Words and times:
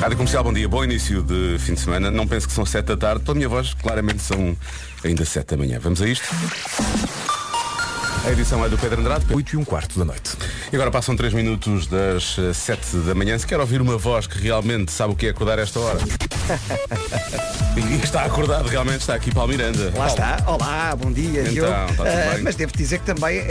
Rádio 0.00 0.16
Comercial, 0.16 0.42
bom 0.42 0.52
dia, 0.54 0.66
bom 0.66 0.82
início 0.82 1.22
de 1.22 1.58
fim 1.58 1.74
de 1.74 1.80
semana. 1.80 2.10
Não 2.10 2.26
penso 2.26 2.48
que 2.48 2.54
são 2.54 2.64
sete 2.64 2.86
da 2.86 2.96
tarde, 2.96 3.22
pela 3.22 3.34
minha 3.34 3.50
voz, 3.50 3.74
claramente 3.74 4.22
são 4.22 4.56
ainda 5.04 5.26
sete 5.26 5.48
da 5.48 5.58
manhã. 5.58 5.78
Vamos 5.78 6.00
a 6.00 6.08
isto? 6.08 6.26
A 8.26 8.30
edição 8.32 8.64
é 8.64 8.68
do 8.68 8.76
Pedro 8.76 9.00
Andrade. 9.00 9.24
8 9.32 9.54
e 9.54 9.56
um 9.56 9.64
quarto 9.64 9.98
da 9.98 10.04
noite. 10.04 10.36
E 10.70 10.76
agora 10.76 10.90
passam 10.90 11.16
3 11.16 11.32
minutos 11.32 11.86
das 11.86 12.36
7 12.54 12.96
da 12.98 13.14
manhã. 13.14 13.38
Se 13.38 13.46
quer 13.46 13.58
ouvir 13.58 13.80
uma 13.80 13.96
voz 13.96 14.26
que 14.26 14.38
realmente 14.38 14.92
sabe 14.92 15.12
o 15.14 15.16
que 15.16 15.26
é 15.26 15.30
acordar 15.30 15.58
a 15.58 15.62
esta 15.62 15.80
hora. 15.80 15.98
e 17.76 17.98
que 17.98 18.04
está 18.04 18.24
acordado 18.24 18.68
realmente, 18.68 19.00
está 19.00 19.14
aqui 19.14 19.32
Paulo 19.32 19.50
Miranda. 19.52 19.92
Lá 19.96 20.06
está. 20.06 20.42
Olá, 20.46 20.94
bom 20.96 21.10
dia, 21.10 21.42
Então, 21.48 21.70
bem? 22.04 22.42
mas 22.42 22.56
devo 22.56 22.72
dizer 22.76 22.98
que 22.98 23.06
também 23.06 23.38
é, 23.38 23.42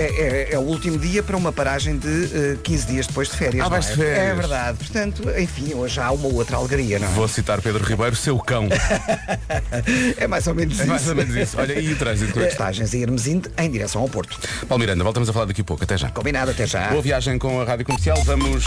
é- 0.51 0.53
é 0.53 0.57
o 0.57 0.61
último 0.61 0.97
dia 0.99 1.23
para 1.23 1.35
uma 1.35 1.51
paragem 1.51 1.97
de 1.97 2.25
eh, 2.53 2.57
15 2.63 2.85
dias 2.87 3.07
depois 3.07 3.29
de 3.29 3.37
férias. 3.37 3.61
Ah, 3.61 3.63
não 3.63 3.69
vais 3.71 3.85
é? 3.87 3.89
de 3.89 3.95
férias. 3.95 4.17
É 4.19 4.33
verdade. 4.35 4.77
Portanto, 4.77 5.23
enfim, 5.37 5.73
hoje 5.73 5.99
há 5.99 6.11
uma 6.11 6.27
outra 6.27 6.57
alegria, 6.57 6.99
não 6.99 7.07
é? 7.07 7.11
Vou 7.11 7.27
citar 7.27 7.59
Pedro 7.61 7.83
Ribeiro, 7.83 8.15
seu 8.15 8.37
cão. 8.37 8.67
É 10.17 10.27
mais 10.27 10.45
ou 10.47 10.53
menos 10.55 10.77
É 10.79 10.83
isso. 10.83 10.87
mais 10.91 11.07
ou 11.07 11.15
menos 11.15 11.35
isso. 11.35 11.57
Olha, 11.59 11.79
e 11.79 11.91
o 11.91 11.95
trânsito? 11.95 12.39
Estagens 12.41 12.93
a 12.93 12.97
Hermesinde 12.97 13.49
em 13.57 13.69
direção 13.71 14.01
ao 14.01 14.09
Porto. 14.09 14.37
Paulo 14.67 14.79
Miranda, 14.79 15.03
voltamos 15.03 15.29
a 15.29 15.33
falar 15.33 15.45
daqui 15.45 15.61
a 15.61 15.63
pouco. 15.63 15.83
Até 15.83 15.97
já. 15.97 16.09
Combinado, 16.09 16.51
até 16.51 16.65
já. 16.65 16.89
Boa 16.89 17.01
viagem 17.01 17.37
com 17.37 17.61
a 17.61 17.65
Rádio 17.65 17.85
Comercial. 17.85 18.21
Vamos 18.23 18.63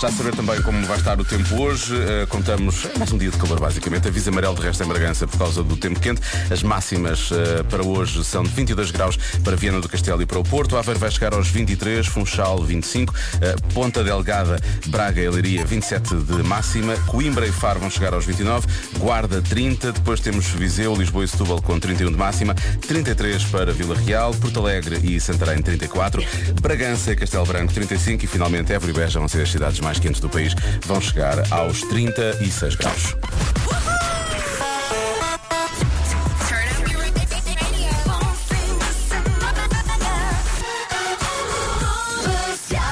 já 0.00 0.10
saber 0.10 0.34
também 0.34 0.60
como 0.60 0.84
vai 0.86 0.98
estar 0.98 1.18
o 1.18 1.24
tempo 1.24 1.62
hoje. 1.62 1.94
Eh, 1.96 2.26
contamos 2.26 2.84
é 2.84 2.98
mais 2.98 3.10
um 3.12 3.18
dia 3.18 3.30
de 3.30 3.38
calor, 3.38 3.58
basicamente. 3.58 4.06
Aviso 4.06 4.28
amarelo 4.28 4.54
de 4.54 4.60
resto 4.60 4.82
em 4.82 4.86
Bragança 4.86 5.26
por 5.26 5.38
causa 5.38 5.62
do 5.62 5.76
tempo 5.76 5.98
quente. 5.98 6.20
As 6.50 6.62
máximas 6.62 7.30
eh, 7.32 7.62
para 7.62 7.82
hoje 7.82 8.22
são 8.22 8.42
de 8.42 8.50
22 8.50 8.90
graus 8.90 9.16
para 9.42 9.56
Viana 9.56 9.80
do 9.80 9.88
Castelo 9.88 10.20
e 10.20 10.26
para 10.26 10.38
o 10.38 10.44
Porto. 10.44 10.76
Aveiro 10.76 11.00
vai 11.00 11.10
chegar 11.10 11.32
aos 11.32 11.48
23, 11.48 12.06
Funchal 12.06 12.62
25, 12.62 13.14
eh, 13.40 13.56
Ponta 13.72 14.04
Delgada, 14.04 14.60
Braga 14.86 15.22
e 15.22 15.30
Leiria 15.30 15.64
27 15.64 16.14
de 16.14 16.42
máxima, 16.42 16.94
Coimbra 17.06 17.46
e 17.46 17.52
Faro 17.52 17.80
vão 17.80 17.88
chegar 17.88 18.12
aos 18.12 18.26
29, 18.26 18.66
Guarda 18.98 19.40
30, 19.40 19.92
depois 19.92 20.20
temos 20.20 20.46
Viseu, 20.46 20.94
Lisboa 20.94 21.24
e 21.24 21.28
Setúbal 21.28 21.62
com 21.62 21.80
31 21.80 22.10
de 22.10 22.18
máxima, 22.18 22.54
33 22.86 23.44
para 23.44 23.72
Vila 23.72 23.96
Real, 23.96 24.34
Porto 24.34 24.60
Alegre 24.60 25.00
e 25.02 25.18
Santarém 25.18 25.62
34, 25.62 26.22
Bragança 26.60 27.12
e 27.12 27.16
Castelo 27.16 27.46
Branco 27.46 27.72
35 27.72 28.24
e 28.24 28.26
finalmente 28.26 28.72
Évora 28.72 28.90
e 28.90 28.94
Beja 28.94 29.18
vão 29.18 29.28
ser 29.28 29.42
as 29.42 29.50
cidades 29.50 29.80
quentes 29.94 30.20
do 30.20 30.28
país, 30.28 30.54
vão 30.84 31.00
chegar 31.00 31.50
aos 31.52 31.80
36 31.82 32.74
graus. 32.74 33.16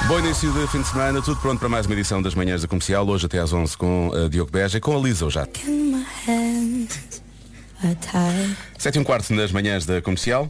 Bom 0.07 0.19
início 0.19 0.51
de 0.51 0.67
fim 0.67 0.81
de 0.81 0.87
semana, 0.87 1.21
tudo 1.21 1.41
pronto 1.41 1.59
para 1.59 1.67
mais 1.67 1.85
uma 1.85 1.93
edição 1.93 2.21
das 2.21 2.33
manhãs 2.35 2.61
da 2.61 2.67
comercial, 2.67 3.05
hoje 3.07 3.25
até 3.25 3.39
às 3.39 3.51
11 3.51 3.75
com 3.75 4.11
a 4.13 4.29
Diogo 4.29 4.49
Beja 4.51 4.77
e 4.77 4.81
com 4.81 4.95
a 4.95 4.99
Lisa 4.99 5.29
já. 5.29 5.45
7 8.77 8.95
e 8.95 8.99
um 8.99 9.03
quarto 9.03 9.33
nas 9.33 9.51
manhãs 9.51 9.85
da 9.85 10.01
comercial. 10.01 10.49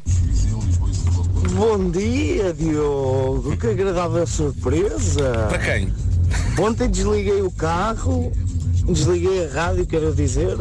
Bom 1.53 1.89
dia, 1.89 2.53
Diogo. 2.53 3.55
Que 3.57 3.67
agradável 3.67 4.27
surpresa. 4.27 5.47
Para 5.49 5.59
quem? 5.59 5.93
Ontem 6.57 6.89
desliguei 6.89 7.41
o 7.41 7.51
carro, 7.51 8.31
desliguei 8.85 9.45
a 9.45 9.53
rádio, 9.53 9.85
quero 9.85 10.13
dizer. 10.13 10.57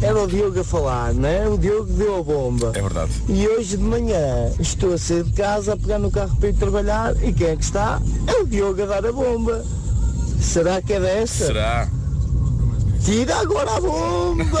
Era 0.00 0.22
o 0.22 0.26
Diogo 0.26 0.60
a 0.60 0.64
falar, 0.64 1.12
né? 1.12 1.48
O 1.48 1.58
Diogo 1.58 1.92
deu 1.92 2.18
a 2.18 2.22
bomba. 2.22 2.72
É 2.74 2.80
verdade. 2.80 3.12
E 3.28 3.46
hoje 3.48 3.76
de 3.76 3.82
manhã 3.82 4.52
estou 4.60 4.92
a 4.92 4.98
sair 4.98 5.24
de 5.24 5.32
casa 5.32 5.74
a 5.74 5.76
pegar 5.76 5.98
no 5.98 6.10
carro 6.10 6.36
para 6.36 6.48
ir 6.48 6.54
trabalhar 6.54 7.14
e 7.24 7.32
quem 7.32 7.48
é 7.48 7.56
que 7.56 7.64
está? 7.64 8.00
É 8.26 8.40
o 8.40 8.46
Diogo 8.46 8.82
a 8.82 8.86
dar 8.86 9.06
a 9.06 9.12
bomba. 9.12 9.64
Será 10.40 10.80
que 10.80 10.92
é 10.92 11.00
desta? 11.00 11.46
Será? 11.46 11.88
Tira 13.04 13.36
agora 13.40 13.70
a 13.76 13.80
bomba! 13.80 14.60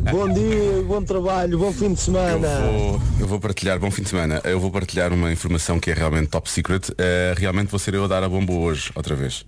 bom 0.10 0.32
dia, 0.32 0.82
bom 0.86 1.02
trabalho, 1.02 1.58
bom 1.58 1.72
fim 1.72 1.88
de 1.92 1.92
Eu 1.92 1.96
semana. 1.96 2.48
vou, 2.60 3.02
eu 3.20 3.26
vou 3.26 3.38
partilhar, 3.40 3.78
bom 3.78 3.90
fim 3.90 4.02
de 4.02 4.08
semana, 4.08 4.40
eu 4.44 4.58
vou 4.58 4.70
partilhar 4.70 5.12
uma 5.12 5.30
informação 5.30 5.78
que 5.78 5.90
é 5.90 5.94
realmente 5.94 6.28
top 6.28 6.50
secret. 6.50 6.90
Eh, 6.96 7.34
realmente 7.36 7.68
vou 7.68 7.78
ser 7.78 7.92
eu 7.94 8.04
a 8.04 8.08
dar 8.08 8.22
a 8.22 8.28
bomba 8.28 8.52
hoje, 8.54 8.90
outra 8.94 9.14
vez. 9.14 9.44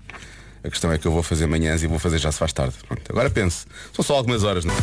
A 0.63 0.69
questão 0.69 0.93
é 0.93 0.99
que 0.99 1.07
eu 1.07 1.13
vou 1.13 1.23
fazer 1.23 1.47
manhãs 1.47 1.83
e 1.83 1.87
vou 1.87 1.99
fazer 1.99 2.19
já 2.19 2.31
se 2.31 2.39
faz 2.39 2.53
tarde. 2.53 2.75
Pronto, 2.87 3.03
agora 3.09 3.31
pense. 3.31 3.65
São 3.93 4.05
só 4.05 4.17
algumas 4.17 4.45
horas, 4.45 4.65
não 4.67 4.75
é? 4.75 4.79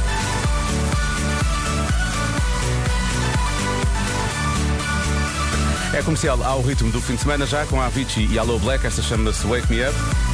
É 5.97 6.01
comercial 6.03 6.41
ao 6.43 6.61
ritmo 6.61 6.91
do 6.91 7.01
fim 7.01 7.15
de 7.15 7.21
semana 7.21 7.45
já 7.45 7.65
com 7.65 7.79
a 7.81 7.85
Avicii 7.85 8.27
e 8.31 8.39
a 8.39 8.43
Low 8.43 8.59
Black. 8.59 8.85
Esta 8.85 9.01
chama-se 9.01 9.45
Wake 9.45 9.71
Me 9.71 9.81
Up. 9.87 10.26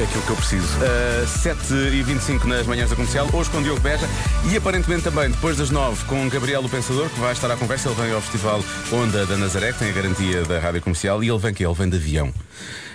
É 0.00 0.04
aquilo 0.04 0.22
que 0.22 0.30
eu 0.30 0.36
preciso. 0.36 0.78
Uh, 0.78 1.26
7h25 1.26 2.44
nas 2.44 2.66
manhãs 2.66 2.88
da 2.88 2.96
comercial, 2.96 3.28
hoje 3.34 3.50
com 3.50 3.62
Diogo 3.62 3.82
Beja 3.82 4.08
e 4.50 4.56
aparentemente 4.56 5.02
também 5.02 5.28
depois 5.28 5.58
das 5.58 5.68
9 5.70 6.06
com 6.06 6.26
Gabriel 6.30 6.64
o 6.64 6.70
Pensador, 6.70 7.10
que 7.10 7.20
vai 7.20 7.32
estar 7.32 7.50
à 7.50 7.56
conversa. 7.56 7.90
Ele 7.90 8.00
vem 8.00 8.12
ao 8.12 8.22
Festival 8.22 8.64
Onda 8.90 9.26
da 9.26 9.36
Nazaré, 9.36 9.74
que 9.74 9.80
tem 9.80 9.90
a 9.90 9.92
garantia 9.92 10.42
da 10.44 10.58
rádio 10.58 10.80
comercial, 10.80 11.22
e 11.22 11.28
ele 11.28 11.38
vem 11.38 11.52
que 11.52 11.62
Ele 11.62 11.74
vem 11.74 11.90
de 11.90 11.98
avião. 11.98 12.32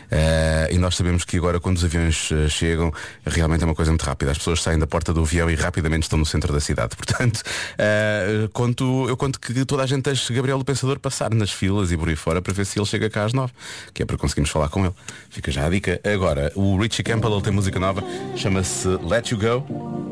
Uh, 0.05 0.73
e 0.73 0.77
nós 0.77 0.95
sabemos 0.95 1.23
que 1.23 1.37
agora 1.37 1.59
quando 1.59 1.77
os 1.77 1.83
aviões 1.83 2.29
uh, 2.31 2.49
chegam 2.49 2.91
realmente 3.25 3.63
é 3.63 3.65
uma 3.65 3.75
coisa 3.75 3.91
muito 3.91 4.03
rápida. 4.03 4.31
As 4.31 4.37
pessoas 4.37 4.61
saem 4.61 4.79
da 4.79 4.87
porta 4.87 5.13
do 5.13 5.21
avião 5.21 5.49
e 5.49 5.55
rapidamente 5.55 6.03
estão 6.03 6.17
no 6.19 6.25
centro 6.25 6.53
da 6.53 6.59
cidade. 6.59 6.95
Portanto, 6.97 7.41
uh, 7.41 8.49
conto, 8.49 9.05
eu 9.07 9.17
conto 9.17 9.39
que 9.39 9.65
toda 9.65 9.83
a 9.83 9.85
gente 9.85 10.03
deixe 10.03 10.33
Gabriel 10.33 10.59
o 10.59 10.65
Pensador 10.65 10.99
passar 10.99 11.33
nas 11.33 11.51
filas 11.51 11.91
e 11.91 11.97
por 11.97 12.09
aí 12.09 12.15
fora 12.15 12.41
para 12.41 12.53
ver 12.53 12.65
se 12.65 12.79
ele 12.79 12.85
chega 12.85 13.09
cá 13.09 13.25
às 13.25 13.33
nove, 13.33 13.53
que 13.93 14.03
é 14.03 14.05
para 14.05 14.17
conseguirmos 14.17 14.49
falar 14.49 14.69
com 14.69 14.85
ele. 14.85 14.93
Fica 15.29 15.51
já 15.51 15.65
a 15.65 15.69
dica. 15.69 15.99
Agora, 16.03 16.51
o 16.55 16.77
Richie 16.77 17.03
Campbell 17.03 17.33
ele 17.33 17.41
tem 17.41 17.53
música 17.53 17.79
nova, 17.79 18.03
chama-se 18.35 18.87
Let 18.87 19.31
You 19.31 19.39
Go. 19.39 20.05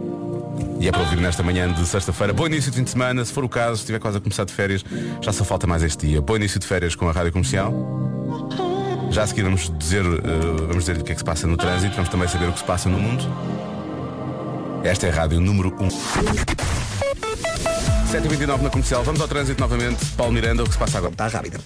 E 0.79 0.87
é 0.87 0.91
para 0.91 1.01
ouvir 1.01 1.17
nesta 1.17 1.41
manhã 1.41 1.71
de 1.71 1.85
sexta-feira. 1.85 2.33
Bom 2.33 2.45
início 2.45 2.69
de 2.69 2.77
fim 2.77 2.83
de 2.83 2.89
semana. 2.89 3.23
Se 3.23 3.31
for 3.31 3.43
o 3.43 3.49
caso, 3.49 3.77
se 3.77 3.83
estiver 3.83 3.99
quase 3.99 4.17
a 4.17 4.21
começar 4.21 4.43
de 4.43 4.53
férias, 4.53 4.83
já 5.21 5.31
só 5.31 5.43
falta 5.43 5.65
mais 5.65 5.81
este 5.81 6.07
dia. 6.07 6.21
Bom 6.21 6.35
início 6.35 6.59
de 6.59 6.67
férias 6.67 6.95
com 6.95 7.07
a 7.07 7.11
Rádio 7.11 7.31
Comercial. 7.31 8.72
Já 9.13 9.21
a 9.21 9.27
seguir 9.27 9.43
vamos 9.43 9.71
dizer, 9.77 10.03
eh, 10.03 10.09
vamos 10.67 10.85
dizer 10.85 10.97
o 10.97 11.03
que 11.03 11.11
é 11.11 11.13
que 11.13 11.19
se 11.19 11.23
passa 11.23 11.45
no 11.45 11.55
trânsito, 11.55 11.93
vamos 11.93 12.09
também 12.09 12.27
saber 12.27 12.49
o 12.49 12.51
que 12.51 12.57
se 12.57 12.65
passa 12.65 12.89
no 12.89 12.97
mundo. 12.97 13.23
Esta 14.83 15.05
é 15.05 15.11
a 15.11 15.13
rádio 15.13 15.39
número 15.39 15.69
1. 15.79 15.87
7h29 18.11 18.61
na 18.63 18.71
comercial. 18.71 19.03
Vamos 19.03 19.21
ao 19.21 19.27
trânsito 19.27 19.61
novamente. 19.61 20.03
Paulo 20.17 20.33
Miranda, 20.33 20.63
o 20.63 20.65
que 20.65 20.71
se 20.71 20.79
passa 20.79 20.97
agora? 20.97 21.13
Está 21.13 21.27
rápido. 21.27 21.59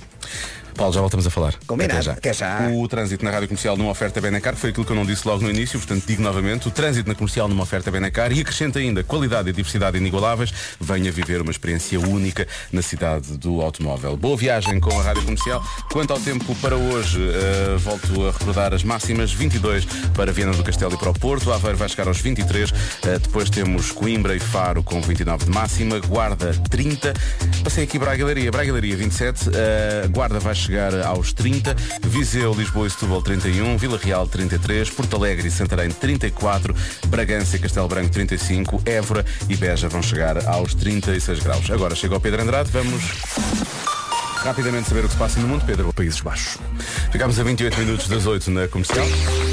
Paulo, 0.78 0.94
já 0.94 1.02
voltamos 1.02 1.26
a 1.26 1.30
falar. 1.32 1.56
Combinado. 1.66 2.12
Até 2.12 2.32
já. 2.32 2.58
Até 2.58 2.70
já. 2.70 2.70
O 2.72 2.88
trânsito 2.88 3.26
na 3.26 3.32
rádio 3.32 3.48
comercial 3.48 3.76
numa 3.76 3.90
oferta 3.90 4.22
Benacar 4.22 4.56
foi 4.56 4.70
aquilo 4.70 4.86
que 4.86 4.92
eu 4.92 4.96
não 4.96 5.06
disse 5.06 5.28
logo 5.28 5.42
no 5.42 5.50
início, 5.50 5.80
portanto 5.80 6.06
digo 6.06 6.22
novamente. 6.22 6.68
O 6.68 6.72
trânsito 6.72 7.10
na 7.10 7.16
comercial 7.16 7.48
numa 7.48 7.64
oferta 7.64 7.90
Benacar 7.90 8.32
e 8.32 8.42
acrescenta 8.42 8.78
ainda 8.78 9.04
qualidade 9.04 9.50
e 9.50 9.52
diversidade 9.52 9.98
inigualáveis. 9.98 10.54
Venha 10.80 11.12
viver 11.12 11.42
uma 11.42 11.50
experiência 11.50 12.00
única 12.00 12.48
na 12.72 12.84
cidade 12.84 13.36
do 13.38 13.60
automóvel. 13.62 14.16
Boa 14.16 14.38
viagem 14.38 14.80
com 14.80 14.98
a 15.00 15.04
rádio 15.04 15.24
comercial. 15.24 15.66
Quanto 15.92 16.14
ao 16.14 16.20
tempo 16.20 16.56
para 16.58 16.76
hoje, 16.76 17.28
eh, 17.28 17.76
volto 17.80 18.28
a 18.28 18.32
recordar 18.32 18.74
as 18.76 18.84
máximas: 18.84 19.34
22 19.34 19.84
para 20.16 20.32
Viana 20.32 20.54
do 20.54 20.64
Castelo 20.64 20.94
e 20.94 20.98
para 20.98 21.10
o 21.10 21.14
Porto. 21.14 21.52
Aveiro 21.52 21.78
vai 21.78 21.90
chegar 21.90 22.08
aos 22.08 22.20
23. 22.20 22.72
Eh, 23.04 23.18
depois 23.18 23.50
temos 23.50 23.92
Coimbra 23.92 24.36
e 24.36 24.40
Faro 24.40 24.84
com 24.84 25.02
29 25.02 25.46
de 25.46 25.52
máxima. 25.52 26.00
Guarda 26.00 26.54
30. 26.70 27.14
Passei 27.64 27.84
aqui 27.84 27.98
Braga 27.98 28.22
e 28.22 28.26
Leiria. 28.26 28.52
Braga 28.52 28.72
Leiria 28.72 28.96
27. 28.96 29.50
Eh, 29.54 30.08
Guarda 30.12 30.40
vai 30.40 30.54
chegar 30.54 30.67
aos 31.06 31.34
30. 31.34 31.76
Viseu, 32.04 32.54
Lisboa 32.54 32.88
e 32.88 32.90
Setúbal 32.90 33.22
31. 33.22 33.78
Vila 33.78 33.98
Real 33.98 34.28
33. 34.28 34.90
Porto 34.90 35.16
Alegre 35.16 35.48
e 35.48 35.52
Santarém 35.52 35.90
34. 35.90 36.76
Bragança 37.08 37.56
e 37.56 37.60
Castelo 37.60 37.88
Branco 37.88 38.10
35. 38.10 38.82
Évora 38.86 39.26
e 39.50 39.56
Beja 39.56 39.88
vão 39.88 40.02
chegar 40.02 40.46
aos 40.48 40.74
36 40.74 41.40
graus. 41.40 41.70
Agora 41.72 41.96
chega 41.96 42.16
ao 42.16 42.22
Pedro 42.22 42.42
Andrade. 42.42 42.70
Vamos 42.72 43.04
rapidamente 44.44 44.88
saber 44.88 45.02
o 45.02 45.08
que 45.08 45.14
se 45.14 45.18
passa 45.18 45.40
no 45.40 45.48
mundo. 45.48 45.66
Pedro, 45.66 45.92
Países 45.94 46.22
Baixos. 46.22 46.58
Ficámos 47.12 47.40
a 47.40 47.44
28 47.44 47.80
minutos 47.80 48.08
das 48.08 48.26
8 48.26 48.52
na 48.52 48.68
comercial. 48.68 49.06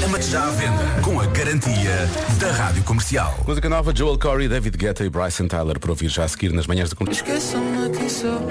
Ama-te 0.03 0.29
já 0.29 0.47
à 0.47 0.51
venda 0.51 1.01
com 1.01 1.19
a 1.19 1.25
garantia 1.25 2.09
da 2.39 2.51
Rádio 2.51 2.83
Comercial. 2.83 3.37
Música 3.45 3.69
nova, 3.69 3.93
Joel 3.95 4.17
Corey, 4.17 4.47
David 4.47 4.77
Guetta 4.77 5.03
e 5.03 5.09
Bryson 5.09 5.47
Tyler 5.47 5.79
para 5.79 5.91
ouvir 5.91 6.09
já 6.09 6.23
a 6.23 6.27
seguir 6.27 6.51
nas 6.53 6.67
manhãs 6.67 6.89
da 6.89 6.95
comercial. 6.95 7.27
Esqueça-me 7.27 7.89
quem 7.89 8.09
sou, 8.09 8.47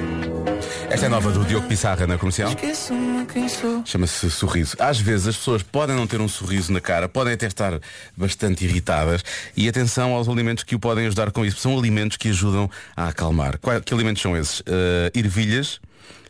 Esta 0.94 1.06
é 1.06 1.08
nova 1.08 1.32
do 1.32 1.44
Diogo 1.44 1.66
Pissarra 1.66 2.06
na 2.06 2.16
comercial. 2.16 2.50
esqueça-me 2.50 3.26
quem 3.26 3.48
sou. 3.48 3.82
Chama-se 3.84 4.30
sorriso. 4.30 4.76
Às 4.78 5.00
vezes 5.00 5.26
as 5.26 5.36
pessoas 5.36 5.60
podem 5.60 5.96
não 5.96 6.06
ter 6.06 6.20
um 6.20 6.28
sorriso 6.28 6.72
na 6.72 6.80
cara, 6.80 7.08
podem 7.08 7.34
até 7.34 7.48
estar 7.48 7.80
bastante 8.16 8.64
irritadas 8.64 9.24
e 9.56 9.68
atenção 9.68 10.12
aos 10.12 10.28
alimentos 10.28 10.62
que 10.62 10.76
o 10.76 10.78
podem 10.78 11.08
ajudar 11.08 11.32
com 11.32 11.44
isso. 11.44 11.58
São 11.58 11.76
alimentos 11.76 12.16
que 12.16 12.28
ajudam 12.28 12.70
a 12.96 13.08
acalmar. 13.08 13.58
Que 13.84 13.92
alimentos 13.92 14.22
são 14.22 14.36
esses? 14.36 14.60
Uh, 14.60 15.10
ervilhas, 15.12 15.80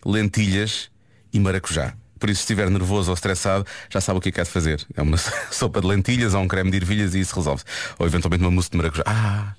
lentilhas 0.03 0.89
e 1.31 1.39
maracujá. 1.39 1.93
Por 2.19 2.31
isso, 2.31 2.39
se 2.39 2.45
estiver 2.45 2.71
nervoso 2.71 3.11
ou 3.11 3.15
estressado, 3.15 3.67
já 3.91 4.01
sabe 4.01 4.19
o 4.19 4.23
que 4.23 4.31
é 4.31 4.33
que 4.33 4.41
há 4.41 4.45
de 4.45 4.51
fazer. 4.51 4.83
É 4.97 5.03
uma 5.03 5.19
sopa 5.53 5.79
de 5.83 5.87
lentilhas 5.87 6.33
ou 6.33 6.41
um 6.41 6.49
creme 6.49 6.71
de 6.71 6.79
ervilhas 6.79 7.15
e 7.15 7.21
isso 7.21 7.37
resolve. 7.37 7.65
Ou 7.99 8.07
eventualmente 8.07 8.43
uma 8.43 8.51
mousse 8.51 8.71
de 8.71 8.79
maracujá. 8.79 9.05
Ah! 9.05 9.53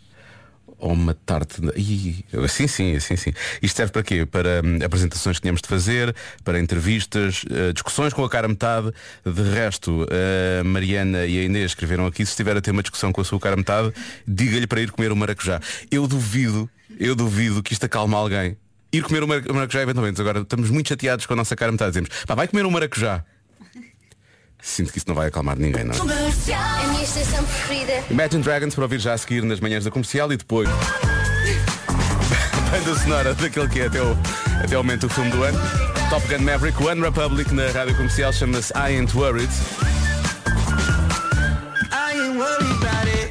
Ou 0.77 0.92
uma 0.94 1.13
tarte. 1.13 1.62
Ih, 1.75 2.25
sim, 2.48 2.68
sim, 2.68 3.00
sim, 3.00 3.16
sim. 3.16 3.33
Isto 3.62 3.77
serve 3.77 3.92
para 3.92 4.04
quê? 4.04 4.25
Para 4.25 4.62
hum, 4.63 4.80
apresentações 4.83 5.38
que 5.38 5.42
tínhamos 5.42 5.62
de 5.62 5.68
fazer, 5.68 6.16
para 6.44 6.60
entrevistas, 6.60 7.44
eh, 7.50 7.74
discussões 7.74 8.13
com 8.13 8.24
a 8.24 8.30
cara 8.30 8.48
metade. 8.48 8.92
De 9.25 9.42
resto, 9.42 10.07
a 10.60 10.63
Mariana 10.63 11.25
e 11.25 11.39
a 11.39 11.44
Inês 11.44 11.72
escreveram 11.72 12.06
aqui, 12.06 12.25
se 12.25 12.31
estiver 12.31 12.56
a 12.57 12.62
ter 12.62 12.72
uma 12.72 12.81
discussão 12.81 13.12
com 13.12 13.22
a 13.22 13.24
sua 13.24 13.39
cara 13.39 13.56
metade, 13.56 13.94
diga-lhe 14.27 14.68
para 14.68 14.81
ir 14.81 14.92
comer 14.92 15.12
o 15.12 15.16
maracujá. 15.16 15.60
Eu 15.92 16.07
duvido, 16.07 16.69
eu 17.00 17.16
duvido 17.16 17.63
que 17.63 17.74
isto 17.74 17.86
acalme 17.86 18.16
alguém. 18.16 18.57
Ir 18.92 19.04
comer 19.04 19.24
o 19.24 19.27
maracujá 19.27 19.81
eventualmente. 19.81 20.22
Agora 20.22 20.39
estamos 20.39 20.69
muito 20.69 20.88
chateados 20.88 21.25
com 21.25 21.33
a 21.33 21.36
nossa 21.36 21.56
cara 21.56 21.72
metade. 21.72 21.92
Dizemos, 21.92 22.10
pá, 22.25 22.36
vai 22.36 22.48
comer 22.48 22.66
um 22.66 22.72
maracujá. 22.72 23.24
Sinto 24.66 24.92
que 24.92 24.98
isso 24.98 25.08
não 25.08 25.14
vai 25.14 25.28
acalmar 25.28 25.56
ninguém, 25.56 25.84
não 25.84 25.94
é? 25.94 26.00
A 26.00 26.88
minha 26.88 27.04
estação 27.04 27.44
preferida. 27.46 28.04
Imagine 28.10 28.42
Dragons 28.42 28.74
para 28.74 28.84
ouvir 28.84 29.00
já 29.00 29.14
a 29.14 29.18
seguir 29.18 29.44
nas 29.44 29.60
manhãs 29.60 29.86
da 29.86 29.92
comercial 29.92 30.34
e 30.34 30.38
depois 30.38 30.68
banda 32.72 33.00
sonora 33.00 33.36
daquele 33.36 33.70
que 33.70 33.82
é 33.82 33.86
até 33.86 34.02
o, 34.02 34.18
até 34.64 34.76
o 34.76 34.84
momento 34.84 35.06
o 35.06 35.10
filme 35.10 35.30
do 35.30 35.44
ano. 35.44 35.60
Top 36.10 36.28
Gun 36.28 36.44
Maverick, 36.44 36.84
One 36.84 37.00
Republic 37.00 37.54
na 37.54 37.68
rádio 37.68 37.96
comercial 37.96 38.34
chama-se 38.34 38.74
I 38.74 38.98
Ain't 38.98 39.16
Worried. 39.16 39.52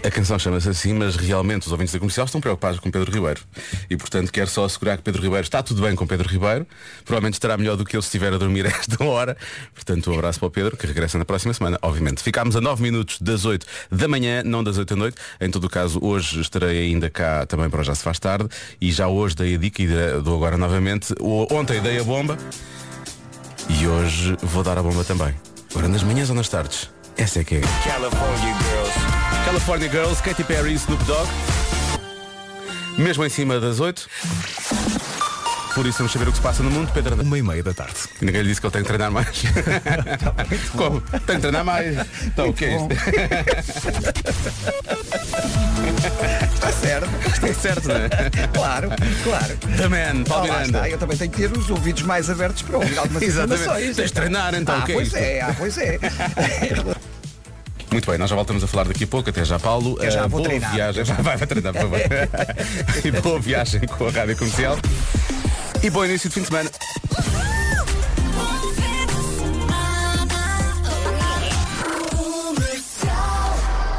A 0.05 0.11
canção 0.11 0.39
chama-se 0.39 0.69
assim, 0.69 0.93
mas 0.93 1.17
realmente 1.17 1.63
os 1.63 1.73
ouvintes 1.73 1.95
da 1.95 1.99
comercial 1.99 2.27
estão 2.27 2.39
preocupados 2.39 2.79
com 2.79 2.91
Pedro 2.91 3.11
Ribeiro. 3.11 3.41
E 3.89 3.97
portanto 3.97 4.31
quero 4.31 4.51
só 4.51 4.67
assegurar 4.67 4.99
que 4.99 5.03
Pedro 5.03 5.23
Ribeiro 5.23 5.45
está 5.45 5.63
tudo 5.63 5.81
bem 5.81 5.97
com 5.97 6.07
Pedro 6.07 6.29
Ribeiro. 6.29 6.67
Provavelmente 7.07 7.35
estará 7.35 7.57
melhor 7.57 7.75
do 7.79 7.87
que 7.87 7.97
eu 7.97 8.03
se 8.03 8.09
estiver 8.09 8.31
a 8.31 8.37
dormir 8.37 8.67
a 8.69 8.69
esta 8.69 9.03
hora. 9.03 9.35
Portanto, 9.75 10.11
um 10.11 10.15
abraço 10.15 10.39
para 10.39 10.49
o 10.49 10.51
Pedro, 10.51 10.77
que 10.77 10.87
regressa 10.87 11.17
na 11.17 11.25
próxima 11.25 11.55
semana, 11.55 11.79
obviamente. 11.81 12.23
Ficámos 12.23 12.55
a 12.55 12.61
9 12.61 12.83
minutos 12.83 13.19
das 13.19 13.47
8 13.47 13.65
da 13.91 14.07
manhã, 14.07 14.43
não 14.45 14.63
das 14.63 14.77
8 14.77 14.91
da 14.91 14.97
noite. 14.97 15.17
Em 15.41 15.51
todo 15.51 15.65
o 15.65 15.71
caso, 15.71 15.99
hoje 16.03 16.39
estarei 16.39 16.81
ainda 16.81 17.09
cá 17.09 17.47
também 17.47 17.71
para 17.71 17.81
o 17.81 17.85
Já 17.85 17.95
se 17.95 18.03
faz 18.03 18.19
tarde. 18.19 18.47
E 18.79 18.93
já 18.93 19.09
hoje 19.09 19.35
dei 19.35 19.55
a 19.55 19.59
dica 19.59 19.83
e 19.83 19.89
dou 20.23 20.37
agora 20.37 20.59
novamente. 20.59 21.15
Ontem 21.51 21.81
dei 21.81 21.99
a 21.99 22.05
bomba 22.05 22.37
e 23.71 23.87
hoje 23.87 24.37
vou 24.43 24.63
dar 24.63 24.77
a 24.77 24.83
bomba 24.83 25.03
também. 25.03 25.35
Agora 25.71 25.89
nas 25.89 26.03
manhãs 26.03 26.29
ou 26.29 26.37
nas 26.37 26.51
tardes? 26.51 26.91
Essa 27.17 27.41
é 27.41 27.45
que 27.45 27.55
é. 27.55 27.61
California 27.87 28.55
Girls. 28.65 28.84
California 29.55 29.89
Girls, 29.89 30.21
Katy 30.21 30.43
Perry 30.43 30.73
e 30.73 30.75
Snoop 30.75 31.05
Dogg. 31.05 31.29
Mesmo 32.99 33.25
em 33.25 33.29
cima 33.29 33.61
das 33.61 33.79
8. 33.79 34.09
Por 35.77 35.87
isso 35.87 35.99
vamos 35.99 36.13
saber 36.13 36.27
o 36.27 36.33
que 36.33 36.39
se 36.39 36.43
passa 36.43 36.61
no 36.65 36.73
mundo, 36.73 36.91
Pedro. 36.93 37.15
Uma 37.23 37.39
e 37.39 37.43
meia 37.43 37.63
da 37.63 37.73
tarde. 37.73 37.95
E 38.21 38.25
ninguém 38.25 38.43
lhe 38.43 38.49
disse 38.49 38.61
que 38.61 38.67
ele 38.67 38.73
tem 38.73 38.83
que 38.83 38.89
treinar 38.89 39.13
mais. 39.13 39.29
Como? 40.77 41.01
Tem 41.01 41.37
que 41.37 41.41
treinar 41.43 41.65
mais. 41.65 41.97
Então, 42.25 42.49
o 42.49 42.53
que 42.53 42.65
é 42.65 42.75
isto? 42.75 42.89
Está 46.55 46.73
certo. 46.73 47.09
É 47.47 47.53
certo, 47.53 47.89
não 47.89 47.95
é? 47.95 48.09
Claro, 48.53 48.89
claro. 49.23 49.57
The 49.77 49.89
Man, 49.89 50.25
Paulo 50.25 50.47
Ah, 50.51 50.59
Miranda. 50.59 50.79
está, 50.79 50.89
eu 50.91 50.99
também 50.99 51.17
tenho 51.17 51.31
que 51.31 51.37
ter 51.49 51.57
os 51.57 51.71
ouvidos 51.71 52.03
mais 52.03 52.29
abertos 52.29 52.63
para 52.63 52.77
ouvir 52.79 52.99
algumas 52.99 53.23
Exatamente. 53.23 53.61
informações. 53.63 53.97
Tens 53.97 54.07
de 54.07 54.13
treinar, 54.15 54.53
então, 54.57 54.75
ah, 54.75 54.79
o 54.81 54.83
que 54.85 54.91
é 54.93 54.95
pois 54.97 55.07
isto? 55.07 55.17
é, 55.17 55.41
ah, 55.43 55.55
pois 55.57 55.79
é. 55.79 55.99
Muito 57.95 58.11
bem, 58.11 58.19
nós 58.19 58.29
já 58.29 58.35
voltamos 58.35 58.65
a 58.65 58.67
falar 58.67 58.89
daqui 58.89 59.05
a 59.05 59.07
pouco. 59.07 59.31
Até 59.31 59.45
já, 59.45 59.57
Paulo. 59.57 59.97
Eu 60.03 60.11
já 60.11 60.25
Ah, 60.25 60.27
vou 60.27 60.41
boa 60.41 60.43
treinar. 60.49 60.75
viagem. 60.75 61.05
Vai, 61.05 61.23
vai, 61.23 61.37
vai 61.37 61.47
treinar, 61.47 61.73
por 61.73 61.83
favor. 61.83 61.99
e 63.05 63.11
boa 63.21 63.39
viagem 63.39 63.83
com 63.83 64.09
a 64.09 64.11
rádio 64.11 64.37
comercial. 64.37 64.77
E 65.81 65.89
bom 65.91 66.05
início 66.05 66.29
de 66.29 66.35
fim 66.35 66.41
de 66.41 66.49
semana. 66.49 66.71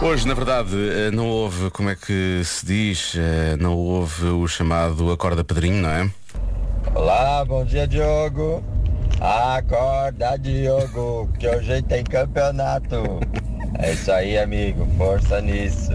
Hoje, 0.01 0.27
na 0.27 0.33
verdade, 0.33 0.75
eh, 0.75 1.12
não 1.12 1.27
houve, 1.27 1.71
como 1.71 1.89
é 1.89 1.95
que 1.95 2.42
se 2.44 2.65
diz, 2.65 3.13
eh, 3.18 3.56
não 3.59 3.75
houve 3.75 4.25
o 4.27 4.47
chamado 4.47 5.12
Acorda 5.12 5.44
Pedrinho, 5.44 5.81
não 5.81 5.89
é? 5.89 6.09
Olá, 6.94 7.44
bom 7.44 7.65
dia 7.65 7.88
Diogo. 7.88 8.63
Acorda 9.19 10.38
Diogo, 10.38 11.30
que 11.39 11.47
hoje 11.47 11.81
tem 11.83 12.03
campeonato. 12.03 13.19
É 13.80 13.94
isso 13.94 14.12
aí, 14.12 14.38
amigo, 14.38 14.88
força 14.98 15.42
nisso. 15.42 15.92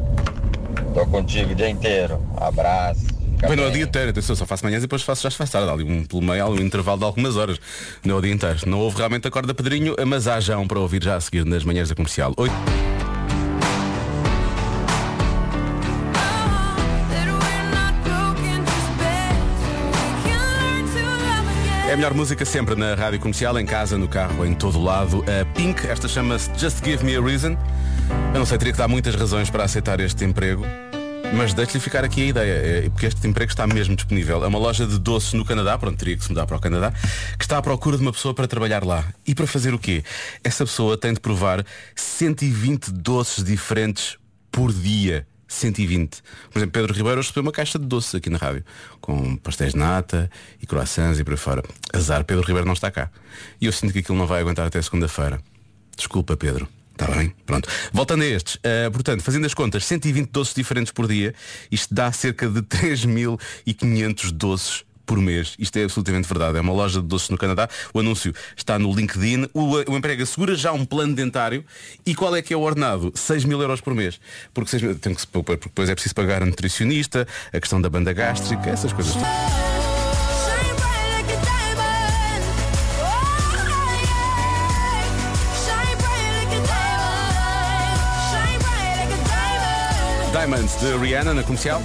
Tô 0.94 1.06
contigo 1.06 1.52
o 1.52 1.54
dia 1.54 1.68
inteiro. 1.68 2.22
Abraço. 2.36 3.06
Bem, 3.40 3.56
não 3.56 3.64
é 3.64 3.68
o 3.68 3.70
dia 3.70 3.84
inteiro, 3.84 4.10
atenção, 4.10 4.36
só 4.36 4.44
faço 4.44 4.64
manhãs 4.64 4.82
e 4.82 4.86
depois 4.86 5.02
faço 5.02 5.22
já 5.22 5.30
se 5.30 5.36
faz 5.36 5.50
tarde, 5.50 5.68
Há 5.68 5.72
ali 5.72 5.84
um, 5.84 6.04
pelo 6.04 6.20
meio, 6.20 6.46
um 6.46 6.56
intervalo 6.56 6.98
de 6.98 7.04
algumas 7.04 7.36
horas. 7.36 7.58
Não 8.04 8.16
é 8.16 8.18
o 8.18 8.20
dia 8.20 8.32
inteiro. 8.32 8.58
Não 8.66 8.78
houve 8.78 8.98
realmente 8.98 9.26
Acorda 9.26 9.54
Pedrinho, 9.54 9.94
mas 10.06 10.28
há 10.28 10.40
já 10.40 10.58
um 10.58 10.68
para 10.68 10.78
ouvir 10.78 11.02
já 11.02 11.16
a 11.16 11.20
seguir 11.20 11.46
nas 11.46 11.64
manhãs 11.64 11.88
da 11.88 11.94
comercial. 11.94 12.34
Oi. 12.36 12.50
É 21.90 21.92
a 21.92 21.96
melhor 21.96 22.14
música 22.14 22.44
sempre 22.44 22.76
na 22.76 22.94
rádio 22.94 23.18
comercial, 23.18 23.58
em 23.58 23.66
casa, 23.66 23.98
no 23.98 24.06
carro, 24.06 24.46
em 24.46 24.54
todo 24.54 24.80
lado. 24.80 25.24
A 25.24 25.44
Pink, 25.56 25.88
esta 25.88 26.06
chama-se 26.06 26.48
Just 26.56 26.84
Give 26.84 27.02
Me 27.02 27.16
a 27.16 27.20
Reason. 27.20 27.58
Eu 28.32 28.38
não 28.38 28.46
sei, 28.46 28.58
teria 28.58 28.72
que 28.72 28.78
dar 28.78 28.86
muitas 28.86 29.16
razões 29.16 29.50
para 29.50 29.64
aceitar 29.64 29.98
este 29.98 30.24
emprego. 30.24 30.64
Mas 31.34 31.52
deixe-lhe 31.52 31.80
ficar 31.80 32.04
aqui 32.04 32.22
a 32.22 32.26
ideia, 32.26 32.52
é, 32.52 32.88
porque 32.90 33.06
este 33.06 33.26
emprego 33.26 33.50
está 33.50 33.66
mesmo 33.66 33.96
disponível. 33.96 34.44
É 34.44 34.46
uma 34.46 34.58
loja 34.60 34.86
de 34.86 35.00
doces 35.00 35.32
no 35.32 35.44
Canadá, 35.44 35.76
pronto, 35.78 35.98
teria 35.98 36.16
que 36.16 36.22
se 36.22 36.30
mudar 36.30 36.46
para 36.46 36.58
o 36.58 36.60
Canadá, 36.60 36.92
que 37.36 37.42
está 37.42 37.58
à 37.58 37.62
procura 37.62 37.96
de 37.96 38.02
uma 38.02 38.12
pessoa 38.12 38.32
para 38.32 38.46
trabalhar 38.46 38.84
lá. 38.84 39.04
E 39.26 39.34
para 39.34 39.48
fazer 39.48 39.74
o 39.74 39.78
quê? 39.78 40.04
Essa 40.44 40.64
pessoa 40.64 40.96
tem 40.96 41.12
de 41.12 41.18
provar 41.18 41.66
120 41.96 42.92
doces 42.92 43.42
diferentes 43.42 44.16
por 44.52 44.72
dia. 44.72 45.26
120. 45.50 46.22
Por 46.50 46.58
exemplo, 46.58 46.72
Pedro 46.72 46.94
Ribeiro 46.94 47.20
recebeu 47.20 47.42
uma 47.42 47.52
caixa 47.52 47.78
de 47.78 47.84
doces 47.84 48.14
aqui 48.14 48.30
na 48.30 48.38
rádio, 48.38 48.64
com 49.00 49.36
pastéis 49.36 49.72
de 49.72 49.78
nata 49.78 50.30
e 50.62 50.66
croissants 50.66 51.18
e 51.18 51.24
por 51.24 51.32
aí 51.32 51.36
fora. 51.36 51.62
Azar, 51.92 52.24
Pedro 52.24 52.46
Ribeiro 52.46 52.66
não 52.66 52.72
está 52.72 52.90
cá. 52.90 53.10
E 53.60 53.66
eu 53.66 53.72
sinto 53.72 53.92
que 53.92 53.98
aquilo 53.98 54.16
não 54.16 54.26
vai 54.26 54.40
aguentar 54.40 54.66
até 54.66 54.80
segunda-feira. 54.80 55.40
Desculpa, 55.96 56.36
Pedro. 56.36 56.68
Está 56.92 57.06
bem? 57.14 57.34
Pronto. 57.46 57.68
Voltando 57.92 58.22
a 58.22 58.26
estes, 58.26 58.56
uh, 58.56 58.90
portanto, 58.92 59.22
fazendo 59.22 59.46
as 59.46 59.54
contas, 59.54 59.84
120 59.86 60.30
doces 60.30 60.54
diferentes 60.54 60.92
por 60.92 61.08
dia, 61.08 61.34
isto 61.70 61.92
dá 61.94 62.12
cerca 62.12 62.48
de 62.48 62.60
3.500 62.62 64.30
doces 64.32 64.84
por 65.10 65.18
mês. 65.18 65.56
Isto 65.58 65.76
é 65.76 65.82
absolutamente 65.82 66.28
verdade. 66.28 66.56
É 66.56 66.60
uma 66.60 66.72
loja 66.72 67.00
de 67.00 67.06
doces 67.08 67.30
no 67.30 67.36
Canadá. 67.36 67.68
O 67.92 67.98
anúncio 67.98 68.32
está 68.56 68.78
no 68.78 68.94
LinkedIn. 68.94 69.48
O, 69.52 69.72
o 69.90 69.96
emprego 69.96 70.22
assegura 70.22 70.54
já 70.54 70.70
um 70.72 70.84
plano 70.84 71.16
dentário. 71.16 71.64
E 72.06 72.14
qual 72.14 72.36
é 72.36 72.40
que 72.40 72.54
é 72.54 72.56
o 72.56 72.60
ordenado? 72.60 73.10
6 73.12 73.44
mil 73.44 73.60
euros 73.60 73.80
por 73.80 73.92
mês. 73.92 74.20
Porque, 74.54 74.70
6 74.70 74.82
mil, 74.84 74.94
tem 74.94 75.12
que 75.12 75.26
porque 75.26 75.56
depois 75.56 75.90
é 75.90 75.94
preciso 75.94 76.14
pagar 76.14 76.44
a 76.44 76.46
nutricionista, 76.46 77.26
a 77.52 77.58
questão 77.58 77.80
da 77.80 77.90
banda 77.90 78.12
gástrica, 78.12 78.70
essas 78.70 78.92
coisas. 78.92 79.14
Diamonds 90.30 90.76
de 90.78 90.96
Rihanna 90.98 91.34
na 91.34 91.42
comercial. 91.42 91.82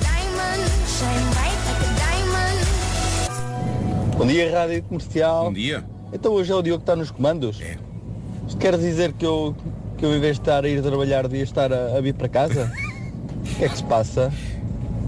Bom 4.17 4.25
dia, 4.25 4.49
Rádio 4.49 4.81
Comercial. 4.83 5.45
Bom 5.45 5.53
dia. 5.53 5.83
Então 6.13 6.31
hoje 6.31 6.49
é 6.49 6.55
o 6.55 6.61
Diogo 6.61 6.79
que 6.79 6.83
está 6.83 6.95
nos 6.95 7.11
comandos? 7.11 7.59
É. 7.61 7.77
Isto 8.47 8.57
quer 8.57 8.77
dizer 8.77 9.11
que 9.11 9.25
eu, 9.25 9.53
que 9.97 10.05
eu 10.05 10.15
em 10.15 10.19
vez 10.21 10.37
de 10.37 10.41
estar 10.41 10.63
a 10.63 10.69
ir 10.69 10.81
trabalhar 10.81 11.23
devia 11.27 11.43
estar 11.43 11.73
a, 11.73 11.97
a 11.97 12.01
vir 12.01 12.13
para 12.13 12.29
casa? 12.29 12.71
O 13.45 13.57
que 13.57 13.63
é 13.63 13.69
que 13.69 13.77
se 13.77 13.83
passa? 13.83 14.33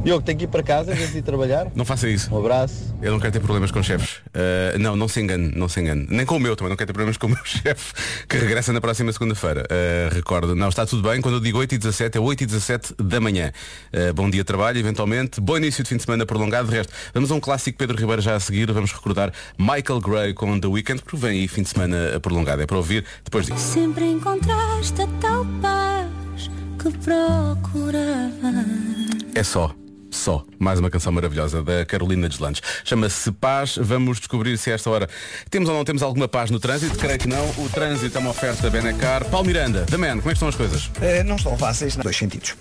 Diogo, 0.07 0.23
tem 0.23 0.37
que 0.37 0.45
ir 0.45 0.47
para 0.47 0.63
casa 0.63 0.95
vez 0.95 1.11
de 1.11 1.17
ir 1.17 1.21
trabalhar? 1.21 1.69
Não 1.75 1.83
faça 1.83 2.07
isso. 2.07 2.33
Um 2.33 2.39
abraço. 2.39 2.95
Eu 3.01 3.11
não 3.11 3.19
quero 3.19 3.33
ter 3.33 3.41
problemas 3.41 3.71
com 3.71 3.83
chefes. 3.83 4.21
Uh, 4.27 4.79
não, 4.79 4.95
não 4.95 5.05
se 5.05 5.19
engane, 5.19 5.51
não 5.53 5.67
se 5.67 5.81
engane. 5.81 6.07
Nem 6.09 6.25
com 6.25 6.37
o 6.37 6.39
meu 6.39 6.55
também, 6.55 6.69
não 6.69 6.77
quero 6.77 6.87
ter 6.87 6.93
problemas 6.93 7.17
com 7.17 7.27
o 7.27 7.29
meu 7.31 7.39
chefe, 7.43 7.93
que 8.25 8.37
regressa 8.37 8.71
na 8.71 8.79
próxima 8.79 9.11
segunda-feira. 9.11 9.67
Uh, 9.69 10.15
recordo, 10.15 10.55
não, 10.55 10.69
está 10.69 10.85
tudo 10.85 11.01
bem. 11.09 11.19
Quando 11.19 11.35
eu 11.35 11.41
digo 11.41 11.59
8 11.59 11.75
e 11.75 11.77
17, 11.77 12.17
é 12.17 12.21
8 12.21 12.41
e 12.41 12.45
17 12.45 12.95
da 13.03 13.19
manhã. 13.19 13.51
Uh, 13.93 14.13
bom 14.13 14.29
dia 14.29 14.39
de 14.39 14.45
trabalho, 14.45 14.79
eventualmente. 14.79 15.41
Bom 15.41 15.57
início 15.57 15.83
de 15.83 15.89
fim 15.89 15.97
de 15.97 16.03
semana 16.03 16.25
prolongado. 16.25 16.69
De 16.69 16.75
resto, 16.77 16.93
vamos 17.13 17.29
a 17.29 17.35
um 17.35 17.41
clássico 17.41 17.77
Pedro 17.77 17.97
Ribeiro 17.97 18.21
já 18.21 18.33
a 18.35 18.39
seguir. 18.39 18.71
Vamos 18.71 18.93
recordar 18.93 19.33
Michael 19.59 19.99
Gray 19.99 20.33
com 20.33 20.57
The 20.57 20.67
Weeknd, 20.67 21.01
porque 21.01 21.17
vem 21.17 21.41
aí 21.41 21.49
fim 21.49 21.63
de 21.63 21.69
semana 21.69 22.17
prolongado. 22.21 22.61
É 22.61 22.65
para 22.65 22.77
ouvir 22.77 23.03
depois 23.25 23.45
disso. 23.45 23.59
Sempre 23.59 24.05
encontraste 24.05 25.01
a 25.01 25.07
tal 25.19 25.45
paz 25.61 26.49
que 26.81 26.97
procurava. 26.99 28.65
É 29.35 29.43
só. 29.43 29.75
Só, 30.09 30.43
mais 30.57 30.79
uma 30.79 30.89
canção 30.89 31.11
maravilhosa 31.11 31.63
da 31.63 31.85
Carolina 31.85 32.29
Deslandes. 32.29 32.61
Chama-se 32.83 33.31
Paz. 33.31 33.77
Vamos 33.79 34.19
descobrir 34.19 34.57
se 34.57 34.71
a 34.71 34.75
esta 34.75 34.89
hora 34.89 35.09
temos 35.49 35.67
ou 35.69 35.75
não 35.75 35.83
temos 35.83 36.01
alguma 36.01 36.27
paz 36.27 36.49
no 36.49 36.59
trânsito. 36.59 36.97
Creio 36.97 37.19
que 37.19 37.27
não. 37.27 37.49
O 37.57 37.69
trânsito 37.69 38.17
é 38.17 38.21
uma 38.21 38.29
oferta 38.29 38.69
Benecar. 38.69 39.25
Paulo 39.25 39.47
Miranda, 39.47 39.85
da 39.85 39.97
Man, 39.97 40.17
como 40.17 40.19
é 40.19 40.23
que 40.23 40.33
estão 40.33 40.47
as 40.47 40.55
coisas? 40.55 40.89
Eh, 41.01 41.23
não 41.23 41.35
estão 41.35 41.57
fáceis, 41.57 41.95
nos 41.95 42.03
dois 42.03 42.15
sentidos. 42.15 42.55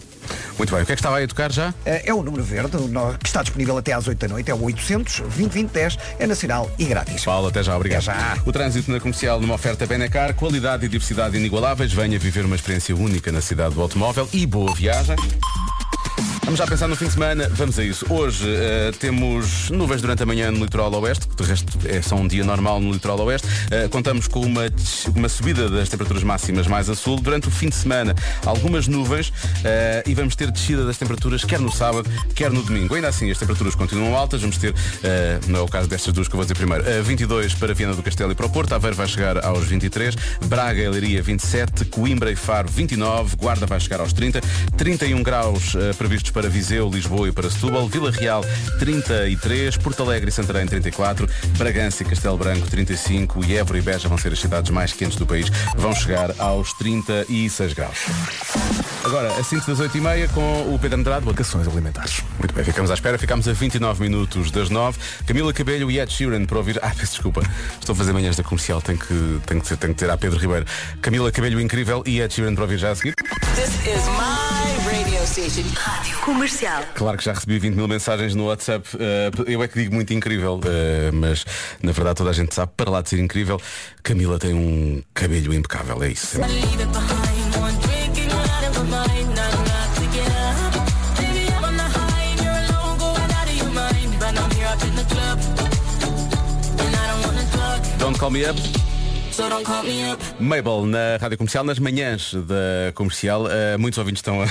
Muito 0.59 0.73
bem, 0.73 0.83
o 0.83 0.87
que 0.87 0.93
é 0.93 0.97
que 0.97 1.01
estava 1.01 1.19
aí 1.19 1.25
a 1.25 1.29
tocar 1.29 1.53
já? 1.53 1.73
Eh, 1.85 2.03
é 2.07 2.15
o 2.15 2.23
número 2.23 2.43
verde, 2.43 2.77
que 3.21 3.27
está 3.27 3.43
disponível 3.43 3.77
até 3.79 3.93
às 3.93 4.09
8 4.09 4.19
da 4.19 4.29
noite, 4.29 4.51
é 4.51 4.55
o 4.55 4.63
800 4.63 5.21
2010 5.21 5.99
é 6.19 6.27
nacional 6.27 6.71
e 6.79 6.85
grátis. 6.85 7.25
Paulo, 7.25 7.49
até 7.49 7.63
já, 7.63 7.77
obrigado. 7.77 8.09
Até 8.09 8.19
já. 8.19 8.43
O 8.45 8.53
trânsito 8.53 8.91
na 8.91 8.99
comercial 8.99 9.41
numa 9.41 9.55
oferta 9.55 9.87
Benecar, 9.87 10.35
qualidade 10.35 10.85
e 10.85 10.89
diversidade 10.89 11.37
inigualáveis. 11.37 11.93
Venha 11.93 12.19
viver 12.19 12.45
uma 12.45 12.57
experiência 12.57 12.95
única 12.97 13.31
na 13.31 13.41
cidade 13.41 13.75
do 13.75 13.83
automóvel 13.83 14.29
e 14.33 14.47
boa 14.47 14.75
viagem. 14.75 15.17
Vamos 16.47 16.61
já 16.61 16.67
pensar 16.69 16.87
no 16.87 16.95
fim 16.95 17.07
de 17.07 17.13
semana, 17.13 17.49
vamos 17.51 17.77
a 17.77 17.83
isso. 17.83 18.07
Hoje 18.09 18.47
eh, 18.49 18.93
temos 19.01 19.69
nuvens 19.69 20.01
durante 20.01 20.23
a 20.23 20.27
manhã 20.27 20.49
no 20.53 20.61
litoral 20.61 20.95
oeste, 21.03 21.27
que 21.27 21.35
de 21.35 21.43
resto 21.43 21.77
é 21.85 22.01
só 22.01 22.15
um 22.15 22.29
dia 22.29 22.45
normal 22.45 22.79
no 22.79 22.93
litoral 22.93 23.19
oeste. 23.23 23.49
Eh, 23.69 23.89
contamos 23.89 24.29
com 24.29 24.43
uma, 24.43 24.63
uma 25.17 25.29
subida 25.29 25.69
das 25.69 25.89
temperaturas 25.89 26.23
máximas 26.23 26.69
mais 26.69 26.89
a 26.89 26.95
sul. 26.95 27.21
Durante 27.21 27.49
o 27.49 27.51
fim 27.51 27.69
de 27.69 27.75
semana, 27.75 28.15
algumas 28.45 28.87
nuvens 28.87 29.33
eh, 29.65 30.05
e 30.07 30.15
vamos 30.15 30.37
ter 30.37 30.53
descida 30.53 30.87
das 30.87 30.97
temperaturas 30.97 31.45
quer 31.45 31.59
no 31.59 31.73
sábado, 31.73 32.09
quer 32.33 32.53
no 32.53 32.63
domingo. 32.63 32.95
Ainda 32.95 33.09
assim, 33.09 33.29
as 33.29 33.39
temperaturas 33.39 33.75
continuam 33.75 34.17
altas. 34.17 34.41
Vamos 34.41 34.57
ter, 34.57 34.73
não 35.49 35.59
é 35.59 35.63
o 35.63 35.69
caso 35.69 35.89
destas 35.89 36.13
duas 36.13 36.29
que 36.29 36.35
eu 36.35 36.39
vou 36.39 36.45
dizer 36.45 36.55
primeiro, 36.55 36.89
eh, 36.89 37.03
22 37.03 37.55
para 37.55 37.75
Viana 37.75 37.95
do 37.97 38.05
Castelo 38.05 38.31
e 38.31 38.37
para 38.37 38.47
o 38.47 38.51
Porto. 38.51 38.73
Aveiro 38.73 38.95
vai 38.95 39.09
chegar 39.09 39.45
aos 39.45 39.65
23, 39.65 40.15
Braga 40.45 40.81
e 40.81 40.89
Leiria 40.89 41.21
27, 41.25 41.87
Coimbra 41.87 42.31
e 42.31 42.37
Faro 42.37 42.69
29, 42.71 43.35
Guarda 43.35 43.67
vai 43.67 43.81
chegar 43.81 43.99
aos 43.99 44.13
30, 44.13 44.41
31 44.77 45.25
graus 45.25 45.75
previstos 45.99 46.36
para 46.37 46.51
Viseu, 46.51 46.91
Lisboa 46.91 47.31
e 47.31 47.33
para 47.33 47.49
Setúbal, 47.49 47.89
Vila 47.89 48.11
Real 48.11 48.45
33, 48.79 49.79
Porto 49.79 50.03
Alegre 50.03 50.29
e 50.29 50.33
Santarém 50.33 50.67
34, 50.67 51.27
Bragança 51.57 52.03
e 52.03 52.07
Castelo 52.07 52.37
Branco 52.37 52.69
35 52.69 53.43
e 53.43 53.57
Évora 53.57 53.79
e 53.79 53.81
Beja 53.81 54.07
vão 54.07 54.19
ser 54.19 54.35
as 54.35 54.39
cidades 54.39 54.71
mais 54.71 54.93
quentes 54.93 55.17
do 55.17 55.27
país, 55.27 55.49
vão 55.75 55.95
chegar 55.95 56.35
aos 56.39 56.75
36 56.75 57.73
graus. 57.73 58.01
Agora, 59.03 59.33
a 59.35 59.43
5 59.43 59.67
das 59.67 59.79
8h30 59.79 60.29
com 60.35 60.75
o 60.75 60.79
Pedro 60.79 60.99
Andrade, 60.99 61.25
vocações 61.25 61.67
alimentares. 61.67 62.23
Muito 62.39 62.55
bem, 62.55 62.65
ficamos 62.65 62.91
à 62.91 62.95
espera, 62.95 63.17
ficamos 63.17 63.49
a 63.49 63.55
29 63.55 64.03
minutos 64.03 64.51
das 64.51 64.69
9. 64.69 64.99
Camila 65.27 65.55
Cabelho 65.55 65.91
e 65.91 65.99
Ed 65.99 66.13
Sheeran 66.13 66.45
para 66.45 66.59
ouvir. 66.59 66.79
Ah, 66.83 66.91
peço 66.91 67.13
desculpa, 67.13 67.41
estou 67.81 67.95
a 67.95 67.97
fazer 67.97 68.13
manhãs 68.13 68.37
da 68.37 68.43
comercial, 68.43 68.83
tenho 68.83 68.99
que, 68.99 69.41
tenho 69.47 69.63
que, 69.63 69.75
tenho 69.75 69.95
que 69.95 69.99
ter 69.99 70.11
a 70.11 70.19
Pedro 70.19 70.39
Ribeiro. 70.39 70.67
Camila 71.01 71.33
Cabelho 71.33 71.59
incrível 71.59 72.03
e 72.05 72.21
Ed 72.21 72.35
Sheeran 72.35 72.55
para 72.55 72.65
ouvir 72.65 72.77
já 72.77 72.91
a 72.91 72.95
seguir. 72.95 73.15
This 73.55 73.73
is 73.87 74.05
my 74.09 74.76
Rádio 75.27 76.19
Comercial. 76.21 76.85
Claro 76.95 77.19
que 77.19 77.25
já 77.25 77.33
recebi 77.33 77.59
20 77.59 77.75
mil 77.75 77.89
mensagens 77.89 78.37
no 78.37 78.47
WhatsApp. 78.47 78.89
Eh, 78.97 79.31
eu 79.49 79.61
é 79.61 79.67
que 79.67 79.81
digo 79.81 79.93
muito 79.93 80.15
incrível, 80.15 80.61
eh, 80.65 81.11
mas 81.13 81.45
na 81.83 81.91
verdade 81.91 82.19
toda 82.19 82.31
a 82.31 82.33
gente 82.33 82.55
sabe, 82.55 82.71
para 82.77 82.89
lá 82.89 83.03
de 83.03 83.09
ser 83.09 83.19
incrível, 83.19 83.61
Camila 84.05 84.39
tem 84.39 84.55
um 84.55 85.03
cabelho 85.13 85.53
impecável, 85.53 86.01
é 86.05 86.11
isso. 86.11 86.39
Don't 97.99 98.17
Call 98.17 98.31
Me 98.31 98.49
Up. 98.49 98.86
Mabel 100.41 100.87
na 100.87 101.19
Rádio 101.21 101.37
Comercial, 101.37 101.63
nas 101.63 101.79
manhãs 101.79 102.33
da 102.33 102.93
Comercial, 102.95 103.47
eh, 103.51 103.77
muitos 103.77 103.99
ouvintes 103.99 104.21
estão 104.21 104.43
a... 104.43 104.47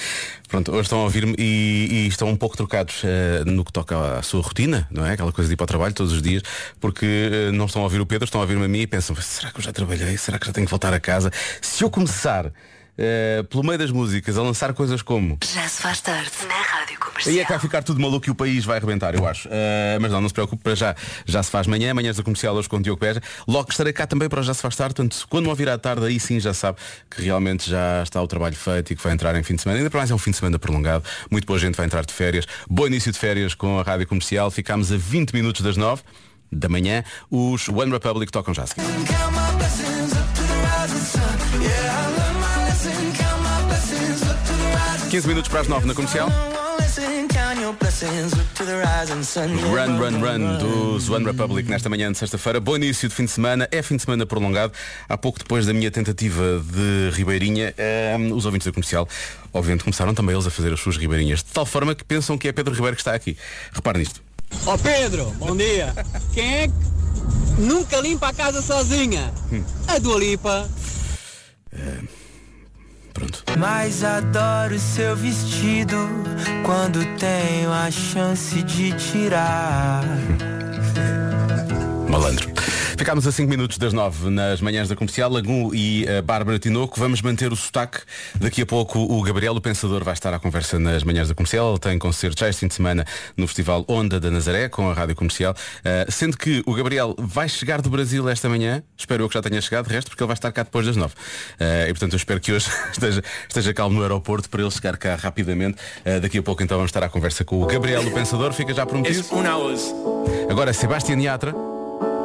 Pronto, 0.48 0.72
hoje 0.72 0.82
estão 0.82 1.00
a 1.00 1.02
ouvir-me 1.04 1.34
e, 1.38 1.88
e 1.90 2.06
estão 2.08 2.26
um 2.28 2.36
pouco 2.36 2.56
trocados 2.56 3.02
eh, 3.04 3.42
no 3.44 3.64
que 3.64 3.72
toca 3.72 4.18
à 4.18 4.22
sua 4.22 4.40
rotina, 4.40 4.88
não 4.90 5.04
é? 5.04 5.12
Aquela 5.12 5.30
coisa 5.30 5.46
de 5.46 5.54
ir 5.54 5.56
para 5.56 5.64
o 5.64 5.66
trabalho 5.66 5.92
todos 5.92 6.12
os 6.12 6.22
dias, 6.22 6.42
porque 6.80 7.06
eh, 7.06 7.50
não 7.52 7.66
estão 7.66 7.82
a 7.82 7.84
ouvir 7.84 8.00
o 8.00 8.06
Pedro, 8.06 8.24
estão 8.24 8.40
a 8.40 8.44
ouvir-me 8.44 8.64
a 8.64 8.68
mim 8.68 8.80
e 8.80 8.86
pensam, 8.86 9.14
será 9.16 9.52
que 9.52 9.58
eu 9.58 9.62
já 9.62 9.72
trabalhei? 9.72 10.16
Será 10.16 10.38
que 10.38 10.46
já 10.46 10.52
tenho 10.52 10.66
que 10.66 10.70
voltar 10.70 10.94
a 10.94 11.00
casa? 11.00 11.30
Se 11.60 11.84
eu 11.84 11.90
começar 11.90 12.50
eh, 12.96 13.42
pelo 13.48 13.62
meio 13.62 13.78
das 13.78 13.90
músicas 13.90 14.36
a 14.36 14.42
lançar 14.42 14.74
coisas 14.74 15.00
como 15.00 15.38
Já 15.42 15.68
se 15.68 15.80
faz 15.80 16.00
tarde 16.00 16.30
na 16.46 16.60
Rádio 16.62 16.98
Comercial. 17.20 17.34
Aí 17.34 17.40
é 17.40 17.44
que 17.44 17.50
vai 17.50 17.58
ficar 17.58 17.82
tudo 17.82 18.00
maluco 18.00 18.28
e 18.28 18.30
o 18.30 18.34
país 18.34 18.64
vai 18.64 18.78
arrebentar, 18.78 19.14
eu 19.14 19.26
acho. 19.26 19.48
Uh, 19.48 20.00
mas 20.00 20.10
não, 20.10 20.20
não 20.20 20.28
se 20.28 20.34
preocupe, 20.34 20.62
para 20.62 20.74
já 20.74 20.94
já 21.26 21.42
se 21.42 21.50
faz 21.50 21.66
manhã, 21.66 21.92
manhãs 21.92 22.16
da 22.16 22.22
comercial 22.22 22.54
hoje 22.54 22.68
com 22.68 22.76
o 22.76 22.82
Diogo 22.82 22.98
Peja. 22.98 23.20
Logo 23.46 23.70
estarei 23.70 23.92
cá 23.92 24.06
também 24.06 24.28
para 24.28 24.42
Já 24.42 24.54
se 24.54 24.62
faz 24.62 24.74
tarde, 24.74 24.94
portanto, 24.94 25.26
quando 25.28 25.44
me 25.44 25.50
ouvir 25.50 25.68
à 25.68 25.78
tarde, 25.78 26.04
aí 26.06 26.18
sim 26.18 26.40
já 26.40 26.54
sabe 26.54 26.78
que 27.10 27.22
realmente 27.22 27.68
já 27.68 28.02
está 28.02 28.22
o 28.22 28.26
trabalho 28.26 28.56
feito 28.56 28.92
e 28.92 28.96
que 28.96 29.02
vai 29.02 29.12
entrar 29.12 29.36
em 29.36 29.42
fim 29.42 29.54
de 29.54 29.62
semana. 29.62 29.78
Ainda 29.78 29.90
para 29.90 29.98
mais 30.00 30.10
é 30.10 30.14
um 30.14 30.18
fim 30.18 30.30
de 30.30 30.38
semana 30.38 30.58
prolongado. 30.58 31.04
Muito 31.30 31.46
boa 31.46 31.58
gente 31.58 31.76
vai 31.76 31.86
entrar 31.86 32.04
de 32.04 32.12
férias. 32.12 32.46
Bom 32.68 32.86
início 32.86 33.12
de 33.12 33.18
férias 33.18 33.54
com 33.54 33.78
a 33.78 33.82
Rádio 33.82 34.06
Comercial. 34.06 34.50
Ficámos 34.50 34.90
a 34.92 34.96
20 34.96 35.32
minutos 35.32 35.60
das 35.60 35.76
9 35.76 36.02
da 36.50 36.68
manhã. 36.68 37.04
Os 37.30 37.68
One 37.68 37.92
Republic 37.92 38.32
tocam 38.32 38.54
já 38.54 38.64
a 38.64 38.66
seguir. 38.66 38.82
15 45.10 45.26
minutos 45.26 45.50
para 45.50 45.60
as 45.60 45.68
9 45.68 45.86
na 45.88 45.94
comercial. 45.94 46.28
Run, 49.60 49.98
run, 49.98 50.20
run 50.20 50.58
dos 50.58 51.10
One 51.10 51.24
Republic 51.24 51.68
nesta 51.68 51.88
manhã 51.88 52.12
de 52.12 52.16
sexta-feira. 52.16 52.60
Bom 52.60 52.76
início 52.76 53.08
de 53.08 53.14
fim 53.14 53.24
de 53.24 53.30
semana. 53.32 53.68
É 53.72 53.82
fim 53.82 53.96
de 53.96 54.02
semana 54.02 54.24
prolongado. 54.24 54.72
Há 55.08 55.18
pouco 55.18 55.40
depois 55.40 55.66
da 55.66 55.72
minha 55.72 55.90
tentativa 55.90 56.62
de 56.64 57.10
Ribeirinha, 57.12 57.74
ehm, 57.76 58.32
os 58.32 58.46
ouvintes 58.46 58.66
da 58.66 58.72
comercial, 58.72 59.08
obviamente, 59.52 59.82
começaram 59.82 60.14
também 60.14 60.32
eles 60.32 60.46
a 60.46 60.50
fazer 60.50 60.72
as 60.72 60.78
suas 60.78 60.96
Ribeirinhas. 60.96 61.40
De 61.42 61.50
tal 61.50 61.66
forma 61.66 61.92
que 61.92 62.04
pensam 62.04 62.38
que 62.38 62.46
é 62.46 62.52
Pedro 62.52 62.72
Ribeiro 62.72 62.94
que 62.94 63.02
está 63.02 63.14
aqui. 63.14 63.36
Repare 63.72 63.98
nisto. 63.98 64.22
Ó 64.64 64.78
Pedro, 64.78 65.32
bom 65.32 65.56
dia. 65.56 65.92
Quem 66.32 66.56
é 66.56 66.68
que 66.68 67.60
nunca 67.60 67.96
limpa 67.96 68.28
a 68.28 68.32
casa 68.32 68.62
sozinha? 68.62 69.32
A 69.88 69.98
Dua 69.98 70.20
Lipa. 70.20 70.68
Pronto. 73.12 73.44
Mas 73.58 74.04
adoro 74.04 74.78
seu 74.78 75.16
vestido 75.16 75.96
quando 76.64 77.04
tenho 77.18 77.72
a 77.72 77.90
chance 77.90 78.62
de 78.62 78.92
tirar. 78.92 80.04
Malandro. 82.08 82.59
Ficámos 83.00 83.26
a 83.26 83.32
5 83.32 83.48
minutos 83.48 83.78
das 83.78 83.94
9 83.94 84.28
nas 84.28 84.60
manhãs 84.60 84.86
da 84.90 84.94
comercial. 84.94 85.30
Lagu 85.30 85.74
e 85.74 86.06
a 86.06 86.20
Bárbara 86.20 86.58
Tinoco. 86.58 87.00
Vamos 87.00 87.22
manter 87.22 87.50
o 87.50 87.56
sotaque. 87.56 88.00
Daqui 88.38 88.60
a 88.60 88.66
pouco 88.66 88.98
o 88.98 89.22
Gabriel, 89.22 89.56
o 89.56 89.60
Pensador, 89.60 90.04
vai 90.04 90.12
estar 90.12 90.34
à 90.34 90.38
conversa 90.38 90.78
nas 90.78 91.02
manhãs 91.02 91.26
da 91.26 91.34
comercial. 91.34 91.70
Ele 91.70 91.78
tem 91.78 91.98
concerto 91.98 92.38
já 92.38 92.50
este 92.50 92.60
fim 92.60 92.66
de 92.68 92.74
semana 92.74 93.06
no 93.38 93.46
Festival 93.46 93.86
Onda 93.88 94.20
da 94.20 94.30
Nazaré 94.30 94.68
com 94.68 94.90
a 94.90 94.92
Rádio 94.92 95.16
Comercial. 95.16 95.54
Uh, 95.78 96.12
sendo 96.12 96.36
que 96.36 96.62
o 96.66 96.74
Gabriel 96.74 97.14
vai 97.16 97.48
chegar 97.48 97.80
do 97.80 97.88
Brasil 97.88 98.28
esta 98.28 98.50
manhã. 98.50 98.82
Espero 98.98 99.24
eu 99.24 99.28
que 99.30 99.34
já 99.34 99.40
tenha 99.40 99.62
chegado, 99.62 99.88
de 99.88 99.94
resto, 99.94 100.10
porque 100.10 100.22
ele 100.22 100.28
vai 100.28 100.36
estar 100.36 100.52
cá 100.52 100.62
depois 100.62 100.84
das 100.84 100.94
9. 100.94 101.14
Uh, 101.14 101.88
e 101.88 101.92
portanto 101.94 102.12
eu 102.12 102.18
espero 102.18 102.38
que 102.38 102.52
hoje 102.52 102.68
esteja, 102.92 103.22
esteja 103.48 103.72
calmo 103.72 103.96
no 103.96 104.02
aeroporto 104.02 104.50
para 104.50 104.60
ele 104.60 104.70
chegar 104.70 104.98
cá 104.98 105.14
rapidamente. 105.14 105.78
Uh, 106.04 106.20
daqui 106.20 106.36
a 106.36 106.42
pouco 106.42 106.62
então 106.62 106.76
vamos 106.76 106.90
estar 106.90 107.02
à 107.02 107.08
conversa 107.08 107.46
com 107.46 107.62
o 107.62 107.66
Gabriel, 107.66 108.06
o 108.06 108.10
Pensador. 108.10 108.52
Fica 108.52 108.74
já 108.74 108.84
prometido. 108.84 109.26
Agora 110.50 110.74
Sebastián 110.74 111.18
Yatra. 111.18 111.79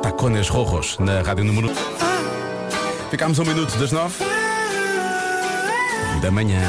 Tacones 0.06 0.50
Rojos 0.50 1.00
na 1.00 1.24
Rádio 1.24 1.44
Número. 1.44 1.72
Ficámos 3.10 3.40
um 3.40 3.44
minuto 3.44 3.76
das 3.80 3.92
nove 3.92 4.14
da 6.22 6.30
manhã. 6.30 6.62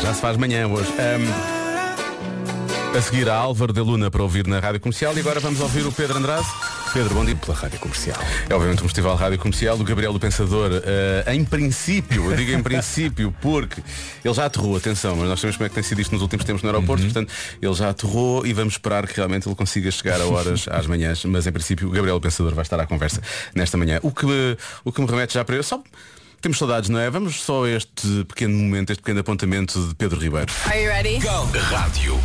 Já 0.00 0.14
se 0.14 0.20
faz 0.20 0.36
manhã 0.36 0.68
hoje. 0.68 0.88
Ahm, 0.92 1.26
a 2.96 3.02
seguir 3.02 3.28
a 3.28 3.34
Álvaro 3.34 3.72
de 3.72 3.80
Luna 3.80 4.12
para 4.12 4.22
ouvir 4.22 4.46
na 4.46 4.60
Rádio 4.60 4.78
Comercial 4.78 5.12
e 5.16 5.18
agora 5.18 5.40
vamos 5.40 5.60
ouvir 5.60 5.84
o 5.84 5.90
Pedro 5.90 6.18
Andrade. 6.18 6.46
Pedro, 6.92 7.14
bom 7.14 7.24
dia 7.24 7.36
pela 7.36 7.56
Rádio 7.56 7.78
Comercial. 7.78 8.18
É 8.48 8.52
obviamente 8.52 8.82
um 8.82 8.86
festival 8.88 9.14
Rádio 9.14 9.38
Comercial 9.38 9.78
do 9.78 9.84
Gabriel 9.84 10.12
do 10.12 10.18
Pensador. 10.18 10.72
eh, 10.84 11.34
em 11.34 11.44
princípio, 11.44 12.28
eu 12.30 12.36
digo 12.36 12.50
em 12.50 12.60
princípio, 12.60 13.32
porque 13.40 13.80
ele 14.24 14.34
já 14.34 14.46
aterrou, 14.46 14.76
atenção, 14.76 15.14
mas 15.14 15.28
nós 15.28 15.38
sabemos 15.38 15.56
como 15.56 15.66
é 15.66 15.68
que 15.68 15.74
tem 15.76 15.84
sido 15.84 16.00
isto 16.00 16.10
nos 16.10 16.20
últimos 16.20 16.44
tempos 16.44 16.62
no 16.64 16.68
aeroporto, 16.68 17.04
portanto, 17.04 17.32
ele 17.62 17.74
já 17.74 17.90
aterrou 17.90 18.44
e 18.44 18.52
vamos 18.52 18.74
esperar 18.74 19.06
que 19.06 19.14
realmente 19.14 19.48
ele 19.48 19.54
consiga 19.54 19.88
chegar 19.92 20.20
a 20.20 20.26
horas 20.26 20.66
às 20.68 20.88
manhãs, 20.88 21.24
mas 21.24 21.46
em 21.46 21.52
princípio 21.52 21.86
o 21.86 21.92
Gabriel 21.92 22.18
do 22.18 22.22
Pensador 22.22 22.54
vai 22.54 22.62
estar 22.62 22.80
à 22.80 22.86
conversa 22.86 23.22
nesta 23.54 23.78
manhã. 23.78 24.00
O 24.02 24.10
que, 24.10 24.26
o 24.84 24.90
que 24.90 25.00
me 25.00 25.06
remete 25.06 25.34
já 25.34 25.44
para 25.44 25.54
eu, 25.54 25.62
só 25.62 25.80
temos 26.40 26.58
saudades, 26.58 26.88
não 26.88 26.98
é? 26.98 27.10
Vamos 27.10 27.40
só 27.42 27.64
a 27.64 27.70
este 27.70 28.24
pequeno 28.24 28.56
momento, 28.56 28.90
este 28.90 29.02
pequeno 29.02 29.20
apontamento 29.20 29.78
de 29.88 29.94
Pedro 29.94 30.18
Ribeiro. 30.18 30.50
Are 30.66 30.82
you 30.82 30.88
ready? 30.88 31.18
Rádio. 31.70 32.18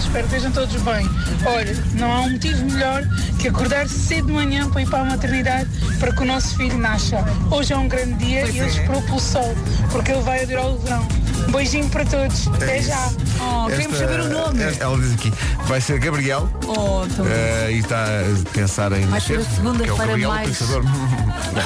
Espero 0.00 0.28
que 0.28 0.36
estejam 0.36 0.52
todos 0.52 0.82
bem. 0.82 1.08
Olha, 1.46 1.84
não 1.94 2.10
há 2.12 2.20
um 2.22 2.30
motivo 2.30 2.64
melhor 2.66 3.02
que 3.38 3.48
acordar 3.48 3.88
cedo 3.88 4.26
de 4.26 4.32
manhã 4.32 4.68
para 4.70 4.82
ir 4.82 4.88
para 4.88 5.00
a 5.00 5.04
maternidade 5.04 5.68
para 5.98 6.12
que 6.12 6.22
o 6.22 6.24
nosso 6.24 6.56
filho 6.56 6.78
nasça. 6.78 7.24
Hoje 7.50 7.72
é 7.72 7.76
um 7.76 7.88
grande 7.88 8.14
dia 8.24 8.48
e 8.48 8.58
eu 8.58 8.66
espero 8.66 9.02
pelo 9.02 9.20
sol, 9.20 9.54
porque 9.90 10.12
ele 10.12 10.22
vai 10.22 10.42
adorar 10.42 10.66
o 10.66 10.78
verão. 10.78 11.06
Um 11.48 11.52
beijinho 11.52 11.88
para 11.88 12.04
todos. 12.04 12.46
Até 12.48 12.82
já. 12.82 13.10
Oh, 13.40 13.66
queremos 13.66 13.98
saber 13.98 14.20
o 14.20 14.28
nome. 14.28 14.62
esta- 14.62 14.84
ela 14.84 14.98
diz 14.98 15.14
aqui, 15.14 15.32
vai 15.66 15.80
ser 15.80 15.98
Gabriel 15.98 16.48
Oh, 16.66 17.02
eh, 17.26 17.72
e 17.72 17.78
está 17.78 18.04
a 18.04 18.52
pensar 18.52 18.92
em 18.92 19.04
Vai 19.06 19.20
ser 19.20 19.38
a 19.38 19.44
segunda-feira 19.44 19.84
que 19.84 19.90
é 19.90 19.92
o 19.92 19.96
Gabriel, 19.96 20.28
mais-. 20.30 20.60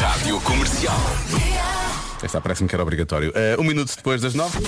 Rádio 0.00 0.40
Comercial. 0.40 1.00
Esta 2.22 2.40
parece-me 2.40 2.68
que 2.68 2.74
era 2.74 2.82
obrigatório. 2.82 3.32
Eh, 3.34 3.56
um 3.58 3.64
minuto 3.64 3.94
depois 3.94 4.20
das 4.22 4.34
nove. 4.34 4.58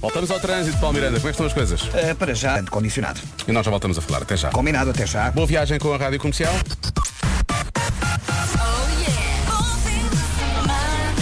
Voltamos 0.00 0.30
ao 0.30 0.40
trânsito, 0.40 0.78
Paulo 0.78 0.94
Miranda. 0.94 1.20
Como 1.20 1.28
é 1.28 1.32
que 1.32 1.42
estão 1.42 1.46
as 1.46 1.52
coisas? 1.52 1.82
Uh, 1.82 2.16
para 2.18 2.34
já, 2.34 2.62
condicionado. 2.64 3.20
E 3.46 3.52
nós 3.52 3.64
já 3.64 3.70
voltamos 3.70 3.98
a 3.98 4.00
falar. 4.00 4.22
Até 4.22 4.36
já. 4.36 4.50
Combinado, 4.50 4.90
até 4.90 5.06
já. 5.06 5.30
Boa 5.30 5.46
viagem 5.46 5.78
com 5.78 5.92
a 5.92 5.96
Rádio 5.96 6.18
Comercial. 6.18 6.52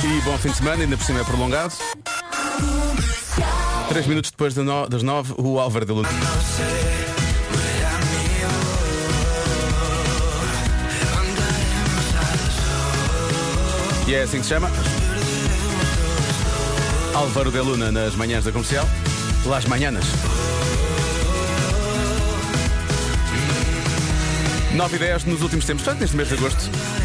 E 0.03 0.21
bom 0.23 0.39
fim 0.39 0.51
de 0.51 0.57
semana, 0.57 0.83
ainda 0.83 0.97
por 0.97 1.05
cima 1.05 1.21
é 1.21 1.25
prolongado. 1.25 1.75
Três 3.89 4.07
minutos 4.07 4.31
depois 4.31 4.55
das 4.55 5.03
nove, 5.03 5.35
o 5.37 5.59
Álvaro 5.59 5.85
de 5.85 5.93
Luna. 5.93 6.09
E 14.11 14.15
é 14.17 14.23
assim 14.23 14.39
que 14.39 14.43
se 14.43 14.49
chama? 14.49 14.69
Álvaro 17.15 17.53
de 17.53 17.61
Luna 17.61 17.93
nas 17.93 18.17
manhãs 18.17 18.45
da 18.45 18.51
comercial. 18.51 18.85
Las 19.47 19.67
manhãs. 19.67 20.05
9 24.75 24.97
e 24.97 24.99
10 24.99 25.25
nos 25.27 25.43
últimos 25.43 25.65
tempos, 25.65 25.85
portanto, 25.85 26.01
neste 26.01 26.17
mês 26.17 26.29
de 26.29 26.35
agosto. 26.35 27.00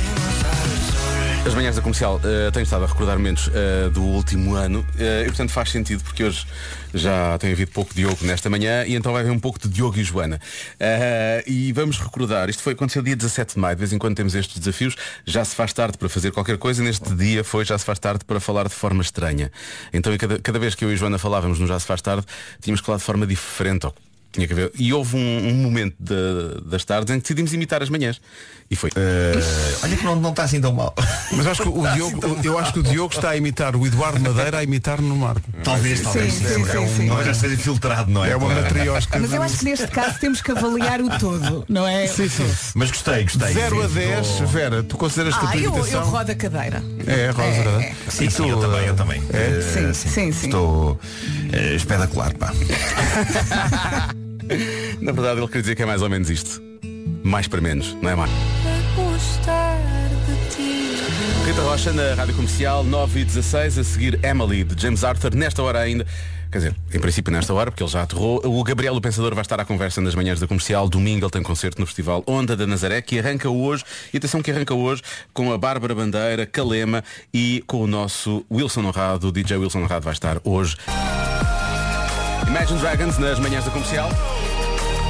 As 1.45 1.53
manhãs 1.53 1.75
da 1.75 1.81
comercial 1.81 2.15
uh, 2.15 2.51
tenho 2.51 2.63
estado 2.63 2.85
a 2.85 2.87
recordar 2.87 3.17
momentos 3.19 3.47
uh, 3.47 3.91
do 3.91 4.01
último 4.01 4.55
ano 4.55 4.79
uh, 4.79 5.21
e 5.21 5.25
portanto 5.25 5.51
faz 5.51 5.69
sentido 5.69 6.03
porque 6.03 6.23
hoje 6.23 6.43
já 6.91 7.37
tem 7.37 7.51
havido 7.51 7.69
pouco 7.69 7.93
Diogo 7.93 8.17
nesta 8.25 8.49
manhã 8.49 8.83
e 8.83 8.95
então 8.95 9.13
vai 9.13 9.21
haver 9.21 9.31
um 9.31 9.39
pouco 9.39 9.59
de 9.59 9.69
Diogo 9.69 9.95
e 9.99 10.03
Joana. 10.03 10.41
e 11.45 11.71
vamos 11.71 11.99
recordar, 11.99 12.49
isto 12.49 12.63
foi 12.63 12.73
aconteceu 12.73 13.03
dia 13.03 13.15
17 13.15 13.53
de 13.53 13.59
maio, 13.59 13.75
de 13.75 13.79
vez 13.79 13.93
em 13.93 13.99
quando 13.99 14.15
temos 14.15 14.33
estes 14.33 14.57
desafios, 14.57 14.95
já 15.23 15.45
se 15.45 15.55
faz 15.55 15.71
tarde 15.71 15.99
para 15.99 16.09
fazer 16.09 16.31
qualquer 16.31 16.57
coisa, 16.57 16.81
neste 16.81 17.13
dia 17.13 17.43
foi 17.43 17.63
já 17.63 17.77
se 17.77 17.85
faz 17.85 17.99
tarde 17.99 18.25
para 18.25 18.39
falar 18.39 18.67
de 18.67 18.73
forma 18.73 19.03
estranha. 19.03 19.51
Então 19.93 20.17
cada, 20.17 20.39
cada 20.39 20.57
vez 20.57 20.73
que 20.73 20.83
eu 20.83 20.91
e 20.91 20.97
Joana 20.97 21.19
falávamos 21.19 21.59
no 21.59 21.67
Já 21.67 21.79
se 21.79 21.85
faz 21.85 22.01
tarde, 22.01 22.25
tínhamos 22.59 22.81
que 22.81 22.87
falar 22.87 22.97
de 22.97 23.03
forma 23.03 23.27
diferente. 23.27 23.87
Tinha 24.35 24.47
que 24.49 24.53
ver. 24.53 24.69
E 24.77 24.91
houve 24.91 25.15
um, 25.15 25.47
um 25.47 25.53
momento 25.53 25.95
de, 25.97 26.61
das 26.65 26.83
tardes 26.83 27.09
em 27.09 27.19
que 27.19 27.21
decidimos 27.21 27.53
imitar 27.53 27.81
as 27.81 27.89
manhãs. 27.89 28.19
E 28.69 28.75
foi. 28.75 28.89
Uh, 28.89 28.95
olha 29.84 29.95
que 29.95 30.03
não, 30.03 30.15
não 30.15 30.31
está 30.31 30.43
assim 30.43 30.60
tão 30.60 30.74
mal. 30.74 30.93
Mas 31.34 31.45
acho 31.45 31.62
que 31.62 31.69
o 31.69 31.88
Diogo, 31.93 32.39
eu 32.43 32.57
acho 32.57 32.74
que 32.74 32.79
o 32.79 32.84
Diogo 32.84 33.13
está 33.13 33.29
a 33.29 33.38
imitar 33.38 33.75
o 33.75 33.86
Eduardo 33.86 34.19
Madeira 34.19 34.57
a 34.57 34.63
imitar 34.63 35.00
no 35.00 35.15
Marco. 35.15 35.41
Talvez, 35.63 36.01
talvez. 36.01 36.34
Sim, 36.34 36.45
sim, 36.65 36.72
é, 36.72 36.79
um, 36.79 36.88
sim, 36.88 37.05
não 37.07 37.24
já 37.24 37.34
seja 37.36 37.55
filtrado, 37.57 38.10
não 38.12 38.25
é? 38.25 38.31
É 38.31 38.36
uma 38.36 38.50
matriosca. 38.50 39.19
Mas 39.19 39.31
eu 39.31 39.43
acho 39.43 39.60
que 39.60 39.65
neste 39.65 39.88
caso 39.88 40.19
temos 40.19 40.41
que 40.41 40.51
avaliar 40.51 41.00
o 41.00 41.10
todo, 41.19 41.63
não 41.69 41.88
é? 41.88 42.07
Sim, 42.07 42.27
sim. 42.27 42.51
Mas 42.74 42.89
gostei, 42.89 43.24
gostei. 43.24 43.53
0 43.53 43.84
a 43.84 43.88
Sim, 43.88 43.93
10, 43.93 44.27
estou- 44.27 44.48
Vera, 44.48 44.81
tu 44.84 44.98
consideras 44.98 45.38
que 45.38 45.45
a 45.45 45.50
Ah, 45.50 45.51
tua 45.51 45.62
eu, 45.62 45.72
imitação. 45.72 46.01
eu 46.01 46.07
rodo 46.07 46.31
a 46.31 46.36
cadeira. 46.36 46.84
É, 47.05 47.29
Rosa, 47.29 47.69
É, 47.81 47.84
é. 47.84 47.95
Sim, 48.10 48.29
sim, 48.31 48.50
eu 48.50 48.60
também, 48.60 48.86
eu 48.88 48.95
também. 48.95 49.22
É? 49.31 49.60
Eh, 49.60 49.62
Sim, 49.62 49.93
sim, 49.93 50.31
sim. 50.31 50.45
Estou 50.48 51.00
eh, 51.53 51.75
espetacular, 51.75 52.34
pá. 52.34 52.51
Na 55.01 55.12
verdade 55.12 55.39
ele 55.39 55.48
queria 55.48 55.62
dizer 55.62 55.75
que 55.75 55.84
é 55.84 55.86
mais 55.86 56.01
ou 56.01 56.10
menos 56.10 56.29
isto. 56.29 56.62
Mais 57.25 57.48
para 57.48 57.60
menos, 57.60 57.98
não 58.03 58.12
é 58.12 58.15
mais? 58.15 58.29
Rita 61.44 61.62
Rocha 61.63 61.91
na 61.91 62.13
Rádio 62.13 62.36
Comercial 62.36 62.84
9 62.84 63.20
e 63.20 63.25
16 63.25 63.79
a 63.79 63.84
seguir 63.84 64.20
Emily 64.24 64.63
de 64.63 64.79
James 64.79 65.03
Arthur 65.03 65.34
nesta 65.34 65.63
hora 65.63 65.79
ainda. 65.79 66.05
Quer 66.51 66.60
dizer, 66.60 66.75
em 66.94 67.00
princípio 67.00 67.34
nesta 67.34 67.51
hora, 67.51 67.72
porque 67.72 67.82
ele 67.82 67.89
já 67.89 68.03
aterrou. 68.03 68.39
O 68.46 68.63
Gabriel, 68.63 68.96
o 68.96 69.01
Pensador, 69.01 69.34
vai 69.34 69.41
estar 69.41 69.60
à 69.60 69.65
conversa 69.65 70.00
nas 70.01 70.13
manhãs 70.13 70.39
da 70.39 70.46
comercial. 70.46 70.88
Domingo 70.88 71.25
ele 71.25 71.32
tem 71.32 71.41
concerto 71.41 71.82
no 71.82 71.88
Festival 71.88 72.24
Onda 72.27 72.55
da 72.55 72.67
Nazaré, 72.67 73.01
que 73.01 73.17
arranca 73.17 73.50
hoje, 73.50 73.84
e 74.13 74.17
atenção 74.17 74.44
que 74.44 74.51
arranca 74.51 74.75
hoje, 74.75 75.01
com 75.34 75.51
a 75.51 75.58
Bárbara 75.58 75.96
Bandeira, 75.96 76.46
Calema 76.46 77.03
e 77.34 77.63
com 77.65 77.82
o 77.82 77.88
nosso 77.88 78.46
Wilson 78.51 78.82
Honrado. 78.82 79.29
O 79.29 79.32
DJ 79.32 79.58
Wilson 79.58 79.79
Honrado 79.79 80.05
vai 80.05 80.13
estar 80.13 80.38
hoje. 80.44 80.77
Imagine 82.48 82.79
Dragons 82.79 83.17
nas 83.17 83.39
manhãs 83.39 83.65
da 83.65 83.72
comercial. 83.72 84.12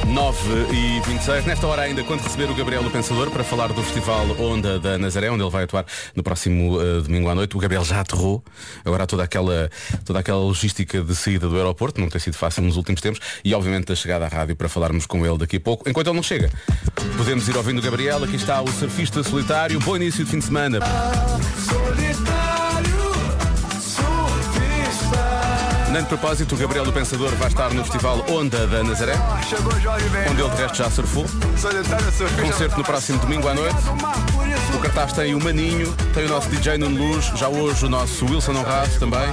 9 0.06 0.72
e 0.72 1.00
26 1.00 1.46
Nesta 1.46 1.66
hora 1.66 1.82
ainda, 1.82 2.02
quando 2.04 2.22
receber 2.22 2.50
o 2.50 2.54
Gabriel 2.54 2.82
o 2.82 2.90
Pensador 2.90 3.30
para 3.30 3.42
falar 3.42 3.68
do 3.68 3.82
Festival 3.82 4.26
Onda 4.38 4.78
da 4.78 4.98
Nazaré, 4.98 5.30
onde 5.30 5.42
ele 5.42 5.50
vai 5.50 5.64
atuar 5.64 5.84
no 6.14 6.22
próximo 6.22 6.80
eh, 6.80 7.00
domingo 7.00 7.28
à 7.28 7.34
noite. 7.34 7.56
O 7.56 7.60
Gabriel 7.60 7.84
já 7.84 8.00
aterrou. 8.00 8.42
Agora 8.84 9.06
toda 9.06 9.24
aquela, 9.24 9.70
toda 10.04 10.20
aquela 10.20 10.38
logística 10.38 11.02
de 11.02 11.14
saída 11.14 11.48
do 11.48 11.56
aeroporto, 11.56 12.00
não 12.00 12.08
tem 12.08 12.20
sido 12.20 12.34
fácil 12.34 12.62
nos 12.62 12.76
últimos 12.76 13.00
tempos, 13.00 13.20
e 13.44 13.54
obviamente 13.54 13.86
da 13.86 13.94
chegada 13.94 14.26
à 14.26 14.28
rádio 14.28 14.54
para 14.54 14.68
falarmos 14.68 15.06
com 15.06 15.26
ele 15.26 15.38
daqui 15.38 15.56
a 15.56 15.60
pouco. 15.60 15.88
Enquanto 15.88 16.06
ele 16.08 16.16
não 16.16 16.22
chega, 16.22 16.50
podemos 17.16 17.48
ir 17.48 17.56
ouvindo 17.56 17.78
o 17.78 17.82
Gabriel. 17.82 18.22
Aqui 18.22 18.36
está 18.36 18.62
o 18.62 18.68
surfista 18.68 19.22
solitário. 19.22 19.78
Bom 19.80 19.96
início 19.96 20.24
de 20.24 20.30
fim 20.30 20.38
de 20.38 20.44
semana. 20.44 20.78
Nem 25.96 26.02
de 26.02 26.10
propósito, 26.10 26.54
o 26.54 26.58
Gabriel 26.58 26.84
do 26.84 26.92
Pensador 26.92 27.34
vai 27.36 27.48
estar 27.48 27.72
no 27.72 27.82
Festival 27.82 28.22
Onda 28.28 28.66
da 28.66 28.84
Nazaré, 28.84 29.14
onde 30.30 30.42
ele 30.42 30.50
de 30.50 30.56
resto 30.56 30.76
já 30.76 30.90
surfou. 30.90 31.24
Concerto 32.42 32.76
no 32.76 32.84
próximo 32.84 33.18
domingo 33.20 33.48
à 33.48 33.54
noite. 33.54 33.78
O 34.74 34.78
cartaz 34.78 35.14
tem 35.14 35.34
o 35.34 35.42
Maninho, 35.42 35.90
tem 36.12 36.26
o 36.26 36.28
nosso 36.28 36.50
DJ 36.50 36.76
Nuno 36.76 36.98
Luz, 36.98 37.32
já 37.34 37.48
hoje 37.48 37.86
o 37.86 37.88
nosso 37.88 38.26
Wilson 38.26 38.52
Honrado 38.52 38.90
também. 38.98 39.26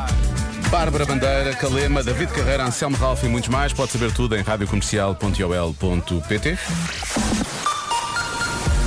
Bárbara 0.72 1.06
Bandeira, 1.06 1.54
Calema, 1.54 2.02
David 2.02 2.32
Carreira, 2.32 2.64
Anselmo 2.64 2.96
Ralph 2.96 3.26
e 3.26 3.28
muitos 3.28 3.50
mais. 3.50 3.74
Pode 3.74 3.92
saber 3.92 4.14
tudo 4.14 4.38
em 4.38 4.42
radiocomercial.ol.pt 4.42 6.58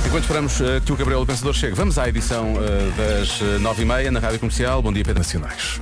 Enquanto 0.07 0.23
esperamos 0.23 0.59
eh, 0.61 0.81
que 0.83 0.91
o 0.91 0.95
Gabriel 0.95 1.19
do 1.19 1.27
Pensador 1.27 1.53
chegue, 1.53 1.75
vamos 1.75 1.99
à 1.99 2.09
edição 2.09 2.55
eh, 2.57 2.89
das 2.97 3.39
eh, 3.39 3.59
nove 3.59 3.83
e 3.83 3.85
meia 3.85 4.09
na 4.09 4.19
Rádio 4.19 4.39
Comercial. 4.39 4.81
Bom 4.81 4.91
dia, 4.91 5.03
Pedro 5.03 5.19
Nacionais. 5.19 5.79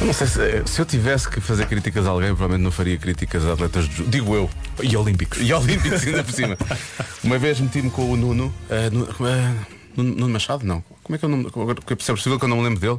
Eu 0.00 0.06
não 0.06 0.12
sei 0.12 0.26
se, 0.26 0.40
eh, 0.42 0.62
se 0.66 0.80
eu 0.80 0.84
tivesse 0.84 1.28
que 1.28 1.40
fazer 1.40 1.66
críticas 1.66 2.06
a 2.06 2.10
alguém, 2.10 2.28
provavelmente 2.30 2.62
não 2.62 2.70
faria 2.70 2.96
críticas 2.98 3.44
a 3.46 3.52
atletas, 3.54 3.88
de, 3.88 4.02
digo 4.04 4.34
eu. 4.34 4.50
E 4.82 4.96
olímpicos. 4.96 5.38
E 5.40 5.52
olímpicos 5.52 6.06
ainda 6.06 6.22
por 6.22 6.32
cima. 6.32 6.56
Uma 7.24 7.38
vez 7.38 7.58
meti-me 7.60 7.90
com 7.90 8.10
o 8.10 8.16
Nuno, 8.16 8.52
Nu- 8.92 9.08
eh, 9.26 9.54
Nuno, 9.96 10.28
Machado, 10.28 10.64
não. 10.66 10.82
Como 11.02 11.14
é 11.14 11.18
que 11.18 11.24
é 11.24 11.28
o 11.28 11.30
nome? 11.30 11.46
É 11.90 11.94
possível 11.94 12.38
que 12.38 12.44
eu 12.44 12.48
não 12.48 12.56
me 12.58 12.62
lembro 12.64 12.80
dele. 12.80 12.98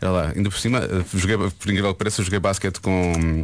Lá, 0.00 0.32
ainda 0.36 0.50
por 0.50 0.58
cima, 0.58 0.78
eh, 0.78 1.02
joguei, 1.14 1.36
por 1.38 1.68
incrível 1.70 1.92
que 1.92 1.98
pareça, 1.98 2.20
eu 2.20 2.24
joguei 2.26 2.38
basquete 2.38 2.80
com, 2.80 3.42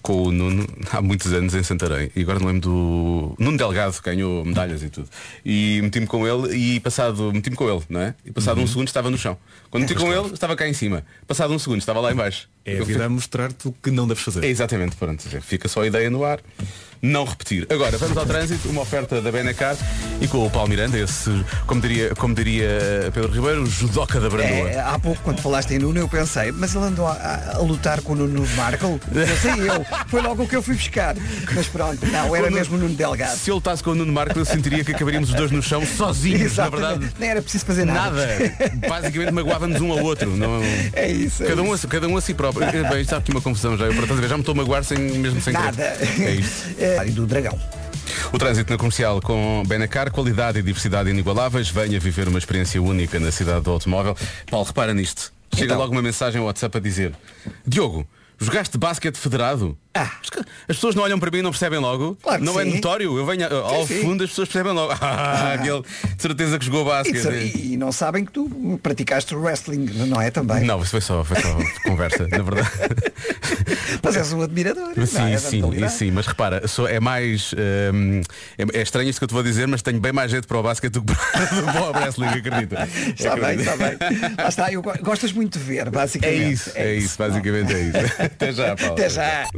com 0.00 0.22
o 0.24 0.32
Nuno 0.32 0.66
há 0.90 1.02
muitos 1.02 1.32
anos 1.32 1.54
em 1.54 1.62
Santarém. 1.62 2.10
E 2.16 2.22
agora 2.22 2.38
não 2.38 2.46
lembro 2.46 2.62
do. 2.62 3.34
Nuno 3.38 3.58
Delgado 3.58 3.92
que 3.94 4.02
ganhou 4.02 4.44
medalhas 4.44 4.82
e 4.82 4.88
tudo. 4.88 5.08
E 5.44 5.80
meti-me 5.82 6.06
com 6.06 6.26
ele 6.26 6.56
e 6.56 6.80
passado. 6.80 7.30
Meti-me 7.32 7.56
com 7.56 7.68
ele, 7.70 7.82
não 7.90 8.00
é? 8.00 8.14
E 8.24 8.30
passado 8.32 8.60
um 8.60 8.66
segundo 8.66 8.88
estava 8.88 9.10
no 9.10 9.18
chão. 9.18 9.36
Quando 9.70 9.82
meti 9.82 9.94
com 9.94 10.10
ele, 10.12 10.32
estava 10.32 10.56
cá 10.56 10.66
em 10.66 10.72
cima. 10.72 11.04
Passado 11.26 11.52
um 11.52 11.58
segundo, 11.58 11.78
estava 11.80 12.00
lá 12.00 12.10
em 12.10 12.14
baixo. 12.16 12.48
É 12.64 12.72
a 12.72 12.74
Eu 12.76 12.84
vida 12.86 13.00
fui- 13.00 13.06
a 13.06 13.08
mostrar-te 13.10 13.68
o 13.68 13.72
que 13.72 13.90
não 13.90 14.08
deves 14.08 14.22
fazer. 14.22 14.42
é 14.44 14.48
exatamente, 14.48 14.96
pronto. 14.96 15.22
Fica 15.42 15.68
só 15.68 15.82
a 15.82 15.86
ideia 15.86 16.08
no 16.08 16.24
ar. 16.24 16.40
Não 17.04 17.24
repetir. 17.24 17.66
Agora, 17.68 17.98
vamos 17.98 18.16
ao 18.16 18.24
trânsito, 18.24 18.68
uma 18.68 18.82
oferta 18.82 19.20
da 19.20 19.32
Benacar 19.32 19.76
e 20.20 20.28
com 20.28 20.46
o 20.46 20.48
Paulo 20.48 20.68
Miranda, 20.68 20.96
esse, 20.96 21.30
como 21.66 21.80
diria, 21.80 22.14
como 22.14 22.32
diria 22.32 23.10
Pedro 23.12 23.32
Ribeiro, 23.32 23.62
o 23.64 23.66
judoca 23.66 24.20
da 24.20 24.30
Brandoa. 24.30 24.70
É, 24.70 24.78
há 24.80 24.96
pouco, 25.00 25.20
quando 25.24 25.40
falaste 25.40 25.72
em 25.72 25.80
Nuno, 25.80 25.98
eu 25.98 26.08
pensei, 26.08 26.52
mas 26.52 26.76
ele 26.76 26.84
andou 26.84 27.08
a, 27.08 27.12
a- 27.12 27.56
a 27.56 27.58
lutar 27.58 28.00
com 28.02 28.12
o 28.12 28.14
Nuno 28.16 28.46
Marco? 28.54 29.00
Pensei 29.12 29.68
eu. 29.68 29.84
Foi 30.06 30.22
logo 30.22 30.44
o 30.44 30.48
que 30.48 30.54
eu 30.54 30.62
fui 30.62 30.76
buscar. 30.76 31.16
Mas 31.52 31.66
pronto, 31.66 32.06
não, 32.06 32.36
era 32.36 32.44
Nuno- 32.44 32.56
mesmo 32.56 32.76
o 32.76 32.78
Nuno 32.78 32.94
Delgado. 32.94 33.36
Se 33.36 33.50
ele 33.50 33.56
lutasse 33.56 33.82
com 33.82 33.90
o 33.90 33.94
Nuno 33.96 34.12
Marco, 34.12 34.38
eu 34.38 34.44
sentiria 34.44 34.84
que 34.84 34.92
acabaríamos 34.92 35.30
os 35.30 35.34
dois 35.34 35.50
no 35.50 35.60
chão 35.60 35.84
sozinhos, 35.84 36.40
na 36.40 36.46
Exatamente. 36.66 36.80
verdade. 37.00 37.14
Nem 37.18 37.30
era 37.30 37.42
preciso 37.42 37.64
fazer 37.66 37.84
nada. 37.84 38.12
Nada. 38.12 38.88
Basicamente 38.88 39.32
magoávamos 39.32 39.80
um 39.80 39.90
ao 39.90 39.98
outro. 40.04 40.30
Não... 40.36 40.60
É 40.92 41.10
isso. 41.10 41.42
é 41.42 41.46
Cada 41.48 41.62
um, 41.62 41.72
a, 41.72 41.74
isso. 41.74 41.88
cada 41.88 42.06
um 42.06 42.16
a 42.16 42.20
si 42.20 42.32
próprio. 42.32 42.64
Bem, 42.88 43.00
está 43.00 43.16
aqui 43.16 43.32
uma 43.32 43.40
confusão 43.40 43.76
já. 43.76 43.86
Eu 43.86 43.94
por 43.94 44.04
acaso, 44.04 44.22
já 44.22 44.36
me 44.36 44.42
estou 44.42 44.52
a 44.52 44.56
magoar 44.56 44.84
sem, 44.84 44.98
mesmo 44.98 45.40
sem 45.40 45.52
Nada. 45.52 45.96
querer. 45.98 46.28
É 46.30 46.34
isto. 46.34 46.62
É, 46.78 46.91
e 47.06 47.10
do 47.10 47.26
dragão. 47.26 47.58
O 48.32 48.38
trânsito 48.38 48.70
na 48.70 48.78
comercial 48.78 49.20
com 49.20 49.62
Benacar, 49.66 50.10
qualidade 50.10 50.58
e 50.58 50.62
diversidade 50.62 51.10
inigualáveis. 51.10 51.68
Venha 51.68 51.98
viver 52.00 52.28
uma 52.28 52.38
experiência 52.38 52.80
única 52.82 53.18
na 53.20 53.30
cidade 53.30 53.62
do 53.62 53.70
automóvel. 53.70 54.16
Paulo, 54.50 54.66
repara 54.66 54.94
nisto. 54.94 55.32
Chega 55.54 55.66
Então. 55.66 55.78
logo 55.78 55.92
uma 55.92 56.02
mensagem 56.02 56.40
ao 56.40 56.46
WhatsApp 56.46 56.78
a 56.78 56.80
dizer 56.80 57.14
Diogo, 57.66 58.06
jogaste 58.38 58.78
basquete 58.78 59.16
federado? 59.16 59.76
As 59.94 60.76
pessoas 60.76 60.94
não 60.94 61.02
olham 61.02 61.18
para 61.20 61.30
mim 61.30 61.38
e 61.38 61.42
não 61.42 61.50
percebem 61.50 61.78
logo. 61.78 62.16
Ah. 62.20 62.22
Claro 62.22 62.44
não 62.44 62.58
é 62.58 62.64
sim. 62.64 62.74
notório. 62.74 63.16
Eu 63.18 63.26
venho 63.26 63.46
ao 63.54 63.86
sim. 63.86 64.00
fundo, 64.00 64.24
as 64.24 64.30
pessoas 64.30 64.48
percebem 64.48 64.72
logo. 64.72 64.92
Ah, 65.02 65.54
aquele 65.54 65.82
de 65.82 66.22
certeza 66.22 66.58
que 66.58 66.64
jogou 66.64 66.82
E, 66.82 66.84
basquete. 66.84 67.22
de- 67.52 67.72
e 67.72 67.76
não 67.76 67.92
sabem 67.92 68.24
que 68.24 68.32
tu 68.32 68.78
praticaste 68.82 69.34
wrestling, 69.34 69.86
não 70.06 70.20
é 70.20 70.30
também? 70.30 70.64
Não, 70.64 70.80
isso 70.80 70.90
foi 70.92 71.00
só, 71.00 71.22
foi 71.24 71.40
só 71.40 71.56
conversa, 71.88 72.26
na 72.28 72.38
verdade. 72.42 72.70
Mas 74.02 74.16
és 74.16 74.32
um 74.32 74.42
admirador. 74.42 74.92
Sim, 75.06 75.18
não 75.18 75.26
é? 75.26 75.38
Sim, 75.38 75.88
sim, 75.88 76.10
mas 76.10 76.26
repara, 76.26 76.66
sou, 76.66 76.88
é 76.88 76.98
mais. 77.00 77.52
hum, 77.92 78.20
é, 78.58 78.78
é 78.78 78.82
estranho 78.82 79.08
isto 79.10 79.18
que 79.18 79.24
eu 79.24 79.28
te 79.28 79.34
vou 79.34 79.42
dizer, 79.42 79.66
mas 79.68 79.82
tenho 79.82 80.00
bem 80.00 80.12
mais 80.12 80.30
jeito 80.30 80.46
para 80.48 80.58
o 80.58 80.62
basquete 80.62 80.92
do 80.94 81.02
que 81.02 81.14
para, 81.14 81.82
o 81.90 81.92
wrestling, 81.92 82.26
acredita. 82.28 82.88
Está 83.18 83.36
bem, 83.36 83.56
está 83.60 83.76
bem. 83.76 83.96
Lá 84.38 84.48
está, 84.48 84.72
eu 84.72 84.82
go- 84.82 84.94
gostas 85.02 85.32
muito 85.32 85.58
de 85.58 85.64
ver, 85.64 85.86
É 85.86 85.90
basicamente. 85.90 86.52
isso, 86.52 86.70
é 86.74 86.94
isso, 86.94 87.18
basicamente 87.18 87.72
é 87.72 87.80
isso. 87.80 88.22
Até 88.22 88.52
já, 88.52 88.76
Paulo. 88.76 88.92
Até 88.94 89.08
já. 89.08 89.48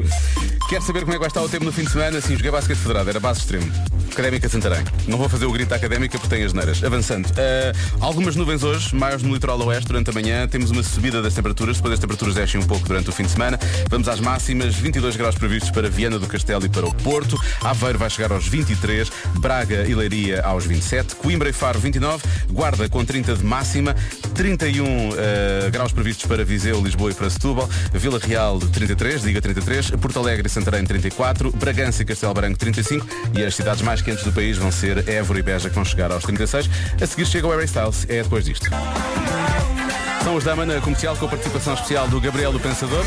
Quer 0.68 0.82
saber 0.82 1.00
como 1.00 1.12
é 1.12 1.14
que 1.16 1.20
vai 1.20 1.28
estar 1.28 1.42
o 1.42 1.48
tempo 1.48 1.64
no 1.64 1.72
fim 1.72 1.84
de 1.84 1.90
semana? 1.90 2.20
Sim, 2.20 2.36
joguei 2.36 2.50
basquete 2.50 2.78
federado, 2.78 3.10
era 3.10 3.20
base 3.20 3.40
extremo. 3.40 3.70
Académica 4.14 4.48
Santarém. 4.48 4.84
Não 5.08 5.18
vou 5.18 5.28
fazer 5.28 5.44
o 5.44 5.50
grito 5.50 5.74
académica 5.74 6.16
porque 6.18 6.32
tem 6.32 6.44
as 6.44 6.52
neiras. 6.52 6.82
Avançando. 6.84 7.28
Ah, 7.36 7.72
algumas 7.98 8.36
nuvens 8.36 8.62
hoje, 8.62 8.94
maiores 8.94 9.24
no 9.24 9.34
litoral 9.34 9.60
oeste 9.66 9.88
durante 9.88 10.08
a 10.08 10.12
manhã. 10.12 10.46
Temos 10.46 10.70
uma 10.70 10.84
subida 10.84 11.20
das 11.20 11.34
temperaturas, 11.34 11.76
depois 11.76 11.94
as 11.94 11.98
temperaturas 11.98 12.34
descem 12.36 12.60
um 12.60 12.64
pouco 12.64 12.86
durante 12.86 13.10
o 13.10 13.12
fim 13.12 13.24
de 13.24 13.32
semana. 13.32 13.58
Vamos 13.90 14.08
às 14.08 14.20
máximas, 14.20 14.76
22 14.76 15.16
graus 15.16 15.34
previstos 15.34 15.72
para 15.72 15.90
Viana 15.90 16.16
do 16.16 16.28
Castelo 16.28 16.64
e 16.64 16.68
para 16.68 16.86
o 16.86 16.94
Porto. 16.94 17.36
Aveiro 17.60 17.98
vai 17.98 18.08
chegar 18.08 18.30
aos 18.30 18.46
23, 18.46 19.10
Braga 19.40 19.84
e 19.84 19.94
Leiria 19.94 20.42
aos 20.42 20.64
27, 20.64 21.16
Coimbra 21.16 21.50
e 21.50 21.52
Faro 21.52 21.80
29, 21.80 22.22
Guarda 22.50 22.88
com 22.88 23.04
30 23.04 23.34
de 23.34 23.44
máxima, 23.44 23.96
31 24.34 24.84
ah, 24.86 25.70
graus 25.70 25.90
previstos 25.90 26.26
para 26.26 26.44
Viseu, 26.44 26.80
Lisboa 26.80 27.10
e 27.10 27.14
para 27.14 27.28
Setúbal, 27.28 27.68
Vila 27.92 28.20
Real 28.20 28.60
33, 28.60 29.22
diga 29.22 29.42
33, 29.42 29.90
Porto 29.90 30.20
Alegre 30.20 30.46
e 30.46 30.50
Santarém 30.50 30.84
34, 30.84 31.50
Bragança 31.50 32.02
e 32.02 32.04
Castelo 32.04 32.32
Branco 32.32 32.56
35 32.56 33.06
e 33.34 33.44
as 33.44 33.56
cidades 33.56 33.82
mais 33.82 34.03
quentes 34.04 34.22
do 34.22 34.32
país 34.32 34.56
vão 34.56 34.70
ser 34.70 35.08
Évora 35.08 35.38
e 35.38 35.42
Beja 35.42 35.68
que 35.68 35.74
vão 35.74 35.84
chegar 35.84 36.12
aos 36.12 36.22
36. 36.24 36.68
A 37.00 37.06
seguir 37.06 37.26
chega 37.26 37.46
o 37.46 37.50
Harry 37.50 37.64
Styles, 37.64 38.06
é 38.08 38.22
depois 38.22 38.44
disto. 38.44 38.68
São 40.22 40.36
os 40.36 40.44
Dama 40.44 40.64
na 40.64 40.80
comercial 40.80 41.16
com 41.16 41.26
a 41.26 41.28
participação 41.28 41.74
especial 41.74 42.08
do 42.08 42.20
Gabriel 42.20 42.52
do 42.52 42.60
Pensador. 42.60 43.04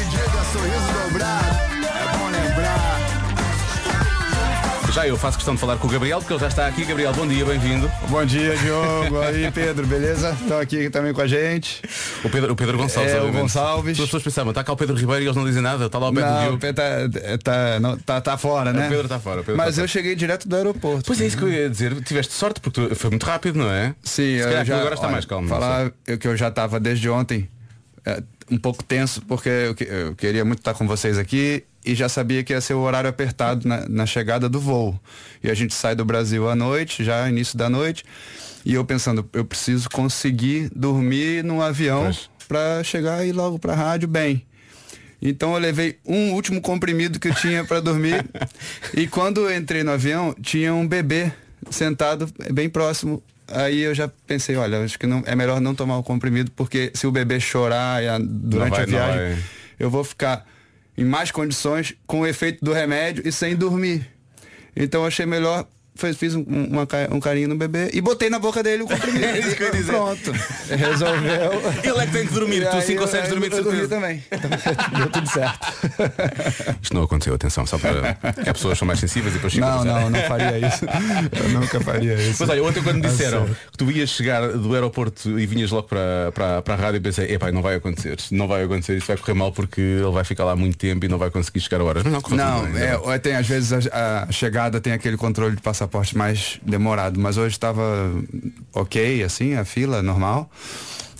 Já 4.93 5.08
eu 5.08 5.15
faço 5.17 5.38
questão 5.38 5.54
de 5.54 5.60
falar 5.62 5.78
com 5.78 5.86
o 5.88 5.89
Gabriel, 5.89 6.17
porque 6.19 6.34
ele 6.34 6.39
já 6.39 6.47
está 6.47 6.65
aqui. 6.65 6.84
Gabriel, 6.84 7.13
bom 7.13 7.28
dia, 7.28 7.45
bem-vindo. 7.45 7.91
Bom 8.10 8.26
dia, 8.26 8.56
Diogo. 8.58 9.19
Aí, 9.21 9.52
Pedro, 9.52 9.86
beleza? 9.86 10.36
Estão 10.41 10.60
aqui 10.60 10.89
também 10.89 11.13
com 11.13 11.21
a 11.21 11.28
gente. 11.28 11.82
O 12.23 12.30
Pedro, 12.30 12.54
o 12.54 12.56
Pedro 12.56 12.78
Gonçalves, 12.78 13.13
É, 13.13 13.21
o. 13.21 13.32
Gonçalves. 13.32 14.00
As 14.00 14.06
pessoas 14.06 14.23
pensavam, 14.23 14.50
está 14.52 14.63
cá 14.63 14.73
o 14.73 14.78
Pedro 14.78 14.95
Ribeiro 14.95 15.21
e 15.21 15.26
eles 15.26 15.36
não 15.36 15.45
dizem 15.45 15.62
nada, 15.62 15.86
está 15.86 16.00
lá 16.00 16.10
o 16.10 16.13
Pedro 16.13 16.30
Não. 16.32 16.58
Pedro 16.58 16.76
tá, 16.76 17.39
tá, 17.43 17.80
não, 17.80 17.97
tá, 17.97 18.21
tá 18.21 18.38
fora, 18.38 18.73
né? 18.73 18.88
O 18.88 18.89
Pedro 18.89 19.04
está 19.06 19.19
fora. 19.19 19.41
Pedro 19.41 19.58
Mas 19.58 19.69
está 19.69 19.82
eu 19.84 19.88
cheguei 19.88 20.15
direto 20.15 20.47
do 20.47 20.56
aeroporto. 20.56 21.04
Pois 21.06 21.21
é 21.21 21.28
isso 21.28 21.38
que 21.38 21.43
eu 21.43 21.50
ia 21.50 21.69
dizer. 21.69 22.02
Tiveste 22.02 22.34
sorte 22.34 22.60
porque 22.60 22.95
foi 22.95 23.10
muito 23.12 23.26
rápido, 23.26 23.60
não 23.60 23.69
é? 23.69 23.93
Sim, 24.02 24.39
Se 24.39 24.39
eu 24.39 24.65
já, 24.65 24.78
agora 24.78 24.95
está 24.95 25.06
olha, 25.06 25.12
mais 25.13 25.26
calmo. 25.26 25.47
Falar 25.47 25.91
eu, 26.08 26.17
que 26.17 26.28
eu 26.28 26.36
já 26.36 26.47
estava 26.47 26.80
desde 26.80 27.08
ontem 27.10 27.47
é, 28.06 28.23
um 28.50 28.58
pouco 28.58 28.84
tenso, 28.84 29.21
porque 29.28 29.50
eu, 29.50 29.76
eu 29.86 30.15
queria 30.15 30.43
muito 30.43 30.60
estar 30.60 30.73
com 30.73 30.88
vocês 30.88 31.17
aqui 31.19 31.63
e 31.88 31.95
já 31.95 32.10
sabia 32.10 32.43
que 32.43 32.52
ia 32.52 32.60
ser 32.60 32.73
o 32.73 32.82
horário 32.82 33.10
apertado 33.10 33.65
na, 33.65 33.88
na 33.88 34.06
chegada 34.06 34.50
do 34.50 34.60
voo. 34.60 35.00
E 35.41 35.50
a 35.50 35.54
gente 35.54 35.73
sai 35.73 35.95
do 35.95 36.04
Brasil 36.04 36.50
à 36.50 36.54
noite, 36.54 37.02
já 37.02 37.30
início 37.30 37.58
da 37.58 37.69
noite, 37.69 38.04
e 38.65 38.73
eu 38.73 38.84
pensando, 38.84 39.28
eu 39.32 39.45
preciso 39.45 39.89
conseguir 39.89 40.69
dormir 40.76 41.45
no 41.45 41.62
avião 41.62 42.12
para 42.45 42.84
chegar 42.84 43.26
e 43.26 43.30
ir 43.30 43.32
logo 43.32 43.58
para 43.58 43.71
a 43.71 43.76
rádio 43.76 44.08
bem. 44.08 44.45
Então 45.21 45.54
eu 45.54 45.60
levei 45.60 45.97
um 46.06 46.34
último 46.34 46.60
comprimido 46.60 47.21
que 47.21 47.30
eu 47.30 47.36
tinha 47.36 47.63
para 47.63 47.80
dormir. 47.80 48.26
e 48.93 49.08
quando 49.08 49.50
eu 49.50 49.58
entrei 49.58 49.82
no 49.82 49.91
avião, 49.91 50.36
tinha 50.41 50.73
um 50.73 50.86
bebê 50.86 51.32
sentado 51.71 52.30
bem 52.52 52.69
próximo. 52.69 53.23
Aí 53.47 53.80
eu 53.80 53.95
já 53.95 54.10
pensei, 54.28 54.58
olha, 54.58 54.84
acho 54.84 55.00
que 55.00 55.08
não, 55.08 55.23
é 55.26 55.34
melhor 55.36 55.62
não 55.62 55.73
tomar 55.73 55.97
o 55.97 56.04
comprimido, 56.04 56.52
porque 56.52 56.91
se 56.93 57.08
o 57.08 57.12
bebê 57.12 57.39
chorar 57.39 58.02
durante 58.19 58.71
vai, 58.71 58.82
a 58.82 58.86
viagem, 58.86 59.43
eu 59.80 59.89
vou 59.89 60.04
ficar 60.04 60.45
em 60.97 61.05
mais 61.05 61.31
condições 61.31 61.93
com 62.05 62.21
o 62.21 62.27
efeito 62.27 62.63
do 62.63 62.73
remédio 62.73 63.27
e 63.27 63.31
sem 63.31 63.55
dormir. 63.55 64.07
Então 64.75 65.05
achei 65.05 65.25
melhor, 65.25 65.67
fiz, 65.97 66.17
fiz 66.17 66.36
um, 66.36 66.43
uma 66.43 66.88
um 67.12 67.19
carinho 67.19 67.47
no 67.49 67.55
bebê 67.55 67.89
e 67.93 68.01
botei 68.01 68.29
na 68.29 68.39
boca 68.39 68.62
dele 68.63 68.83
o 68.83 68.88
comprimido. 68.88 69.25
É 69.27 69.39
isso 69.39 69.55
que 69.55 69.63
eu 69.63 69.67
ia 69.67 69.73
dizer. 69.73 69.91
Pronto. 69.93 70.31
Resolveu. 70.69 71.51
Ele 71.83 71.99
é 71.99 72.05
que 72.05 72.12
tem 72.12 72.27
que 72.27 72.33
dormir, 72.33 72.67
tu 72.69 72.81
sim 72.81 72.93
eu- 72.93 73.01
consegues 73.01 73.29
dormir 73.29 73.49
de 73.49 73.57
eu 73.57 73.63
dormi 73.63 73.79
certeza. 73.88 73.95
também. 74.01 74.23
Deu 74.97 75.10
tudo 75.10 75.29
certo. 75.29 75.67
Isto 76.81 76.93
não 76.93 77.03
aconteceu, 77.03 77.33
atenção, 77.33 77.65
só 77.65 77.77
para. 77.77 78.13
que 78.33 78.41
as 78.49 78.53
pessoas 78.53 78.77
são 78.77 78.86
mais 78.88 78.99
sensíveis 78.99 79.33
e 79.33 79.38
depois 79.38 79.55
Não, 79.55 79.83
não, 79.83 80.10
não 80.10 80.19
faria 80.23 80.57
isso. 80.67 80.86
Eu 80.86 81.49
nunca 81.49 81.79
faria 81.81 82.13
isso. 82.15 82.38
Mas 82.39 82.49
olha, 82.49 82.63
ontem 82.63 82.81
quando 82.83 82.97
me 82.99 83.05
A 83.07 83.10
disseram 83.10 83.45
que 83.45 83.77
tu 83.77 83.91
ias 83.91 84.10
chegar 84.10 84.47
do 84.53 84.73
aeroporto 84.73 85.39
e 85.39 85.45
vinhas 85.45 85.71
logo 85.71 85.88
para, 85.88 86.31
para, 86.33 86.62
para 86.62 86.73
a 86.73 86.77
rádio, 86.77 86.97
eu 86.97 87.01
pensei, 87.01 87.31
epá, 87.33 87.51
não 87.51 87.62
vai 87.62 87.75
acontecer, 87.75 88.17
não 88.31 88.47
vai 88.47 88.63
acontecer, 88.63 88.97
isso 88.97 89.07
vai 89.07 89.17
correr 89.17 89.33
mal 89.33 89.51
porque 89.51 89.81
ele 89.81 90.12
vai 90.12 90.23
ficar 90.23 90.45
lá 90.45 90.55
muito 90.55 90.77
tempo 90.77 91.05
e 91.05 91.07
não 91.10 91.17
vai 91.17 91.29
conseguir 91.29 91.60
chegar 91.60 91.81
a 91.81 91.83
horas. 91.83 92.03
Mas 92.03 92.13
não, 92.13 92.38
Não, 92.38 92.71
bem, 92.71 92.81
é, 92.83 92.88
bem. 92.97 92.99
ou 93.03 93.19
tem, 93.19 93.36
às 93.36 93.47
vezes 93.47 93.88
a, 93.91 94.23
a 94.27 94.31
chegada 94.31 94.79
tem 94.79 94.93
aquele 94.93 95.17
controle 95.17 95.55
de 95.55 95.62
passaporte 95.88 96.17
mais 96.17 96.60
demorado, 96.62 97.19
mas 97.19 97.38
hoje 97.38 97.56
estava 97.56 97.82
ok, 98.73 99.23
assim, 99.23 99.56
a 99.56 99.63
fila 99.65 100.04
normal. 100.04 100.52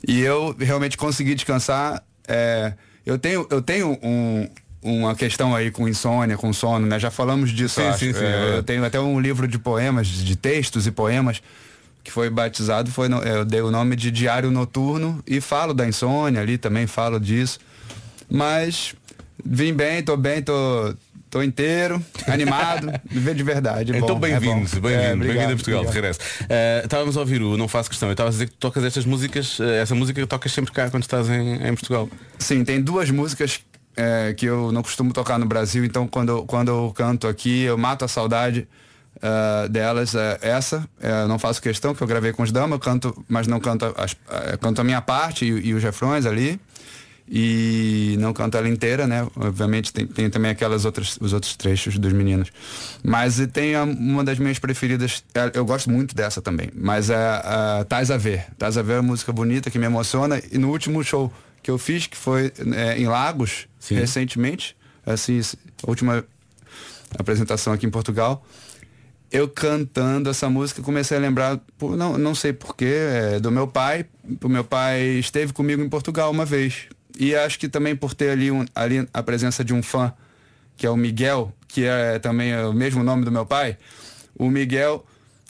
E 0.08 0.20
eu 0.22 0.56
realmente 0.60 0.98
consegui 0.98 1.34
descansar. 1.34 2.04
é, 2.30 2.74
eu 3.06 3.18
tenho, 3.18 3.48
eu 3.50 3.62
tenho 3.62 3.98
um- 4.04 4.50
uma 4.82 5.16
questão 5.16 5.56
aí 5.56 5.72
com 5.72 5.88
insônia, 5.88 6.36
com 6.36 6.52
sono, 6.52 6.86
né? 6.86 7.00
Já 7.00 7.10
falamos 7.10 7.52
disso, 7.52 7.76
Sim, 7.76 7.82
eu 7.84 7.88
acho. 7.90 8.00
sim, 8.00 8.12
sim, 8.14 8.26
É, 8.26 8.54
é 8.56 8.58
eu 8.58 8.64
tenho 8.64 8.84
até 8.84 9.00
um 9.00 9.18
livro 9.18 9.48
de 9.48 9.58
poemas, 9.58 10.08
de 10.08 10.36
textos 10.36 10.86
e 10.88 10.92
poemas, 10.92 11.42
que 12.04 12.12
foi 12.12 12.30
batizado, 12.30 12.92
foi 12.92 13.08
eu 13.26 13.46
dei 13.46 13.62
o 13.62 13.72
nome 13.72 13.96
de 13.96 14.12
Diário 14.12 14.52
Noturno 14.52 15.24
e 15.26 15.40
falo 15.40 15.74
da 15.74 15.88
insônia 15.88 16.42
ali 16.42 16.58
também, 16.58 16.86
falo 16.86 17.18
disso. 17.18 17.60
Mas 18.30 18.94
vim 19.44 19.74
bem, 19.74 20.04
tô 20.04 20.18
bem, 20.18 20.42
tô, 20.42 20.94
tô 21.30 21.42
inteiro, 21.44 22.02
animado, 22.28 22.92
viver 23.10 23.36
de 23.36 23.44
verdade. 23.44 23.92
é 23.94 23.98
Então 23.98 24.18
bom, 24.20 24.26
é 24.26 24.30
bem-vindo, 24.40 24.70
bem-vindo, 24.82 24.90
É, 24.90 25.16
bem-vindo 25.16 25.44
a 25.44 25.48
Portugal, 25.56 25.82
de 25.82 25.88
obrigado. 25.88 25.94
regresso. 25.94 26.20
Eh, 26.50 26.82
estávamos 26.86 27.18
a 27.18 27.20
ouvir 27.20 27.42
o 27.42 27.58
Não 27.58 27.68
Faço 27.68 27.90
Questão, 27.90 28.10
eu 28.10 28.14
estava 28.14 28.30
a 28.30 28.32
dizer 28.32 28.46
que 28.48 28.54
tu 28.54 28.58
tocas 28.60 28.84
estas 28.84 29.06
músicas, 29.06 29.60
eh, 29.60 29.82
essa 29.82 29.94
música 29.94 30.20
que 30.22 30.28
tocas 30.28 30.52
sempre 30.52 30.72
cá 30.72 30.90
quando 30.90 31.04
estás 31.04 31.30
em, 31.30 31.56
em 31.68 31.74
Portugal. 31.76 32.10
Sim, 32.40 32.64
tem 32.64 32.82
duas 32.82 33.10
músicas 33.12 33.60
é, 33.96 34.34
que 34.34 34.46
eu 34.46 34.72
não 34.72 34.82
costumo 34.84 35.12
tocar 35.12 35.38
no 35.40 35.46
Brasil, 35.46 35.84
então 35.84 36.08
quando, 36.08 36.30
eu- 36.30 36.46
quando 36.46 36.70
eu 36.70 36.94
canto 36.96 37.28
aqui, 37.28 37.64
eu 37.64 37.78
mato 37.78 38.06
a 38.06 38.08
saudade 38.08 38.68
delas. 39.70 40.14
É, 40.16 40.38
essa, 40.42 40.88
é, 41.02 41.26
não 41.28 41.40
faço 41.40 41.60
questão, 41.62 41.96
que 41.96 42.02
eu 42.04 42.08
gravei 42.08 42.32
com 42.32 42.44
os 42.44 42.52
damas, 42.52 42.74
eu 42.74 42.80
canto, 42.80 43.26
mas 43.28 43.48
não 43.48 43.60
canto, 43.60 43.94
as, 43.98 44.16
canto 44.62 44.80
a 44.82 44.84
minha 44.84 45.02
parte 45.02 45.46
e, 45.46 45.70
e 45.70 45.74
os 45.74 45.84
refrões 45.84 46.26
ali. 46.28 46.60
E 47.30 48.16
não 48.20 48.32
canto 48.32 48.56
ela 48.58 48.70
inteira, 48.70 49.06
né? 49.06 49.28
Obviamente 49.36 49.92
tem, 49.92 50.08
tem 50.08 50.30
também 50.30 50.50
aquelas 50.52 50.86
outras, 50.86 51.18
os 51.20 51.34
outros 51.34 51.56
trechos 51.58 51.98
dos 51.98 52.14
meninos. 52.14 52.52
Mas 53.04 53.38
tem 53.52 53.76
a- 53.76 53.84
uma 53.84 54.24
das 54.24 54.40
minhas 54.40 54.60
preferidas, 54.60 55.24
é, 55.34 55.52
eu 55.54 55.66
gosto 55.66 55.90
muito 55.90 56.16
dessa 56.16 56.42
também, 56.42 56.70
mas 56.74 57.10
é 57.10 57.16
a 57.16 57.86
Tais 57.88 58.10
a 58.12 58.18
Ver. 58.18 58.46
Tais 58.58 58.78
a 58.78 58.82
Ver 58.82 58.94
é 58.94 59.00
uma 59.02 59.04
música 59.12 59.34
bonita 59.34 59.70
que 59.70 59.78
me 59.78 59.86
emociona. 59.86 60.42
E 60.52 60.58
no 60.58 60.70
último 60.70 61.04
show 61.04 61.32
que 61.62 61.70
eu 61.70 61.78
fiz, 61.78 62.08
que 62.08 62.16
foi 62.16 62.52
é, 62.74 62.98
em 62.98 63.08
Lagos, 63.08 63.68
recentemente, 63.96 64.76
assim, 65.06 65.42
a 65.86 65.90
última 65.90 66.24
apresentação 67.20 67.74
aqui 67.74 67.86
em 67.86 67.90
Portugal, 67.90 68.46
eu 69.30 69.48
cantando 69.50 70.30
essa 70.30 70.50
música 70.50 70.82
comecei 70.82 71.18
a 71.18 71.20
lembrar, 71.20 71.60
por- 71.78 71.98
não, 71.98 72.18
não 72.18 72.34
sei 72.34 72.54
porquê, 72.54 72.86
é, 73.36 73.40
do 73.40 73.52
meu 73.52 73.68
pai. 73.68 74.06
O 74.42 74.48
meu 74.48 74.64
pai 74.64 75.02
esteve 75.20 75.52
comigo 75.52 75.82
em 75.84 75.90
Portugal 75.90 76.32
uma 76.32 76.46
vez. 76.46 76.88
E 77.20 77.36
acho 77.36 77.58
que 77.60 77.68
também 77.68 77.96
por 77.96 78.14
ter 78.14 78.30
ali, 78.32 78.52
um- 78.52 78.66
ali 78.76 79.08
a 79.14 79.24
presença 79.24 79.64
de 79.64 79.74
um 79.74 79.82
fã, 79.82 80.14
que 80.76 80.86
é 80.86 80.90
o 80.90 80.96
Miguel, 80.98 81.52
que 81.68 81.84
é 81.86 82.20
também 82.20 82.56
o 82.66 82.74
mesmo 82.74 83.04
nome 83.04 83.26
do 83.26 83.32
meu 83.32 83.46
pai. 83.46 83.78
O 84.38 84.50
Miguel 84.50 85.06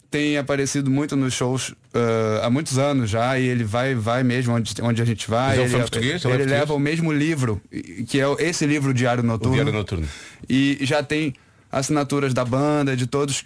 tem 0.09 0.37
aparecido 0.37 0.89
muito 0.89 1.15
nos 1.17 1.33
shows 1.33 1.73
ah, 1.93 2.45
há 2.45 2.49
muitos 2.49 2.77
anos 2.77 3.09
já 3.09 3.37
e 3.37 3.45
ele 3.45 3.63
vai 3.65 3.93
vai 3.95 4.23
mesmo 4.23 4.53
onde, 4.53 4.73
onde 4.81 5.01
a 5.01 5.05
gente 5.05 5.29
vai. 5.29 5.57
Mas 5.57 5.59
é 5.59 5.61
ele, 5.63 5.69
fã 5.71 5.79
português? 5.79 6.05
Ele 6.05 6.13
é 6.13 6.15
ele 6.15 6.21
português? 6.43 6.59
leva 6.61 6.73
o 6.73 6.79
mesmo 6.79 7.11
livro, 7.11 7.61
que 8.07 8.19
é 8.19 8.27
o- 8.27 8.39
esse 8.39 8.65
livro 8.65 8.93
Diário 8.93 9.21
Noturno. 9.23 9.53
Diário 9.55 9.73
Noturno. 9.73 10.07
E 10.47 10.77
já 10.81 11.03
tem 11.03 11.33
assinaturas 11.69 12.33
da 12.33 12.45
banda, 12.45 12.95
de 12.95 13.05
todos, 13.07 13.43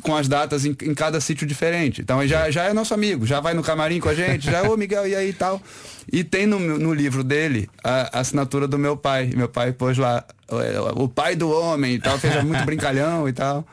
com 0.00 0.16
as 0.16 0.26
datas 0.28 0.64
em, 0.64 0.70
em 0.82 0.94
cada 0.94 1.20
sítio 1.20 1.46
diferente. 1.46 2.00
Então 2.00 2.26
já, 2.26 2.50
já 2.50 2.64
é 2.64 2.72
nosso 2.72 2.94
amigo, 2.94 3.26
já 3.26 3.40
vai 3.40 3.52
no 3.54 3.62
camarim 3.62 4.00
com 4.00 4.08
a 4.08 4.14
gente, 4.14 4.50
já, 4.50 4.62
ô 4.62 4.76
Miguel, 4.76 5.06
e 5.06 5.14
aí 5.14 5.28
e 5.30 5.32
tal. 5.32 5.60
E 6.10 6.24
tem 6.24 6.46
no, 6.46 6.58
no 6.58 6.94
livro 6.94 7.22
dele 7.22 7.68
a, 7.84 8.18
a 8.18 8.20
assinatura 8.20 8.66
do 8.66 8.78
meu 8.78 8.96
pai. 8.96 9.30
Meu 9.36 9.48
pai 9.48 9.72
pôs 9.72 9.98
lá, 9.98 10.24
o, 10.96 11.04
o 11.04 11.08
pai 11.08 11.36
do 11.36 11.50
homem 11.50 11.94
e 11.94 11.98
tal, 11.98 12.18
fez 12.18 12.42
muito 12.42 12.64
brincalhão 12.64 13.28
e 13.28 13.32
tal. 13.32 13.66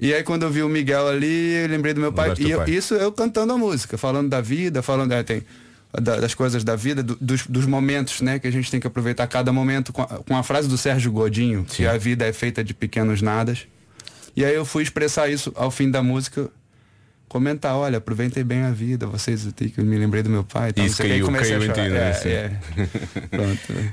E 0.00 0.14
aí 0.14 0.22
quando 0.22 0.44
eu 0.44 0.50
vi 0.50 0.62
o 0.62 0.68
Miguel 0.68 1.08
ali, 1.08 1.54
eu 1.54 1.68
lembrei 1.68 1.92
do 1.94 2.00
meu 2.00 2.12
pai. 2.12 2.34
Do 2.34 2.40
E 2.42 2.50
eu- 2.50 2.58
pai. 2.58 2.70
isso 2.70 2.94
eu 2.94 3.10
cantando 3.10 3.52
a 3.52 3.58
música, 3.58 3.96
falando 3.98 4.28
da 4.28 4.40
vida, 4.40 4.82
falando. 4.82 5.12
é, 5.12 5.22
tem, 5.22 5.42
da- 6.00 6.20
das 6.20 6.34
coisas 6.34 6.62
da 6.62 6.76
vida, 6.76 7.02
do- 7.02 7.16
dos, 7.20 7.46
dos 7.46 7.64
momentos, 7.66 8.20
né? 8.20 8.38
Que 8.38 8.46
a 8.46 8.50
gente 8.52 8.70
tem 8.70 8.78
que 8.78 8.86
aproveitar 8.86 9.26
cada 9.26 9.50
momento 9.52 9.92
com 9.92 10.02
a, 10.02 10.06
com 10.06 10.36
a 10.36 10.42
frase 10.42 10.68
do 10.68 10.76
Sérgio 10.78 11.10
Godinho, 11.10 11.64
que 11.64 11.86
a 11.86 11.96
vida 11.96 12.26
é 12.26 12.32
feita 12.32 12.62
de 12.62 12.74
pequenos 12.74 13.22
nadas. 13.22 13.66
E 14.38 14.44
aí 14.44 14.54
eu 14.54 14.64
fui 14.64 14.84
expressar 14.84 15.28
isso 15.28 15.52
ao 15.56 15.68
fim 15.68 15.90
da 15.90 16.00
música, 16.00 16.48
comentar, 17.28 17.74
olha, 17.76 17.98
aproveitei 17.98 18.42
bem 18.42 18.62
a 18.62 18.70
vida, 18.70 19.06
vocês 19.06 19.46
que 19.74 19.80
me 19.82 19.96
lembrei 19.98 20.22
do 20.22 20.30
meu 20.30 20.42
pai. 20.44 20.72
e 20.74 20.78
não 20.80 20.86
Isso 20.86 20.96
caiu, 20.98 21.26
caiu 21.30 21.60
a 21.60 21.64
em 21.64 21.68
ti, 21.68 21.74
chorar. 21.74 21.88
não 21.90 21.96
é? 21.96 22.08
É, 22.08 22.12
Sim. 22.14 22.28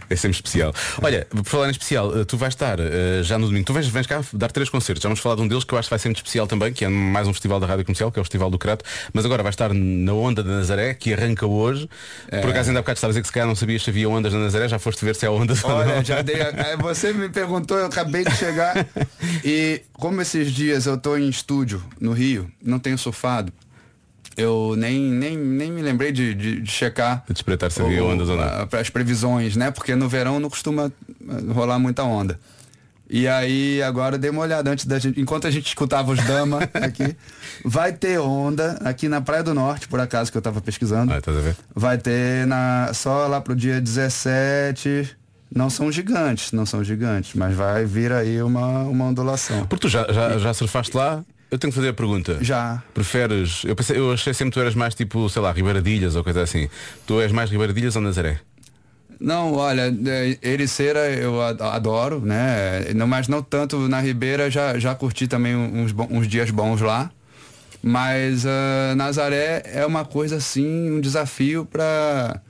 é. 0.09 0.15
Sempre 0.15 0.35
especial. 0.37 0.73
Olha, 1.01 1.27
por 1.29 1.43
falar 1.45 1.67
em 1.67 1.71
especial, 1.71 2.17
eh, 2.19 2.23
tu 2.25 2.37
vais 2.37 2.53
estar 2.53 2.79
eh, 2.79 3.21
já 3.23 3.37
no 3.37 3.47
domingo, 3.47 3.65
tu 3.65 3.73
vens, 3.73 3.87
vens 3.87 4.07
cá 4.07 4.21
dar 4.33 4.51
três 4.51 4.69
concertos. 4.69 5.01
Já 5.03 5.09
vamos 5.09 5.19
falar 5.19 5.35
de 5.35 5.41
um 5.41 5.47
deles 5.47 5.63
que 5.63 5.73
eu 5.73 5.77
acho 5.77 5.87
que 5.87 5.91
vai 5.91 5.99
ser 5.99 6.07
muito 6.09 6.17
especial 6.17 6.47
também, 6.47 6.71
que 6.73 6.85
é 6.85 6.89
mais 6.89 7.27
um 7.27 7.33
festival 7.33 7.59
da 7.59 7.67
Rádio 7.67 7.85
Comercial, 7.85 8.11
que 8.11 8.19
é 8.19 8.21
o 8.21 8.23
Festival 8.23 8.49
do 8.49 8.57
Crato, 8.57 8.83
mas 9.13 9.25
agora 9.25 9.43
vai 9.43 9.49
estar 9.49 9.73
na 9.73 10.13
Onda 10.13 10.41
da 10.43 10.51
Nazaré, 10.51 10.93
que 10.93 11.13
arranca 11.13 11.45
hoje. 11.45 11.89
É. 12.29 12.39
Por 12.41 12.49
acaso 12.49 12.69
ainda 12.69 12.79
há 12.79 12.81
bocado 12.81 12.97
estava 12.97 13.09
a 13.09 13.13
dizer 13.13 13.21
que 13.21 13.27
se 13.27 13.33
calhar 13.33 13.47
não 13.47 13.55
sabias 13.55 13.83
se 13.83 13.89
havia 13.89 14.09
ondas 14.09 14.33
na 14.33 14.39
Nazaré, 14.39 14.67
já 14.67 14.79
foste 14.79 15.03
ver 15.03 15.15
se 15.15 15.25
é 15.25 15.27
a 15.27 15.31
onda 15.31 15.53
Olha, 15.63 16.03
já 16.03 16.21
dei. 16.21 16.41
a- 16.41 16.49
é, 16.49 16.77
Você 16.85 17.13
me 17.13 17.29
perguntou, 17.29 17.77
eu 17.77 17.85
acabei 17.87 18.23
de 18.23 18.31
chegar. 18.35 18.85
E 19.43 19.81
como 19.93 20.21
esses 20.21 20.51
dias 20.51 20.85
eu 20.85 20.97
tô 20.97 21.17
em 21.17 21.29
estúdio 21.29 21.83
no 21.99 22.13
Rio, 22.13 22.49
não 22.63 22.79
tenho 22.79 22.97
eu 24.37 24.75
nem, 24.77 24.99
nem, 24.99 25.37
nem 25.37 25.71
me 25.71 25.81
lembrei 25.81 26.11
de, 26.11 26.33
de, 26.33 26.61
de 26.61 26.71
checar. 26.71 27.23
De 27.27 27.33
espreitar 27.33 27.71
se 27.71 27.81
havia 27.81 28.03
ondas 28.03 28.27
ou 28.27 28.35
não. 28.35 28.67
Para 28.67 28.81
as 28.81 28.89
previsões, 28.89 29.55
né? 29.55 29.71
Porque 29.71 29.95
no 29.95 30.09
verão 30.09 30.39
não 30.39 30.49
costuma 30.49 30.91
eh, 31.09 31.53
rolar 31.53 31.79
muita 31.79 32.03
onda. 32.03 32.37
E 33.09 33.27
aí 33.27 33.81
agora 33.83 34.15
eu 34.15 34.19
dei 34.19 34.31
uma 34.31 34.41
olhada 34.41 34.69
antes 34.69 34.85
da 34.85 34.97
gente, 34.97 35.21
enquanto 35.21 35.45
a 35.45 35.51
gente 35.51 35.67
escutava 35.67 36.11
os 36.11 36.19
dama 36.25 36.59
aqui, 36.73 37.15
vai 37.63 37.93
ter 37.93 38.19
onda 38.19 38.79
aqui 38.83 39.07
na 39.07 39.21
Praia 39.21 39.43
do 39.43 39.53
Norte, 39.53 39.87
por 39.87 39.99
acaso 39.99 40.31
que 40.31 40.37
eu 40.37 40.41
tava 40.41 40.59
pesquisando. 40.59 41.13
Ah, 41.13 41.19
ver? 41.19 41.55
Vai 41.73 41.97
ter 41.97 42.47
na 42.47 42.91
só 42.93 43.27
lá 43.27 43.39
pro 43.39 43.55
dia 43.55 43.79
17. 43.79 45.15
Não 45.53 45.69
são 45.69 45.91
gigantes, 45.91 46.51
não 46.51 46.65
são 46.65 46.83
gigantes, 46.83 47.35
mas 47.35 47.55
vai 47.55 47.85
vir 47.85 48.11
aí 48.11 48.41
uma, 48.41 48.83
uma 48.83 49.05
ondulação. 49.05 49.65
Porque 49.67 49.83
tu 49.83 49.89
já, 49.89 50.11
já, 50.11 50.37
já 50.37 50.53
surfaste 50.53 50.97
lá? 50.97 51.23
Eu 51.51 51.57
tenho 51.57 51.71
que 51.71 51.75
fazer 51.75 51.89
a 51.89 51.93
pergunta. 51.93 52.37
Já. 52.41 52.83
Preferes. 52.93 53.63
Eu, 53.63 53.75
pensei, 53.75 53.97
eu 53.97 54.11
achei 54.11 54.33
sempre 54.33 54.51
que 54.51 54.55
tu 54.55 54.61
eras 54.61 54.75
mais 54.75 54.95
tipo, 54.95 55.29
sei 55.29 55.41
lá, 55.41 55.51
Ribeiradilhas 55.51 56.15
ou 56.15 56.23
coisa 56.23 56.41
assim. 56.41 56.67
Tu 57.05 57.21
és 57.21 57.31
mais 57.31 57.49
Ribeiradilhas 57.49 57.95
ou 57.95 58.01
Nazaré? 58.01 58.39
Não, 59.19 59.53
olha, 59.53 59.93
é, 60.07 60.37
Ericeira 60.41 61.09
eu 61.11 61.41
adoro, 61.41 62.19
né? 62.19 62.81
Mas 63.07 63.27
não 63.27 63.41
tanto 63.41 63.87
na 63.87 64.01
Ribeira, 64.01 64.49
já, 64.51 64.77
já 64.77 64.93
curti 64.93 65.27
também 65.27 65.55
uns, 65.55 65.93
uns 66.09 66.27
dias 66.27 66.51
bons 66.51 66.81
lá. 66.81 67.11
Mas 67.81 68.45
ah, 68.45 68.95
Nazaré 68.95 69.61
é 69.65 69.85
uma 69.85 70.03
coisa 70.03 70.37
assim, 70.37 70.91
um 70.91 70.99
desafio 70.99 71.65
para 71.65 72.41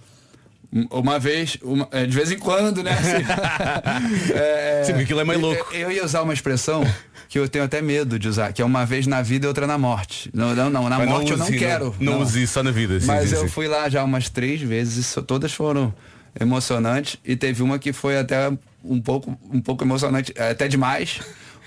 uma 0.91 1.17
vez, 1.17 1.57
uma- 1.63 1.87
é, 1.91 2.05
de 2.05 2.15
vez 2.15 2.31
em 2.31 2.37
quando, 2.37 2.83
né? 2.83 2.91
Assim, 2.91 3.25
é, 4.35 4.83
Sim, 4.83 4.91
porque 4.93 5.03
aquilo 5.03 5.19
é 5.21 5.23
meio 5.25 5.39
louco. 5.39 5.73
Eu, 5.73 5.81
eu 5.81 5.91
ia 5.91 6.03
usar 6.05 6.21
uma 6.21 6.33
expressão 6.33 6.83
que 7.29 7.39
eu 7.39 7.47
tenho 7.47 7.63
até 7.63 7.81
medo 7.81 8.19
de 8.19 8.27
usar, 8.27 8.53
que 8.53 8.61
é 8.61 8.65
uma 8.65 8.85
vez 8.85 9.07
na 9.07 9.21
vida 9.21 9.45
e 9.45 9.47
outra 9.47 9.65
na 9.65 9.77
morte. 9.77 10.29
Não, 10.33 10.53
não, 10.53 10.69
não 10.69 10.89
na 10.89 10.97
Mas 10.99 11.07
não 11.07 11.15
morte 11.15 11.31
eu 11.31 11.37
não 11.37 11.45
use, 11.47 11.57
quero. 11.57 11.95
Não, 11.99 12.13
não 12.13 12.21
use 12.21 12.43
isso 12.43 12.53
só 12.53 12.63
na 12.63 12.71
vida. 12.71 12.99
sim, 12.99 13.07
Mas 13.07 13.29
sim, 13.29 13.35
eu 13.35 13.41
sim. 13.41 13.47
fui 13.47 13.67
lá 13.67 13.89
já 13.89 14.03
umas 14.03 14.29
três 14.29 14.61
vezes, 14.61 15.15
todas 15.25 15.53
foram 15.53 15.93
emocionantes 16.39 17.17
e 17.23 17.35
teve 17.35 17.63
uma 17.63 17.79
que 17.79 17.93
foi 17.93 18.17
até 18.19 18.51
um 18.83 19.01
pouco, 19.01 19.37
um 19.51 19.61
pouco 19.61 19.83
emocionante, 19.83 20.33
até 20.37 20.67
demais, 20.67 21.19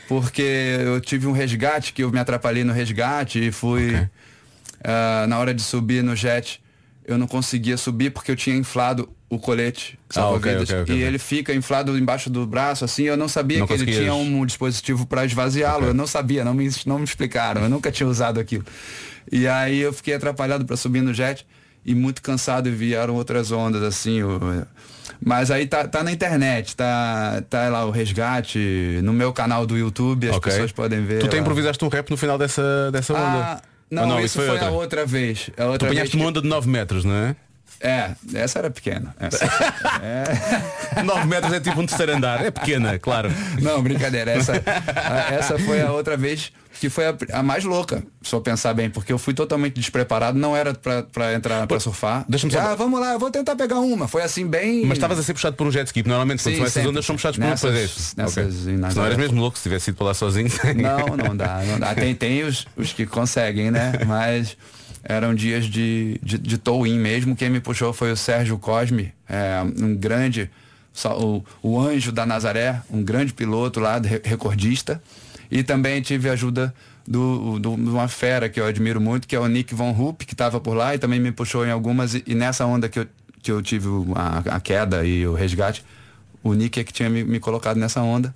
porque 0.07 0.42
eu 0.81 1.01
tive 1.01 1.27
um 1.27 1.33
resgate 1.33 1.92
que 1.92 2.03
eu 2.05 2.11
me 2.12 2.18
atrapalhei 2.18 2.62
no 2.64 2.73
resgate 2.73 3.49
e 3.49 3.51
fui 3.51 4.07
ah, 4.85 5.27
na 5.29 5.38
hora 5.38 5.53
de 5.55 5.62
subir 5.62 6.03
no 6.05 6.14
jet, 6.14 6.61
eu 7.09 7.18
não 7.18 7.27
conseguia 7.27 7.77
subir 7.77 8.11
porque 8.11 8.31
eu 8.31 8.37
tinha 8.37 8.55
inflado 8.55 9.09
o 9.31 9.38
colete 9.38 9.99
Ah, 10.11 10.12
salva-vidas 10.14 10.62
ok, 10.71 10.83
ok, 10.83 10.94
ok, 10.94 10.97
e 10.97 11.03
ele 11.03 11.18
fica 11.18 11.53
inflado 11.55 11.97
embaixo 11.99 12.31
do 12.31 12.47
braço 12.47 12.85
assim 12.85 13.05
eu 13.05 13.16
não 13.16 13.27
sabia 13.29 13.59
Não 13.59 13.66
que 13.66 13.73
ele 13.73 13.87
tinha 13.87 14.14
um 14.14 14.47
dispositivo 14.47 15.07
para 15.07 15.25
esvaziá-lo. 15.25 15.87
Eu 15.87 15.94
não 15.94 16.07
sabia 16.07 16.44
não 16.44 16.55
me, 16.55 16.68
não 16.87 16.99
me 16.99 17.05
explicaram 17.05 17.62
eu 17.62 17.68
nunca 17.68 17.90
tinha 17.90 18.07
usado 18.09 18.38
aquilo. 18.38 18.64
E 19.33 19.49
aí 19.49 19.79
eu 19.81 19.92
fiquei 19.92 20.14
atrapalhado 20.14 20.64
para 20.64 20.77
subir 20.77 21.01
no 21.03 21.12
jet 21.12 21.47
e 21.85 21.94
muito 21.94 22.21
cansado 22.23 22.68
e 22.68 22.73
vieram 22.73 23.14
outras 23.16 23.51
ondas 23.53 23.83
assim 23.83 24.23
o- 24.23 24.38
mas 25.25 25.51
aí 25.51 25.66
tá, 25.66 25.88
tá 25.88 26.03
na 26.05 26.12
internet 26.12 26.77
tá 26.77 27.42
tá 27.49 27.68
lá 27.71 27.85
o 27.87 27.90
resgate 27.90 29.01
no 29.03 29.12
meu 29.12 29.33
canal 29.33 29.66
do 29.66 29.77
YouTube 29.77 30.29
as 30.29 30.38
pessoas 30.38 30.73
podem 30.73 31.05
ver 31.05 31.21
Tu 31.21 31.29
te 31.29 31.37
lá. 31.37 31.40
improvisaste 31.42 31.83
um 31.85 31.88
rap 31.88 32.11
no 32.11 32.16
final 32.16 32.37
dessa, 32.38 32.90
dessa 32.92 33.14
onda. 33.14 33.42
ah, 33.44 33.62
não, 33.90 34.16
Ou 34.16 34.20
isso 34.20 34.38
foi, 34.38 34.59
a 34.59 34.70
outra 34.70 35.07
vez 35.07 35.51
a 35.57 35.64
Tu 35.64 35.70
outra 35.70 35.88
vez 35.88 36.01
apanhaste 36.01 36.16
uma 36.16 36.27
onda 36.27 36.42
de 36.42 36.48
9 36.48 36.68
metros, 36.68 37.05
não 37.05 37.14
é? 37.14 37.37
É 37.81 38.11
essa 38.35 38.59
era 38.59 38.70
pequena 38.70 39.14
essa. 39.20 39.44
9 41.04 41.26
metros 41.28 41.52
é 41.52 41.61
tipo 41.61 41.81
um 41.81 41.87
terceiro 41.87 42.16
andar. 42.16 42.44
É 42.44 42.50
pequena, 42.50 42.98
claro. 42.98 43.31
Não, 43.62 43.83
brincadeira. 43.83 44.31
Essa, 44.33 44.62
essa 45.31 45.59
foi 45.59 45.81
a 45.81 45.92
outra 45.92 46.16
vez 46.16 46.52
que 46.81 46.88
foi 46.88 47.07
a, 47.07 47.16
a 47.33 47.42
mais 47.42 47.64
louca, 47.64 48.04
se 48.22 48.33
eu 48.33 48.40
pensar 48.40 48.72
bem, 48.72 48.88
porque 48.88 49.12
eu 49.12 49.18
fui 49.18 49.35
totalmente 49.35 49.74
despreparado, 49.74 50.38
não 50.38 50.57
era 50.57 50.72
pra 50.74 51.35
entrar 51.35 51.66
pra 51.66 51.81
surfar. 51.81 52.24
deixa-me 52.28 52.52
só- 52.52 52.61
Ah, 52.61 52.74
vamos 52.76 53.00
lá, 53.00 53.14
eu 53.14 53.18
vou 53.18 53.31
tentar 53.33 53.57
pegar 53.57 53.81
uma. 53.81 54.07
Foi 54.07 54.22
assim 54.22 54.46
bem. 54.46 54.85
Mas 54.87 54.98
estavas 54.98 55.18
a 55.18 55.22
ser 55.24 55.33
puxado 55.35 55.57
por 55.57 55.66
um 55.66 55.72
jet 55.72 55.87
ski. 55.87 56.07
Normalmente 56.07 56.40
quando 56.42 56.52
Sim, 56.52 56.57
são 56.59 56.64
essas 56.66 56.74
sempre. 56.74 56.88
ondas 56.90 57.04
são 57.07 57.16
puxados 57.16 57.38
por 57.38 57.44
um 57.46 57.48
Nessas-. 57.48 57.90
Se 57.90 58.96
não 58.96 59.04
eras 59.04 59.16
mesmo 59.16 59.40
louco 59.40 59.57
se 59.57 59.64
tivesse 59.64 59.90
ido 59.90 59.96
para 59.96 60.07
lá 60.09 60.14
sozinho. 60.14 60.48
Não, 60.76 61.16
não 61.16 61.37
dá, 61.37 61.62
não 61.66 61.78
dá. 61.81 61.94
Tem, 61.98 62.14
tem 62.14 62.44
os, 62.44 62.64
os 62.76 62.92
que 62.92 63.07
conseguem, 63.07 63.70
né? 63.72 63.92
Mas 64.07 64.57
eram 65.09 65.35
dias 65.35 65.64
de, 65.64 66.21
de, 66.23 66.37
de 66.37 66.59
mesmo. 66.99 67.35
Quem 67.35 67.49
me 67.49 67.61
puxou 67.61 67.94
foi 67.94 68.12
o 68.12 68.16
Sérgio 68.16 68.59
Cosme, 68.59 69.11
é, 69.27 69.62
um 69.83 69.97
grande, 69.97 70.51
o, 71.18 71.42
o 71.62 71.81
anjo 71.81 72.12
da 72.12 72.27
Nazaré, 72.27 72.83
um 72.90 73.03
grande 73.03 73.33
piloto 73.33 73.81
lá, 73.81 73.99
recordista. 74.23 75.03
E 75.51 75.62
também 75.62 76.03
tive 76.03 76.29
a 76.29 76.35
ajuda 76.35 76.75
do, 77.07 77.59
do- 77.59 77.75
de 77.75 77.88
uma 77.88 78.07
fera 78.07 78.51
que 78.51 78.61
eu 78.61 78.66
admiro 78.66 79.01
muito, 79.01 79.27
que 79.27 79.35
é 79.35 79.40
o 79.40 79.47
Nick 79.47 79.75
Von 79.75 79.92
Rupp, 79.92 80.27
que 80.27 80.35
estava 80.35 80.61
por 80.61 80.75
lá 80.77 80.94
e 80.94 80.99
também 80.99 81.18
me 81.18 81.33
puxou 81.33 81.64
em 81.66 81.71
algumas. 81.71 82.14
E, 82.14 82.23
e 82.27 82.35
nessa 82.35 82.66
onda 82.66 82.87
que 82.87 82.99
eu, 82.99 83.07
que 83.42 83.51
eu 83.51 83.62
tive 83.62 83.88
a, 84.14 84.57
a 84.57 84.61
queda 84.61 85.07
e 85.07 85.27
o 85.27 85.33
resgate, 85.33 85.83
o 86.42 86.53
Nick 86.53 86.79
é 86.79 86.85
que 86.85 86.92
tinha 86.92 87.09
me, 87.09 87.25
me 87.25 87.40
colocado 87.40 87.79
nessa 87.79 88.03
onda 88.03 88.35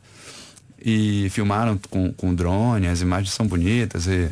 e 0.83 1.29
filmaram 1.31 1.79
com, 1.91 2.13
com 2.15 2.35
drone, 2.35 2.87
as 2.89 3.03
imagens 3.03 3.33
são 3.35 3.47
bonitas 3.47 4.07
e 4.07 4.31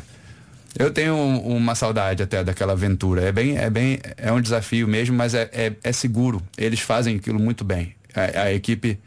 eu 0.78 0.90
tenho 0.90 1.14
um- 1.14 1.56
uma 1.56 1.74
saudade 1.74 2.22
até 2.22 2.42
daquela 2.44 2.72
aventura. 2.72 3.22
É 3.22 3.32
bem, 3.32 3.56
é 3.56 3.68
bem, 3.70 3.98
é 4.16 4.32
um 4.32 4.40
desafio 4.40 4.86
mesmo, 4.88 5.16
mas 5.16 5.34
é, 5.34 5.48
é, 5.52 5.72
é 5.82 5.92
seguro. 5.92 6.42
Eles 6.56 6.80
fazem 6.80 7.16
aquilo 7.16 7.38
muito 7.38 7.64
bem. 7.64 7.94
A, 8.14 8.42
a 8.42 8.52
equipe, 8.52 8.98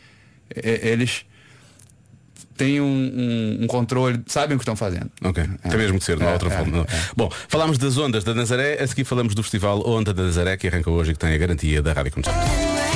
e- 0.56 0.80
eles 0.84 1.26
têm 2.56 2.80
um, 2.80 2.86
um- 2.86 3.63
um 3.63 3.67
controle, 3.67 4.21
sabem 4.28 4.56
o 4.56 4.60
que 4.60 4.63
estão 4.63 4.76
fazendo. 4.76 5.10
Ok, 5.23 5.43
tem 5.69 5.78
mesmo 5.78 5.97
que 5.99 6.06
ser, 6.06 6.17
não 6.19 6.28
há 6.28 6.30
É, 6.30 6.34
outra 6.34 6.49
é, 6.54 6.58
forma. 6.58 6.78
não. 6.78 6.86
Bom, 7.17 7.32
falámos 7.47 7.78
das 7.78 7.97
ondas 7.97 8.23
da 8.23 8.34
Nazaré, 8.36 8.82
a 8.82 8.86
seguir 8.88 9.06
falamos 9.06 9.34
do 9.34 9.41
festival 9.41 9.82
Onda 9.89 10.13
da 10.13 10.23
Nazaré, 10.23 10.56
que 10.58 10.67
arranca 10.67 10.91
hoje 10.91 11.12
e 11.12 11.13
que 11.13 11.19
tem 11.19 11.34
a 11.34 11.38
garantia 11.38 11.82
da 11.82 11.93
Rádio 11.93 12.12
Comercial. 12.12 12.92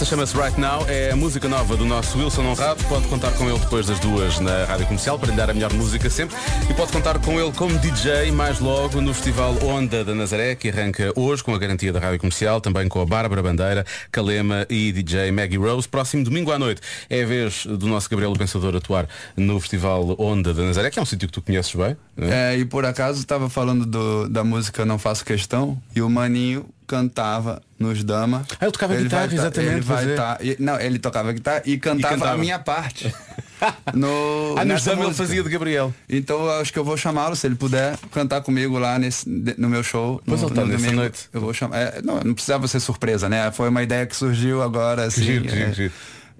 Esta 0.00 0.10
chama-se 0.10 0.36
Right 0.36 0.60
Now, 0.60 0.86
é 0.88 1.10
a 1.10 1.16
música 1.16 1.48
nova 1.48 1.76
do 1.76 1.84
nosso 1.84 2.16
Wilson 2.18 2.44
Honrado. 2.44 2.84
Pode 2.84 3.08
contar 3.08 3.32
com 3.32 3.50
ele 3.50 3.58
depois 3.58 3.84
das 3.88 3.98
duas 3.98 4.38
na 4.38 4.64
Rádio 4.64 4.86
Comercial 4.86 5.18
para 5.18 5.30
lhe 5.32 5.36
dar 5.36 5.50
a 5.50 5.54
melhor 5.54 5.72
música 5.72 6.08
sempre. 6.08 6.36
E 6.70 6.74
pode 6.74 6.92
contar 6.92 7.18
com 7.18 7.32
ele 7.40 7.50
como 7.50 7.76
DJ 7.80 8.30
mais 8.30 8.60
logo 8.60 9.00
no 9.00 9.12
Festival 9.12 9.56
Onda 9.60 10.04
da 10.04 10.14
Nazaré, 10.14 10.54
que 10.54 10.68
arranca 10.68 11.12
hoje 11.16 11.42
com 11.42 11.52
a 11.52 11.58
garantia 11.58 11.92
da 11.92 11.98
Rádio 11.98 12.20
Comercial, 12.20 12.60
também 12.60 12.86
com 12.86 13.00
a 13.02 13.04
Bárbara 13.06 13.42
Bandeira, 13.42 13.84
Calema 14.12 14.64
e 14.70 14.92
DJ 14.92 15.32
Maggie 15.32 15.56
Rose. 15.58 15.88
Próximo 15.88 16.22
domingo 16.22 16.52
à 16.52 16.58
noite 16.60 16.80
é 17.10 17.24
a 17.24 17.26
vez 17.26 17.66
do 17.66 17.88
nosso 17.88 18.08
Gabriel 18.08 18.32
Pensador 18.34 18.76
atuar 18.76 19.08
no 19.36 19.58
Festival 19.58 20.14
Onda 20.16 20.54
da 20.54 20.62
Nazaré, 20.62 20.90
que 20.90 21.00
é 21.00 21.02
um 21.02 21.06
sítio 21.06 21.26
que 21.26 21.34
tu 21.34 21.42
conheces 21.42 21.74
bem. 21.74 21.96
é? 22.16 22.54
É, 22.54 22.56
e 22.56 22.64
por 22.64 22.84
acaso 22.86 23.18
estava 23.18 23.50
falando 23.50 23.84
do- 23.84 24.28
da 24.28 24.44
música 24.44 24.84
Não 24.84 24.96
Faço 24.96 25.24
Questão 25.24 25.76
e 25.96 26.00
o 26.00 26.08
Maninho 26.08 26.66
cantava 26.86 27.60
nos 27.78 28.02
Dama. 28.02 28.44
Ah, 28.58 28.64
ele 28.64 28.72
tocava 28.72 28.96
guitarra, 28.96 29.26
vai 29.26 29.36
tá- 29.36 29.42
exatamente, 29.42 29.72
Ele 29.72 29.80
vai 29.80 30.14
tá- 30.14 30.38
e- 30.40 30.56
não, 30.58 30.80
ele 30.80 30.98
tocava 30.98 31.32
guitarra 31.32 31.62
e 31.64 31.78
cantava, 31.78 32.14
cantava. 32.14 32.32
a 32.34 32.38
minha 32.38 32.58
parte. 32.58 33.14
No, 33.92 34.54
Ah, 34.56 34.64
nos 34.64 34.84
Dama 34.84 34.98
ele 35.00 35.06
música. 35.08 35.26
fazia 35.26 35.42
de 35.42 35.48
Gabriel. 35.48 35.92
Então 36.08 36.44
eu 36.44 36.60
acho 36.60 36.72
que 36.72 36.78
eu 36.78 36.84
vou 36.84 36.96
chamá-lo, 36.96 37.34
se 37.34 37.44
ele 37.44 37.56
puder, 37.56 37.98
cantar 38.12 38.40
comigo 38.40 38.78
lá 38.78 38.96
nesse, 39.00 39.28
no 39.28 39.68
meu 39.68 39.82
show. 39.82 40.22
Pois 40.24 40.40
no, 40.42 40.46
ele 40.46 40.54
tá 40.54 40.60
no 40.60 40.66
nessa 40.68 40.78
domingo. 40.84 41.00
noite. 41.00 41.28
Eu 41.32 41.40
vou 41.40 41.52
chamar. 41.52 41.76
é, 41.76 42.00
não, 42.00 42.20
não 42.20 42.34
precisava 42.34 42.68
ser 42.68 42.78
surpresa, 42.78 43.28
né? 43.28 43.50
Foi 43.50 43.68
uma 43.68 43.82
ideia 43.82 44.06
que 44.06 44.14
surgiu 44.14 44.62
agora, 44.62 45.06
assim. 45.06 45.24
giro, 45.24 45.48
é. 45.48 45.72
giro. 45.72 45.92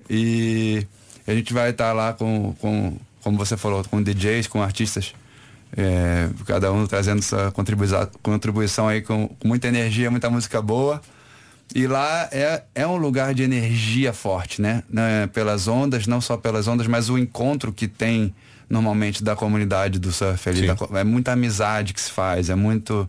E 0.09 0.87
a 1.27 1.35
gente 1.35 1.53
vai 1.53 1.71
estar 1.71 1.93
lá 1.93 2.13
com, 2.13 2.55
com, 2.61 2.97
como 3.21 3.37
você 3.37 3.57
falou, 3.57 3.83
com 3.85 4.01
DJs, 4.01 4.47
com 4.47 4.63
artistas. 4.63 5.13
é, 5.77 6.29
cada 6.47 6.73
um 6.73 6.87
trazendo 6.87 7.21
sua 7.21 7.51
contribuição, 7.51 8.09
contribuição 8.23 8.87
aí 8.87 9.03
com, 9.03 9.27
com 9.27 9.49
muita 9.49 9.67
energia, 9.67 10.09
muita 10.09 10.31
música 10.31 10.63
boa. 10.63 11.03
E 11.75 11.87
lá 11.87 12.29
é, 12.33 12.63
é 12.75 12.87
um 12.87 12.97
lugar 12.97 13.35
de 13.35 13.43
energia 13.43 14.13
forte, 14.13 14.61
né? 14.63 14.83
Né, 14.89 15.27
Pelas 15.29 15.69
ondas, 15.69 16.07
não 16.07 16.21
só 16.21 16.37
pelas 16.37 16.67
ondas, 16.67 16.87
mas 16.87 17.11
o 17.11 17.19
encontro 17.19 17.73
que 17.73 17.87
tem 17.87 18.35
normalmente 18.69 19.23
da 19.23 19.35
comunidade 19.35 19.99
do 19.99 20.13
surf 20.13 20.49
ali. 20.49 20.67
Da 20.67 20.77
é 21.01 21.05
muita 21.05 21.33
amizade 21.33 21.95
que 21.95 22.01
se 22.01 22.11
faz, 22.11 22.51
é 22.51 22.55
muito. 22.55 23.09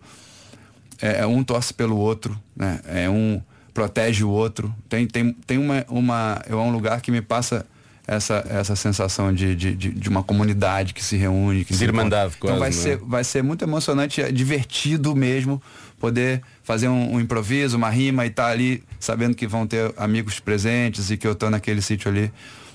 É, 1.00 1.20
é 1.20 1.26
um 1.26 1.42
torce 1.42 1.72
pelo 1.72 1.96
outro, 1.96 2.38
né? 2.54 2.80
É 2.86 3.08
um 3.08 3.40
protege 3.72 4.24
o 4.24 4.30
outro. 4.30 4.74
Tem, 4.88 5.06
tem, 5.06 5.32
tem 5.46 5.58
uma, 5.58 5.84
uma. 5.88 6.42
É 6.46 6.54
um 6.54 6.70
lugar 6.70 7.00
que 7.00 7.10
me 7.10 7.22
passa 7.22 7.66
essa, 8.06 8.44
essa 8.48 8.74
sensação 8.74 9.32
de, 9.32 9.54
de, 9.54 9.74
de, 9.74 9.90
de 9.90 10.08
uma 10.08 10.22
comunidade 10.22 10.92
que 10.92 11.02
se 11.02 11.16
reúne. 11.16 11.64
Que 11.64 11.72
De 11.72 11.78
se 11.78 11.84
irmandade, 11.84 12.34
encontra. 12.36 12.56
Então 12.56 12.58
vai 12.58 12.70
quase, 12.70 12.86
não 12.86 12.92
é? 12.92 12.96
ser, 12.96 13.04
vai 13.04 13.24
ser 13.24 13.42
muito 13.42 13.64
emocionante, 13.64 14.20
é 14.20 14.32
divertido 14.32 15.14
mesmo 15.14 15.62
poder 16.00 16.42
fazer 16.64 16.88
um, 16.88 17.14
um 17.14 17.20
improviso, 17.20 17.76
uma 17.76 17.90
rima 17.90 18.24
e 18.24 18.28
estar 18.28 18.48
ali 18.48 18.82
sabendo 18.98 19.36
que 19.36 19.46
vão 19.46 19.66
ter 19.66 19.92
amigos 19.96 20.40
presentes 20.40 21.10
e 21.10 21.16
que 21.16 21.26
eu 21.26 21.34
tô 21.34 21.48
naquele 21.50 21.82
sítio 21.82 22.10
ali 22.10 22.32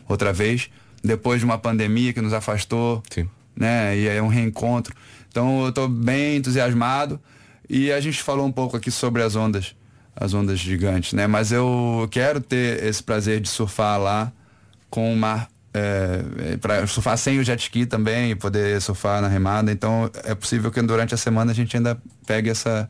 outra 0.08 0.32
vez, 0.32 0.70
depois 1.04 1.40
de 1.40 1.46
uma 1.46 1.58
pandemia 1.58 2.14
que 2.14 2.22
nos 2.22 2.32
afastou, 2.32 3.04
né? 3.56 3.98
E 3.98 4.08
é 4.08 4.22
um 4.22 4.28
reencontro. 4.28 4.96
Então 5.28 5.66
eu 5.66 5.72
tô 5.72 5.88
bem 5.88 6.38
entusiasmado 6.38 7.20
e 7.68 7.92
a 7.92 8.00
gente 8.00 8.22
falou 8.22 8.46
um 8.46 8.52
pouco 8.52 8.78
aqui 8.78 8.92
sobre 8.92 9.24
as 9.24 9.36
ondas, 9.36 9.76
as 10.16 10.34
ondas 10.34 10.60
gigantes, 10.60 11.14
né? 11.14 11.26
Mas 11.26 11.52
eu 11.52 12.08
quero 12.12 12.40
ter 12.40 12.84
esse 12.84 13.02
prazer 13.02 13.42
de 13.42 13.50
surfar 13.50 14.00
lá 14.00 14.32
com 14.90 15.12
o 15.12 15.18
mar 15.18 15.50
é, 15.74 16.56
para 16.58 16.88
surfar 16.88 17.18
sem 17.18 17.38
o 17.38 17.44
jet 17.44 17.62
ski 17.62 17.86
também 17.86 18.32
e 18.32 18.36
poder 18.36 18.80
surfar 18.82 19.22
na 19.22 19.28
remada. 19.28 19.72
Então 19.72 20.10
é 20.24 20.34
possível 20.34 20.72
que 20.72 20.82
durante 20.82 21.14
a 21.14 21.18
semana 21.18 21.52
a 21.52 21.56
gente 21.56 21.76
ainda 21.76 22.02
pegue 22.26 22.50
essa, 22.50 22.90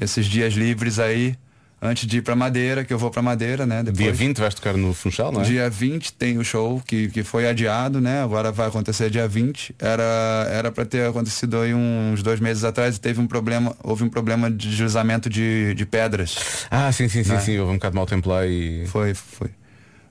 esses 0.00 0.26
dias 0.26 0.54
livres 0.54 0.98
aí 0.98 1.36
antes 1.84 2.06
de 2.06 2.18
ir 2.18 2.22
pra 2.22 2.36
Madeira, 2.36 2.84
que 2.84 2.94
eu 2.94 2.98
vou 2.98 3.10
pra 3.10 3.20
Madeira, 3.20 3.66
né? 3.66 3.82
Depois. 3.82 3.98
Dia 3.98 4.12
20 4.12 4.38
vais 4.38 4.54
tocar 4.54 4.76
no 4.76 4.94
Funchal, 4.94 5.32
não 5.32 5.40
é? 5.40 5.44
Dia 5.44 5.68
20 5.68 6.12
tem 6.12 6.38
o 6.38 6.44
show 6.44 6.80
que, 6.86 7.08
que 7.08 7.24
foi 7.24 7.48
adiado, 7.48 8.00
né? 8.00 8.22
Agora 8.22 8.52
vai 8.52 8.68
acontecer 8.68 9.10
dia 9.10 9.26
20. 9.26 9.74
Era 9.80 10.46
era 10.48 10.70
para 10.70 10.84
ter 10.84 11.08
acontecido 11.08 11.58
aí 11.58 11.74
uns 11.74 12.22
dois 12.22 12.38
meses 12.38 12.62
atrás 12.62 12.96
e 12.96 13.00
teve 13.00 13.20
um 13.20 13.26
problema, 13.26 13.76
houve 13.82 14.04
um 14.04 14.08
problema 14.08 14.48
de 14.48 14.68
deslizamento 14.70 15.28
de, 15.28 15.74
de 15.74 15.84
pedras. 15.84 16.66
Ah, 16.70 16.92
sim, 16.92 17.08
sim, 17.08 17.24
sim, 17.24 17.32
Né? 17.32 17.40
sim. 17.40 17.58
Houve 17.58 17.72
um 17.72 17.74
bocado 17.76 17.92
de 17.92 17.96
mau 17.96 18.06
tempo 18.06 18.28
lá 18.28 18.46
e. 18.46 18.86
Foi, 18.86 19.12
foi. 19.12 19.50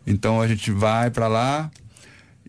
Então 0.06 0.42
a 0.42 0.48
gente 0.50 0.72
vai 0.72 1.10
pra 1.10 1.30
lá 1.30 1.72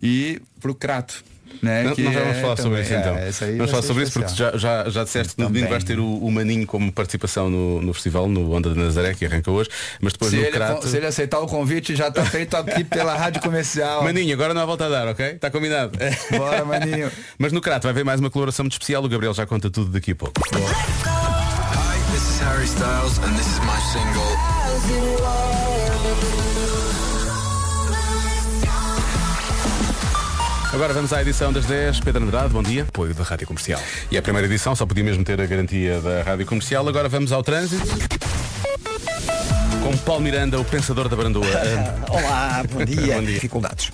e 0.02 0.42
pro 0.58 0.74
Crato. 0.74 1.22
Né, 1.60 1.84
Não, 1.84 1.94
que 1.94 2.02
nós 2.02 2.14
já 2.14 2.20
vamos 2.20 2.36
é 2.36 2.40
falar 2.40 2.56
sobre 2.56 2.82
isso 2.82 2.94
então. 2.94 3.16
é, 3.16 3.30
vamos 3.56 3.70
falar 3.70 3.82
sobre 3.82 4.02
isso 4.04 4.12
porque 4.12 4.34
já, 4.34 4.56
já, 4.56 4.88
já 4.88 5.04
disseste 5.04 5.34
que 5.34 5.40
no 5.42 5.48
domingo 5.48 5.68
vais 5.68 5.84
ter 5.84 5.98
o, 5.98 6.06
o 6.18 6.30
Maninho 6.30 6.66
como 6.66 6.90
participação 6.92 7.50
no, 7.50 7.80
no 7.82 7.92
festival, 7.92 8.28
no 8.28 8.52
Onda 8.52 8.70
de 8.70 8.78
Nazaré, 8.78 9.14
que 9.14 9.24
arranca 9.26 9.50
hoje, 9.50 9.68
mas 10.00 10.12
depois 10.12 10.30
se, 10.30 10.36
no 10.36 10.42
ele, 10.42 10.50
Crato. 10.52 10.88
se 10.88 10.96
ele 10.96 11.06
aceitar 11.06 11.40
o 11.40 11.46
convite, 11.46 11.94
já 11.94 12.10
tá 12.10 12.24
feito 12.24 12.56
aqui 12.56 12.84
pela 12.84 13.14
Rádio 13.16 13.40
Comercial. 13.42 14.02
Maninho, 14.02 14.32
agora 14.34 14.54
não 14.54 14.62
há 14.62 14.66
volta 14.66 14.86
a 14.86 14.88
dar, 14.88 15.08
ok? 15.08 15.26
Está 15.26 15.50
combinado. 15.50 15.98
Bora, 16.36 16.64
Maninho. 16.64 17.10
Mas 17.38 17.52
no 17.52 17.60
Crato 17.60 17.82
vai 17.84 17.90
haver 17.90 18.04
mais 18.04 18.20
uma 18.20 18.30
colaboração 18.30 18.64
muito 18.64 18.72
especial, 18.72 19.04
o 19.04 19.08
Gabriel 19.08 19.34
já 19.34 19.46
conta 19.46 19.70
tudo 19.70 19.90
daqui 19.90 20.12
a 20.12 20.16
pouco. 20.16 20.40
Hi, 20.52 22.12
this 22.12 22.22
is 22.28 22.40
Harry 22.40 22.64
Styles 22.66 23.18
and 23.18 23.36
this 23.36 23.46
is 23.46 23.58
my 23.60 23.78
single. 23.92 25.61
Agora 30.72 30.94
vamos 30.94 31.12
à 31.12 31.20
edição 31.20 31.52
das 31.52 31.66
10. 31.66 32.00
Pedro 32.00 32.24
Andrade, 32.24 32.48
bom 32.48 32.62
dia. 32.62 32.84
Apoio 32.84 33.12
da 33.12 33.22
Rádio 33.22 33.46
Comercial. 33.46 33.80
E 34.10 34.16
a 34.16 34.22
primeira 34.22 34.46
edição 34.46 34.74
só 34.74 34.86
podia 34.86 35.04
mesmo 35.04 35.22
ter 35.22 35.38
a 35.38 35.44
garantia 35.44 36.00
da 36.00 36.22
Rádio 36.22 36.46
Comercial. 36.46 36.88
Agora 36.88 37.10
vamos 37.10 37.30
ao 37.30 37.42
trânsito. 37.42 37.86
Com 39.82 39.96
Paulo 39.98 40.22
Miranda, 40.22 40.58
o 40.58 40.64
pensador 40.64 41.10
da 41.10 41.16
Brandoa. 41.16 41.44
Olá, 42.08 42.64
bom 42.72 42.84
dia. 42.84 43.14
Bom 43.16 43.20
dia. 43.20 43.34
Dificuldades. 43.34 43.92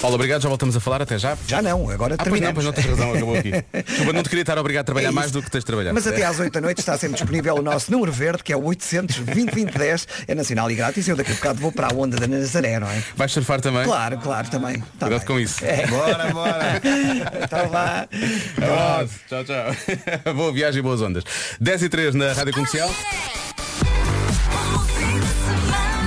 Paulo, 0.00 0.14
obrigado. 0.16 0.42
Já 0.42 0.48
voltamos 0.48 0.76
a 0.76 0.80
falar. 0.80 1.02
Até 1.02 1.18
já. 1.18 1.36
Já 1.46 1.60
não, 1.62 1.88
agora 1.90 2.14
Ah, 2.18 2.24
pois 2.24 2.40
não, 2.40 2.52
terminamos. 2.52 2.54
pois 2.54 2.64
não 2.66 2.72
tens 2.72 2.86
razão, 2.86 3.12
acabou 3.14 3.36
aqui. 3.36 3.52
Desculpa, 3.86 4.12
não 4.12 4.22
te 4.22 4.28
queria 4.28 4.42
estar 4.42 4.58
obrigado 4.58 4.82
a 4.82 4.84
trabalhar 4.84 5.08
É 5.08 5.12
mais 5.12 5.30
do 5.30 5.42
que 5.42 5.50
tens 5.50 5.60
de 5.60 5.66
trabalhar. 5.66 5.92
Mas 5.92 6.06
até 6.06 6.24
às 6.24 6.38
8 6.38 6.52
da 6.52 6.60
noite 6.60 6.78
está 6.78 6.96
sempre 6.98 7.16
disponível 7.16 7.54
o 7.56 7.62
nosso 7.62 7.90
número 7.90 8.12
verde, 8.12 8.42
que 8.42 8.52
é 8.52 8.56
o 8.56 8.64
800 8.64 9.16
2010 9.20 10.08
é 10.28 10.34
nacional 10.34 10.70
e 10.70 10.74
grátis. 10.74 11.06
Eu 11.08 11.16
daqui 11.16 11.32
a 11.32 11.34
bocado 11.34 11.60
vou 11.60 11.72
para 11.72 11.88
a 11.88 11.94
onda 11.94 12.16
da 12.16 12.26
Nazaré, 12.26 12.78
não 12.78 12.88
é? 12.88 13.02
Vais 13.16 13.32
surfar 13.32 13.60
também? 13.60 13.84
Claro, 13.84 14.18
claro, 14.18 14.48
também. 14.48 14.78
Tá 14.98 15.06
Cuidado 15.06 15.18
bem. 15.18 15.26
com 15.26 15.40
isso. 15.40 15.64
É. 15.64 15.86
Bora, 15.86 16.32
bora. 16.32 16.80
Então 17.46 17.68
vá. 17.68 18.08
Abraço. 18.56 19.14
Tchau, 19.28 19.44
tchau. 19.44 20.34
Boa 20.34 20.52
viagem 20.52 20.80
e 20.80 20.82
boas 20.82 21.00
ondas. 21.00 21.24
10 21.60 21.82
e 21.84 21.88
3 21.88 22.14
na 22.14 22.32
Rádio 22.32 22.52
Comercial. 22.52 22.90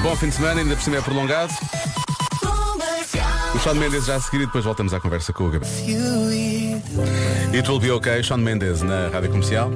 Bom 0.01 0.15
fim 0.15 0.29
de 0.29 0.35
semana, 0.35 0.61
ainda 0.61 0.75
por 0.75 0.81
cima 0.83 0.97
é 0.97 1.01
prolongado. 1.01 1.53
O 3.59 3.61
Sean 3.61 3.73
Mendes 3.73 4.05
já 4.05 4.15
a 4.15 4.19
seguir 4.21 4.43
e 4.43 4.45
depois 4.45 4.63
voltamos 4.63 4.93
à 4.93 5.01
conversa 5.01 5.33
com 5.33 5.43
o 5.43 5.51
Gabriel. 5.51 5.73
It 7.53 7.69
will 7.69 7.79
be 7.81 7.91
okay, 7.91 8.23
Sean 8.23 8.37
Mendes 8.37 8.81
na 8.81 9.09
Rádio 9.09 9.31
Comercial. 9.31 9.69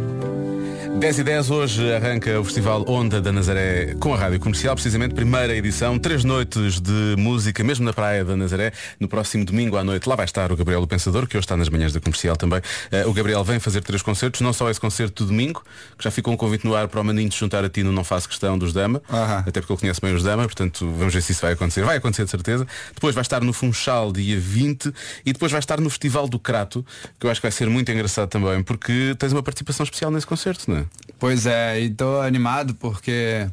10 0.99 1.19
e 1.19 1.23
10 1.23 1.51
hoje 1.51 1.93
arranca 1.93 2.39
o 2.39 2.45
Festival 2.45 2.85
Onda 2.87 3.21
da 3.21 3.31
Nazaré 3.31 3.93
com 3.99 4.13
a 4.13 4.17
Rádio 4.17 4.39
Comercial, 4.39 4.73
precisamente 4.73 5.13
primeira 5.13 5.53
edição, 5.53 5.99
três 5.99 6.23
noites 6.23 6.79
de 6.79 7.15
música, 7.17 7.61
mesmo 7.61 7.83
na 7.83 7.91
Praia 7.91 8.23
da 8.23 8.37
Nazaré. 8.37 8.71
No 8.99 9.09
próximo 9.09 9.43
domingo 9.43 9.75
à 9.75 9.83
noite 9.83 10.07
lá 10.07 10.15
vai 10.15 10.23
estar 10.23 10.49
o 10.51 10.55
Gabriel 10.55 10.81
o 10.81 10.87
Pensador, 10.87 11.27
que 11.27 11.35
hoje 11.35 11.43
está 11.43 11.57
nas 11.57 11.67
manhãs 11.67 11.91
da 11.91 11.99
Comercial 11.99 12.37
também. 12.37 12.61
Eh, 12.89 13.05
o 13.05 13.11
Gabriel 13.11 13.43
vem 13.43 13.59
fazer 13.59 13.81
três 13.81 14.01
concertos, 14.01 14.39
não 14.39 14.53
só 14.53 14.69
esse 14.69 14.79
concerto 14.79 15.23
de 15.23 15.29
domingo, 15.29 15.61
que 15.97 16.03
já 16.03 16.09
ficou 16.09 16.33
um 16.33 16.37
convite 16.37 16.65
no 16.65 16.73
ar 16.73 16.87
para 16.87 17.01
o 17.01 17.03
Maninho 17.03 17.27
de 17.27 17.37
juntar 17.37 17.65
a 17.65 17.69
ti 17.69 17.83
no 17.83 17.91
Não 17.91 18.05
Faço 18.05 18.29
Questão 18.29 18.57
dos 18.57 18.71
Dama, 18.71 19.01
até 19.09 19.59
porque 19.59 19.73
ele 19.73 19.79
conhece 19.79 19.99
bem 19.99 20.15
os 20.15 20.23
Dama, 20.23 20.43
portanto 20.43 20.89
vamos 20.97 21.13
ver 21.13 21.21
se 21.21 21.33
isso 21.33 21.41
vai 21.41 21.51
acontecer. 21.51 21.83
Vai 21.83 21.97
acontecer 21.97 22.23
de 22.23 22.31
certeza. 22.31 22.65
Depois 22.93 23.13
vai 23.13 23.23
estar 23.23 23.41
no 23.41 23.51
Funchal 23.51 24.13
dia 24.13 24.39
20 24.39 24.93
e 25.25 25.33
depois 25.33 25.51
vai 25.51 25.59
estar 25.59 25.81
no 25.81 25.89
Festival 25.89 26.29
do 26.29 26.39
Crato, 26.39 26.85
que 27.19 27.25
eu 27.25 27.31
acho 27.31 27.41
que 27.41 27.45
vai 27.45 27.51
ser 27.51 27.69
muito 27.69 27.91
engraçado 27.91 28.29
também, 28.29 28.63
porque 28.63 29.15
tens 29.19 29.33
uma 29.33 29.43
participação 29.43 29.83
especial 29.83 30.09
nesse 30.11 30.25
concerto, 30.25 30.71
não 30.71 30.77
é? 30.77 30.82
Pois 31.19 31.45
é, 31.45 31.79
e 31.79 31.89
tô 31.89 32.19
animado 32.21 32.75
porque 32.75 33.47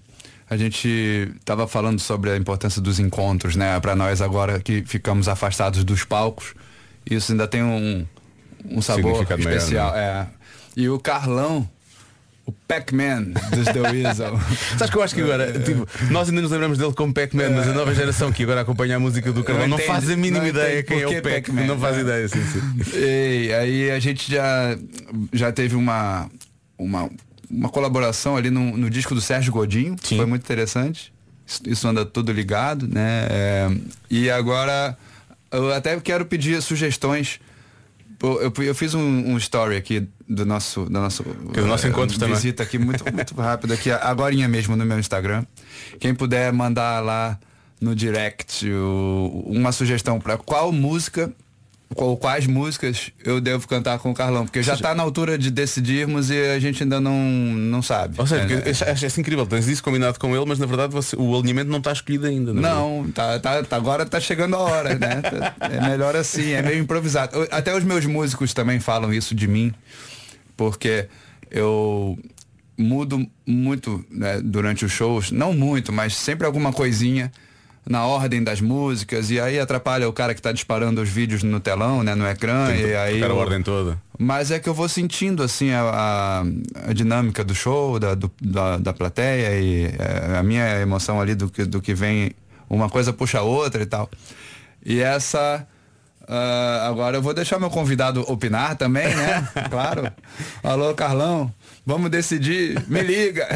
a 0.48 0.56
gente 0.56 0.88
estava 1.38 1.68
falando 1.68 2.00
sobre 2.00 2.30
a 2.30 2.36
importância 2.36 2.80
dos 2.82 2.98
encontros, 2.98 3.54
né? 3.54 3.78
Para 3.78 3.94
nós 3.94 4.20
agora 4.20 4.58
que 4.58 4.82
ficamos 4.84 5.28
afastados 5.28 5.84
dos 5.84 6.04
palcos, 6.04 6.54
isso 7.08 7.30
ainda 7.30 7.46
tem 7.46 7.62
um, 7.62 8.04
um 8.68 8.82
sabor 8.82 9.24
especial. 9.38 9.92
né? 9.92 10.00
é. 10.00 10.26
E 10.76 10.88
o 10.88 10.98
Carlão, 10.98 11.68
o 12.46 12.52
Pac-Man 12.66 13.32
dos 13.54 13.64
The 13.66 13.80
Weasel. 13.80 14.40
Sabes 14.76 14.90
que 14.90 14.96
eu 14.96 15.02
acho 15.02 15.14
que 15.14 15.20
agora, 15.22 15.52
tipo, 15.60 15.86
nós 16.10 16.28
ainda 16.28 16.42
nos 16.42 16.50
lembramos 16.50 16.78
dele 16.78 16.92
como 16.94 17.14
Pac-Man, 17.14 17.50
mas 17.50 17.68
a 17.68 17.72
nova 17.72 17.94
geração 17.94 18.32
que 18.32 18.42
agora 18.42 18.62
acompanha 18.62 18.96
a 18.96 19.00
música 19.00 19.32
do 19.32 19.44
Carlão 19.44 19.68
não, 19.68 19.76
entende- 19.76 19.92
faz 19.92 20.10
a 20.10 20.16
mínima 20.16 20.48
ideia 20.48 20.82
quem 20.82 21.00
é 21.00 21.06
o 21.06 21.10
que 21.10 21.20
Pac, 21.22 21.34
Pac-Man, 21.42 21.66
não 21.66 21.78
faz 21.78 21.96
né? 21.96 22.02
ideia, 22.02 22.28
sim, 22.28 22.42
sim. 22.44 22.98
E 22.98 23.52
aí 23.52 23.90
a 23.92 24.00
gente 24.00 24.30
já, 24.32 24.76
já 25.32 25.52
teve 25.52 25.76
uma, 25.76 26.28
uma, 26.84 27.10
uma 27.50 27.68
colaboração 27.68 28.36
ali 28.36 28.50
no, 28.50 28.76
no 28.76 28.88
disco 28.90 29.14
do 29.14 29.20
Sérgio 29.20 29.52
Godinho, 29.52 29.96
que 29.96 30.16
foi 30.16 30.26
muito 30.26 30.42
interessante. 30.42 31.12
Isso, 31.46 31.62
isso 31.66 31.88
anda 31.88 32.04
tudo 32.06 32.32
ligado, 32.32 32.86
né? 32.88 33.26
É, 33.30 33.70
e 34.10 34.30
agora 34.30 34.96
eu 35.50 35.72
até 35.72 35.98
quero 36.00 36.24
pedir 36.24 36.60
sugestões. 36.62 37.40
Eu, 38.22 38.52
eu 38.64 38.74
fiz 38.74 38.92
um, 38.94 39.00
um 39.32 39.36
story 39.38 39.76
aqui 39.76 40.06
do 40.28 40.44
nosso, 40.44 40.84
do 40.84 40.90
nosso, 40.90 41.24
Que 41.24 41.58
é 41.58 41.62
do 41.62 41.66
nosso 41.66 41.86
eh, 41.86 41.90
encontro 41.90 42.18
também. 42.18 42.34
visita 42.34 42.62
aqui 42.62 42.78
muito, 42.78 43.02
muito 43.12 43.34
rápido 43.40 43.72
aqui, 43.72 43.90
agora 43.90 44.34
mesmo 44.46 44.76
no 44.76 44.84
meu 44.84 44.98
Instagram. 44.98 45.44
Quem 45.98 46.14
puder 46.14 46.52
mandar 46.52 47.00
lá 47.02 47.38
no 47.80 47.94
direct 47.96 48.68
o- 48.70 49.42
uma 49.46 49.72
sugestão 49.72 50.20
para 50.20 50.36
qual 50.36 50.70
música 50.70 51.32
quais 51.94 52.46
músicas 52.46 53.10
eu 53.24 53.40
devo 53.40 53.66
cantar 53.66 53.98
com 53.98 54.10
o 54.10 54.14
Carlão, 54.14 54.44
porque 54.46 54.62
já 54.62 54.74
está 54.74 54.94
na 54.94 55.02
altura 55.02 55.36
de 55.36 55.50
decidirmos 55.50 56.30
e 56.30 56.38
a 56.38 56.58
gente 56.60 56.82
ainda 56.84 57.00
não, 57.00 57.14
não 57.18 57.82
sabe. 57.82 58.14
Ou 58.18 58.26
seja, 58.26 58.42
É, 58.64 58.70
acho, 58.70 58.84
acho 58.84 59.06
isso 59.06 59.20
incrível, 59.20 59.44
tens 59.46 59.66
isso 59.66 59.82
combinado 59.82 60.18
com 60.18 60.34
ele, 60.34 60.44
mas 60.46 60.58
na 60.58 60.66
verdade 60.66 60.92
você- 60.92 61.16
o 61.16 61.36
alinhamento 61.36 61.70
não 61.70 61.78
está 61.78 61.92
escolhido 61.92 62.26
ainda. 62.26 62.52
é 62.52 62.54
Não, 62.54 63.10
tá, 63.12 63.38
tá, 63.40 63.62
tá- 63.64 63.76
agora 63.76 64.06
tá 64.06 64.20
chegando 64.20 64.54
a 64.54 64.60
hora, 64.60 64.90
né? 64.98 65.20
É 65.60 65.80
melhor 65.88 66.14
assim, 66.14 66.52
é 66.52 66.62
meio 66.62 66.78
improvisado. 66.78 67.46
Até 67.50 67.76
os 67.76 67.82
meus 67.82 68.06
músicos 68.06 68.54
também 68.54 68.78
falam 68.78 69.12
isso 69.12 69.34
de 69.34 69.48
mim, 69.48 69.74
porque 70.56 71.08
eu 71.50 72.16
mudo 72.78 73.26
muito 73.44 74.02
né, 74.10 74.40
durante 74.42 74.84
os 74.84 74.92
shows, 74.92 75.30
não 75.32 75.52
muito, 75.52 75.92
mas 75.92 76.14
sempre 76.16 76.46
alguma 76.46 76.72
coisinha 76.72 77.30
na 77.88 78.04
ordem 78.06 78.42
das 78.44 78.60
músicas 78.60 79.30
e 79.30 79.40
aí 79.40 79.58
atrapalha 79.58 80.08
o 80.08 80.12
cara 80.12 80.34
que 80.34 80.42
tá 80.42 80.52
disparando 80.52 81.00
os 81.00 81.08
vídeos 81.08 81.42
no 81.42 81.58
telão, 81.60 82.02
né, 82.02 82.14
no 82.14 82.26
ecrã 82.28 82.66
Tem 82.68 82.80
e 82.86 82.94
aí 82.94 83.22
a 83.22 83.32
ordem 83.32 83.62
toda. 83.62 84.00
mas 84.18 84.50
é 84.50 84.58
que 84.58 84.68
eu 84.68 84.74
vou 84.74 84.88
sentindo 84.88 85.42
assim 85.42 85.72
a, 85.72 85.80
a- 85.82 86.42
a 86.90 86.92
dinâmica 86.92 87.42
do 87.42 87.54
show, 87.54 87.98
da, 87.98 88.14
do- 88.14 88.30
da, 88.40 88.76
da 88.76 88.92
plateia 88.92 89.58
e 89.58 89.86
é, 89.98 90.36
a 90.38 90.42
minha 90.42 90.78
emoção 90.80 91.20
ali 91.20 91.34
do 91.34 91.48
que, 91.48 91.64
do 91.64 91.80
que 91.80 91.94
vem, 91.94 92.32
uma 92.68 92.88
coisa 92.88 93.12
puxa 93.12 93.38
a 93.38 93.42
outra 93.42 93.82
e 93.82 93.86
tal. 93.86 94.08
E 94.84 95.00
essa. 95.00 95.66
ah, 96.28 96.86
agora 96.88 97.16
eu 97.16 97.22
vou 97.22 97.34
deixar 97.34 97.58
meu 97.58 97.70
convidado 97.70 98.20
opinar 98.30 98.76
também, 98.76 99.08
né? 99.14 99.48
Claro. 99.70 100.10
Alô, 100.62 100.94
Carlão. 100.94 101.52
Vamos 101.86 102.10
decidir. 102.10 102.82
Me 102.88 103.02
liga. 103.02 103.48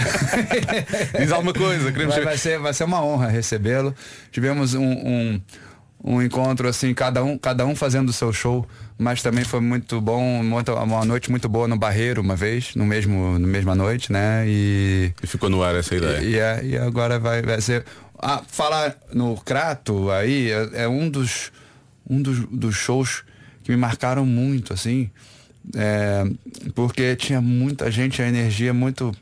Diz 1.19 1.31
alguma 1.31 1.53
coisa, 1.53 1.93
queremos 1.93 2.15
vai, 2.15 2.25
vai 2.25 2.39
ser, 2.39 2.59
vai 2.59 2.73
ser 2.75 2.85
uma 2.85 3.03
honra 3.05 3.29
recebê-lo. 3.29 3.95
Tivemos 4.33 4.75
um, 4.75 4.83
um, 4.85 5.41
um 6.03 6.23
encontro 6.23 6.69
assim, 6.69 6.93
cada 6.95 7.23
um, 7.23 7.37
cada 7.39 7.65
um 7.67 7.77
fazendo 7.77 8.09
o 8.09 8.13
seu 8.13 8.33
show, 8.33 8.67
mas 8.99 9.23
também 9.23 9.45
foi 9.45 9.61
muito 9.61 10.01
bom, 10.01 10.43
muito- 10.43 10.73
uma 10.75 11.05
noite 11.05 11.31
muito 11.31 11.49
boa 11.49 11.69
no 11.69 11.77
Barreiro 11.77 12.21
uma 12.23 12.35
vez, 12.35 12.75
no 12.75 12.85
mesmo, 12.85 13.39
no 13.39 13.47
mesma 13.47 13.75
noite, 13.75 14.11
né? 14.13 14.45
E, 14.47 15.13
E 15.23 15.27
ficou 15.27 15.49
no 15.51 15.63
ar 15.63 15.75
essa 15.75 15.95
ideia. 15.95 16.21
e, 16.23 16.39
é- 16.39 16.65
e 16.65 16.77
agora 16.79 17.19
vai, 17.19 17.43
vai 17.43 17.61
ser. 17.61 17.85
Ah, 18.19 18.43
falar 18.49 18.97
no 19.13 19.37
Crato 19.37 20.11
aí 20.11 20.51
é, 20.51 20.85
é 20.85 20.89
um 20.89 21.09
dos 21.11 21.53
um 22.09 22.21
dos, 22.21 22.41
dos 22.51 22.75
shows 22.75 23.23
que 23.63 23.71
me 23.71 23.77
marcaram 23.79 24.27
muito, 24.27 24.73
assim. 24.75 25.11
É, 25.75 26.25
porque 26.75 27.17
tinha 27.17 27.41
muita 27.41 27.91
gente, 27.91 28.21
a 28.21 28.29
energia 28.29 28.75
muito, 28.75 29.13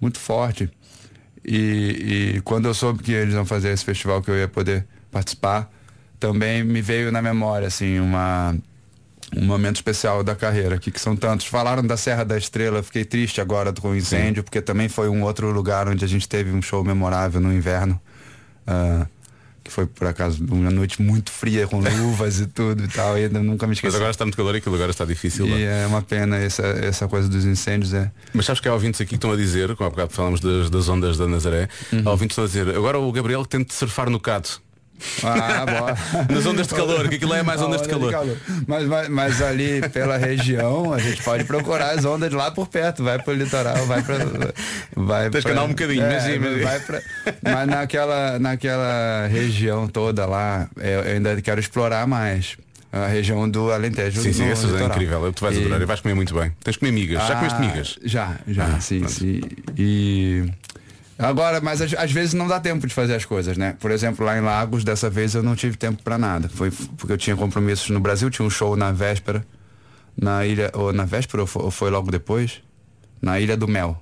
muito 0.00 0.18
forte. 0.18 0.70
E, 1.44 2.34
e 2.36 2.40
quando 2.42 2.66
eu 2.66 2.74
soube 2.74 3.02
que 3.02 3.12
eles 3.12 3.34
iam 3.34 3.44
fazer 3.44 3.70
esse 3.70 3.84
festival 3.84 4.22
que 4.22 4.30
eu 4.30 4.36
ia 4.36 4.48
poder 4.48 4.86
participar, 5.10 5.70
também 6.18 6.64
me 6.64 6.82
veio 6.82 7.12
na 7.12 7.22
memória, 7.22 7.68
assim, 7.68 7.98
uma, 8.00 8.56
um 9.36 9.44
momento 9.44 9.76
especial 9.76 10.24
da 10.24 10.34
carreira 10.34 10.74
aqui, 10.74 10.90
que 10.90 11.00
são 11.00 11.16
tantos. 11.16 11.46
Falaram 11.46 11.86
da 11.86 11.96
Serra 11.96 12.24
da 12.24 12.36
Estrela, 12.36 12.82
fiquei 12.82 13.04
triste 13.04 13.40
agora 13.40 13.72
com 13.72 13.90
o 13.90 13.96
incêndio, 13.96 14.42
porque 14.42 14.60
também 14.60 14.88
foi 14.88 15.08
um 15.08 15.22
outro 15.22 15.50
lugar 15.50 15.88
onde 15.88 16.04
a 16.04 16.08
gente 16.08 16.28
teve 16.28 16.50
um 16.50 16.60
show 16.60 16.84
memorável 16.84 17.40
no 17.40 17.52
inverno. 17.52 18.00
ah, 18.66 19.06
que 19.68 19.72
foi 19.72 19.86
por 19.86 20.06
acaso 20.06 20.44
uma 20.50 20.70
noite 20.70 21.00
muito 21.00 21.30
fria 21.30 21.66
com 21.68 21.78
luvas 21.80 22.40
e 22.40 22.46
tudo 22.46 22.82
e 22.84 22.88
tal, 22.88 23.16
e 23.18 23.24
ainda 23.24 23.40
nunca 23.40 23.66
me 23.66 23.74
esqueci. 23.74 23.86
Mas 23.88 23.94
agora 23.94 24.10
está 24.10 24.24
muito 24.24 24.36
calor 24.36 24.54
e 24.54 24.58
aquilo 24.58 24.74
agora 24.74 24.90
está 24.90 25.04
difícil. 25.04 25.46
E 25.46 25.62
é 25.62 25.86
uma 25.86 26.02
pena 26.02 26.36
essa, 26.36 26.62
essa 26.66 27.06
coisa 27.06 27.28
dos 27.28 27.44
incêndios, 27.44 27.92
é. 27.94 28.10
Mas 28.34 28.46
sabes 28.46 28.60
que 28.60 28.68
há 28.68 28.72
ouvintes 28.72 29.00
aqui 29.00 29.10
que 29.10 29.14
estão 29.14 29.30
a 29.32 29.36
dizer, 29.36 29.74
como 29.76 29.86
há 29.86 29.90
bocado 29.90 30.12
falamos 30.12 30.40
das, 30.40 30.70
das 30.70 30.88
ondas 30.88 31.16
da 31.16 31.26
Nazaré, 31.28 31.68
Uhum. 31.92 32.02
há 32.06 32.10
ouvintes 32.10 32.34
que 32.36 32.40
estão 32.40 32.44
a 32.44 32.64
dizer, 32.66 32.76
agora 32.76 32.98
o 32.98 33.12
Gabriel 33.12 33.42
que 33.42 33.48
tente 33.50 33.72
surfar 33.74 34.10
no 34.10 34.18
cato. 34.18 34.60
Ah, 35.22 35.64
boa. 35.66 35.94
Nas 36.34 36.46
ondas 36.46 36.66
de 36.66 36.74
calor, 36.74 37.08
que 37.08 37.14
aquilo 37.16 37.30
lá 37.30 37.38
é 37.38 37.42
mais 37.42 37.60
ondas 37.60 37.82
de 37.82 37.94
onda 37.94 38.10
calor. 38.10 38.36
Mas, 38.66 38.84
mas, 38.86 39.08
mas 39.08 39.42
ali 39.42 39.80
pela 39.90 40.16
região 40.16 40.92
a 40.92 40.98
gente 40.98 41.22
pode 41.22 41.44
procurar 41.44 41.90
as 41.90 42.04
ondas 42.04 42.32
lá 42.32 42.50
por 42.50 42.68
perto, 42.68 43.02
vai 43.04 43.18
pro 43.22 43.32
litoral, 43.34 43.84
vai 43.86 44.02
pra. 44.02 44.16
Vai 44.96 45.30
Tens 45.30 45.44
que 45.44 45.50
andar 45.50 45.64
um 45.64 45.68
bocadinho, 45.68 46.02
é, 46.04 46.34
imagina. 46.34 46.64
Vai 46.64 46.80
pra, 46.80 47.02
mas 47.42 47.66
naquela, 47.66 48.38
naquela 48.38 49.26
região 49.28 49.86
toda 49.88 50.26
lá, 50.26 50.68
eu, 50.76 50.84
eu 50.84 51.12
ainda 51.16 51.40
quero 51.42 51.60
explorar 51.60 52.06
mais. 52.06 52.56
A 52.90 53.06
região 53.06 53.46
do 53.48 53.70
Alentejo. 53.70 54.22
Sim, 54.22 54.32
sim, 54.32 54.48
essa 54.48 54.66
é 54.66 54.82
incrível. 54.84 55.30
Tu 55.30 55.44
vais 55.44 55.54
E- 55.54 55.60
adorar 55.60 55.82
e 55.82 55.84
vais 55.84 56.00
comer 56.00 56.14
muito 56.14 56.32
bem. 56.34 56.50
Tens 56.64 56.72
de 56.72 56.78
comer 56.78 56.92
migas. 56.92 57.18
Já 57.28 57.34
Ah, 57.34 57.36
comeste 57.36 57.60
migas? 57.60 57.98
Já, 58.02 58.36
já, 58.48 58.64
Ah, 58.64 58.80
sim, 58.80 59.00
pronto. 59.00 59.12
sim. 59.12 59.40
E 59.76 60.44
agora, 61.26 61.60
mas 61.60 61.80
às, 61.82 62.12
vezes 62.12 62.34
não 62.34 62.46
dá 62.46 62.60
tempo 62.60 62.86
de 62.86 62.94
fazer 62.94 63.14
as 63.14 63.24
coisas, 63.24 63.56
né? 63.56 63.76
Por 63.80 63.90
exemplo, 63.90 64.24
lá 64.24 64.38
em 64.38 64.40
Lagos, 64.40 64.84
dessa 64.84 65.10
vez 65.10 65.34
eu 65.34 65.42
não 65.42 65.56
tive 65.56 65.76
tempo 65.76 66.02
para 66.02 66.16
nada. 66.16 66.48
Foi 66.48 66.70
porque 66.70 67.12
eu 67.12 67.18
tinha 67.18 67.36
compromissos 67.36 67.90
no 67.90 68.00
Brasil, 68.00 68.30
tinha 68.30 68.46
um 68.46 68.50
show 68.50 68.76
na 68.76 68.92
véspera, 68.92 69.44
na 70.16 70.46
ilha, 70.46 70.70
ou 70.74 70.92
na 70.92 71.04
véspera 71.04 71.42
ou 71.42 71.70
foi 71.70 71.90
logo 71.90 72.10
depois, 72.10 72.62
na 73.20 73.40
Ilha 73.40 73.56
do 73.56 73.66
Mel, 73.66 74.00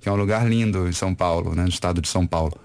que 0.00 0.08
é 0.08 0.12
um 0.12 0.16
lugar 0.16 0.48
lindo 0.48 0.88
em 0.88 0.92
São 0.92 1.14
Paulo, 1.14 1.54
né? 1.54 1.62
No 1.62 1.68
estado 1.68 2.00
de 2.00 2.08
São 2.08 2.26
Paulo. 2.26 2.58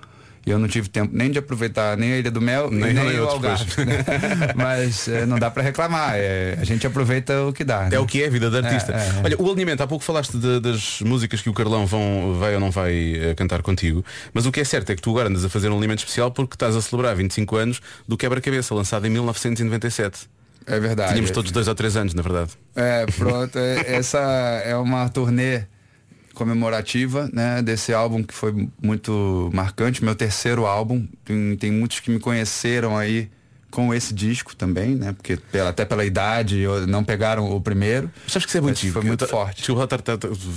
Eu 0.46 0.58
não 0.58 0.68
tive 0.68 0.90
tempo 0.90 1.12
nem 1.16 1.30
de 1.30 1.38
aproveitar 1.38 1.96
nem 1.96 2.14
a 2.14 2.18
Ilha 2.18 2.32
do 2.32 2.42
Mel, 2.42 2.72
Nem- 2.72 2.94
nem, 2.94 3.04
nem 3.06 3.20
o 3.20 3.28
Algarve. 3.30 3.86
né? 3.86 4.04
Mas 4.56 5.08
eh, 5.08 5.26
não 5.26 5.38
dá 5.38 5.52
para 5.52 5.62
reclamar. 5.62 6.14
é, 6.16 6.58
a 6.60 6.64
gente 6.64 6.86
aproveita 6.88 7.44
o 7.44 7.54
que 7.54 7.64
dá. 7.64 7.84
É 7.86 7.90
né? 7.92 8.00
o 8.00 8.06
que 8.08 8.24
é 8.24 8.28
a 8.28 8.30
vida 8.30 8.50
de 8.50 8.58
artista. 8.58 8.92
É, 8.92 8.96
é, 8.96 9.00
é. 9.00 9.22
Olha, 9.24 9.36
o 9.42 9.52
alinhamento, 9.52 9.84
há 9.84 9.88
pouco 9.88 10.04
falaste 10.04 10.38
de- 10.38 10.60
das 10.60 11.00
músicas 11.02 11.42
que 11.42 11.50
o 11.50 11.54
Carlão 11.54 11.86
vão, 11.86 12.36
vai 12.40 12.56
ou 12.56 12.60
não 12.60 12.72
vai 12.72 13.14
eh, 13.16 13.36
cantar 13.36 13.62
contigo, 13.62 14.04
mas 14.34 14.46
o 14.48 14.52
que 14.52 14.60
é 14.60 14.64
certo 14.64 14.90
é 14.92 14.96
que 14.96 15.02
tu 15.02 15.12
agora 15.12 15.30
andas 15.30 15.46
a 15.46 15.50
fazer 15.50 15.70
um 15.70 15.74
alinhamento 15.78 16.02
especial 16.02 16.32
porque 16.32 16.56
estás 16.56 16.76
a 16.76 16.82
celebrar 16.82 17.16
25 17.16 17.56
anos 17.58 17.80
do 18.08 18.18
Quebra-Cabeça, 18.18 18.74
lançado 18.74 19.06
em 19.06 19.10
1997. 19.12 20.28
É 20.66 20.80
verdade. 20.80 21.10
Tínhamos 21.14 21.32
todos 21.32 21.52
dois 21.52 21.68
ou 21.68 21.74
três 21.76 21.96
anos, 21.98 22.14
na 22.14 22.22
verdade. 22.22 22.52
É, 22.76 23.06
pronto. 23.18 23.58
é- 23.58 23.96
essa 23.96 24.20
é 24.64 24.76
uma 24.76 25.10
turnê 25.10 25.64
comemorativa, 26.42 27.30
né, 27.32 27.62
desse 27.62 27.94
álbum 27.94 28.24
que 28.24 28.34
foi 28.34 28.68
muito 28.82 29.52
marcante, 29.54 30.04
meu 30.04 30.16
terceiro 30.16 30.66
álbum. 30.66 31.08
Tem, 31.24 31.56
tem 31.56 31.72
muitos 31.72 32.00
que 32.00 32.10
me 32.10 32.20
conheceram 32.20 32.98
aí 32.98 33.30
com 33.72 33.94
esse 33.94 34.14
disco 34.14 34.56
também, 34.56 34.96
né? 34.96 35.14
Porque 35.14 35.38
pela, 35.52 35.70
até 35.70 35.86
pela 35.86 36.06
idade 36.06 36.66
não 36.88 37.04
pegaram 37.04 37.50
o 37.56 37.62
primeiro. 37.62 38.12
Sabes 38.28 38.46
que 38.46 38.50
isso 38.50 38.58
é 38.58 38.62
muito 38.62 38.80
giro, 38.80 38.94
Foi 38.94 39.04
muito 39.04 39.26
forte. 39.28 39.64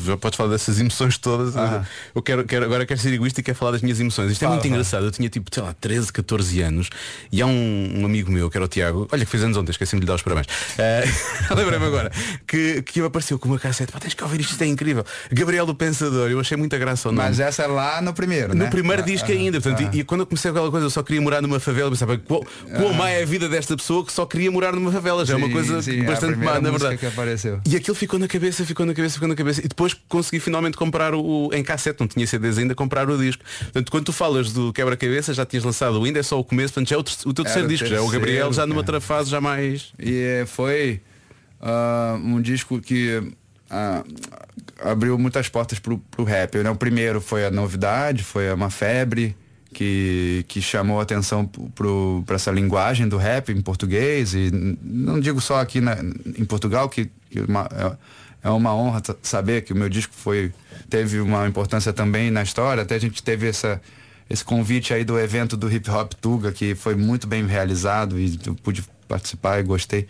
Já 0.04 0.16
podes 0.16 0.36
falar 0.36 0.50
dessas 0.50 0.78
emoções 0.80 1.16
todas. 1.18 1.56
Ah. 1.56 1.84
Eu 2.14 2.20
quero, 2.22 2.44
quero- 2.44 2.64
agora 2.64 2.84
quero 2.84 2.98
ser 3.00 3.12
egoísta 3.12 3.40
e 3.40 3.42
quero 3.42 3.56
falar 3.56 3.72
das 3.72 3.82
minhas 3.82 4.00
emoções. 4.00 4.30
Isto 4.32 4.42
é 4.42 4.46
Fala, 4.46 4.54
muito 4.56 4.62
fala. 4.64 4.74
engraçado. 4.74 5.04
Eu 5.06 5.10
tinha 5.10 5.28
tipo, 5.28 5.48
sei 5.54 5.62
lá, 5.62 5.72
13, 5.80 6.12
14 6.12 6.60
anos 6.62 6.90
e 7.30 7.40
há 7.40 7.46
um, 7.46 8.00
um 8.00 8.04
amigo 8.06 8.30
meu, 8.30 8.50
que 8.50 8.56
era 8.56 8.64
o 8.64 8.68
Tiago, 8.68 9.08
olha 9.10 9.24
que 9.24 9.30
fez 9.30 9.42
anos 9.44 9.56
ontem, 9.56 9.70
esqueci-me 9.70 10.00
de 10.00 10.04
lhe 10.04 10.08
dar 10.08 10.14
os 10.16 10.22
parabéns. 10.22 10.46
Eh, 10.78 11.04
Lembrei-me 11.54 11.86
agora 11.86 12.10
que, 12.46 12.82
que 12.82 13.00
me 13.00 13.06
apareceu 13.06 13.38
com 13.38 13.48
uma 13.48 13.58
cassete, 13.58 13.92
pá, 13.92 13.98
tens 14.00 14.14
que 14.14 14.22
ouvir 14.22 14.40
isto, 14.40 14.50
isto 14.52 14.62
é 14.62 14.66
incrível. 14.66 15.04
Gabriel 15.30 15.66
do 15.66 15.74
Pensador, 15.74 16.30
eu 16.30 16.40
achei 16.40 16.56
muita 16.56 16.76
graça 16.78 17.08
ao 17.08 17.12
nome. 17.14 17.28
Mas 17.28 17.40
essa 17.40 17.62
é 17.62 17.66
lá 17.66 18.00
no 18.02 18.12
primeiro, 18.12 18.54
No 18.54 18.64
né? 18.64 18.70
primeiro 18.70 19.02
Ah, 19.02 19.04
disco 19.04 19.28
ah, 19.30 19.34
ainda, 19.34 19.60
portanto, 19.60 19.94
e, 19.94 20.00
e 20.00 20.04
quando 20.04 20.20
eu 20.22 20.26
comecei 20.26 20.50
aquela 20.50 20.70
coisa, 20.70 20.86
eu 20.86 20.90
só 20.90 21.02
queria 21.02 21.20
morar 21.22 21.40
numa 21.40 21.60
favela, 21.60 21.90
pensava, 21.90 22.16
qual, 22.18 22.44
qual 22.76 22.92
má 23.04 23.10
é 23.10 23.22
a 23.22 23.26
vida 23.26 23.48
desta 23.48 23.76
pessoa 23.76 24.04
que 24.04 24.12
só 24.12 24.24
queria 24.26 24.50
morar 24.50 24.72
numa 24.72 24.90
favela? 24.90 25.24
Já 25.24 25.34
é 25.34 25.36
uma 25.36 25.50
coisa 25.50 25.82
sim, 25.82 26.02
bastante 26.02 26.32
primeira 26.32 26.54
má, 26.54 26.60
na 26.60 26.70
verdade. 26.70 26.96
que 26.96 27.06
apareceu. 27.06 27.60
E 27.66 27.76
aquilo 27.76 27.94
ficou 27.94 28.18
na 28.18 28.26
cabeça, 28.26 28.64
ficou 28.64 28.86
na 28.86 28.94
cabeça, 28.94 29.14
ficou 29.14 29.28
na 29.28 29.34
cabeça. 29.34 29.60
E 29.60 29.68
depois 29.68 29.94
consegui 30.08 30.40
finalmente 30.40 30.76
comprar 30.76 31.14
o, 31.14 31.50
em 31.52 31.62
cassete, 31.62 32.00
não 32.00 32.08
tinha 32.08 32.26
CDs 32.26 32.58
ainda, 32.58 32.74
comprar 32.74 33.08
o 33.08 33.18
disco. 33.18 33.42
Portanto, 33.58 33.90
quando 33.90 34.04
tu 34.04 34.12
falas 34.12 34.52
do 34.52 34.72
quebra-cabeça, 34.72 35.34
já 35.34 35.44
tinhas 35.44 35.64
lançado 35.64 36.00
o 36.00 36.04
ainda, 36.04 36.18
é 36.18 36.22
só 36.22 36.38
o 36.38 36.44
começo, 36.44 36.72
portanto 36.72 36.88
já 36.88 36.96
é 36.96 36.98
o, 36.98 37.30
o 37.30 37.34
teu 37.34 37.44
terceiro 37.44 37.68
disco, 37.68 37.86
já 37.86 37.96
é 37.96 38.00
o 38.00 38.08
Gabriel, 38.08 38.46
terceiro, 38.46 38.52
já 38.54 38.66
numa 38.66 38.76
é. 38.76 38.78
outra 38.78 39.00
fase, 39.00 39.30
já 39.30 39.40
mais. 39.40 39.92
E 39.98 40.22
eh, 40.22 40.46
foi 40.46 41.00
ah, 41.60 42.18
um 42.22 42.40
disco 42.40 42.80
que 42.80 43.22
ah, 43.70 44.04
abriu 44.82 45.18
muitas 45.18 45.48
portas 45.48 45.78
pro, 45.78 45.98
pro 45.98 46.24
rap. 46.24 46.56
Né? 46.58 46.70
O 46.70 46.76
primeiro 46.76 47.20
foi 47.20 47.44
a 47.44 47.50
novidade, 47.50 48.22
foi 48.22 48.52
uma 48.52 48.70
febre 48.70 49.36
que, 49.74 50.44
que 50.48 50.62
chamou 50.62 51.00
atenção 51.00 51.44
para 52.24 52.34
essa 52.36 52.50
linguagem 52.50 53.06
do 53.08 53.18
rap 53.18 53.50
em 53.52 53.60
português. 53.60 54.32
E 54.32 54.50
não 54.82 55.20
digo 55.20 55.40
só 55.40 55.60
aqui 55.60 55.80
na- 55.80 55.98
em 56.38 56.44
Portugal, 56.44 56.88
que, 56.88 57.10
que 57.30 57.40
uma- 57.40 57.68
é, 58.42 58.48
é 58.48 58.50
uma 58.50 58.74
honra 58.74 59.02
saber 59.22 59.62
que 59.62 59.72
o 59.72 59.76
meu 59.76 59.88
disco 59.88 60.14
foi, 60.16 60.52
teve 60.88 61.20
uma 61.20 61.46
importância 61.46 61.92
também 61.92 62.30
na 62.30 62.42
história. 62.42 62.82
Até 62.82 62.94
a 62.94 62.98
gente 62.98 63.22
teve 63.22 63.48
essa, 63.48 63.80
esse 64.30 64.44
convite 64.44 64.94
aí 64.94 65.04
do 65.04 65.18
evento 65.18 65.56
do 65.56 65.70
Hip 65.70 65.90
Hop 65.90 66.12
Tuga, 66.14 66.52
que 66.52 66.74
foi 66.74 66.94
muito 66.94 67.26
bem 67.26 67.44
realizado 67.46 68.18
e 68.18 68.38
eu 68.46 68.54
pude 68.54 68.82
participar 69.08 69.60
e 69.60 69.62
gostei 69.62 70.06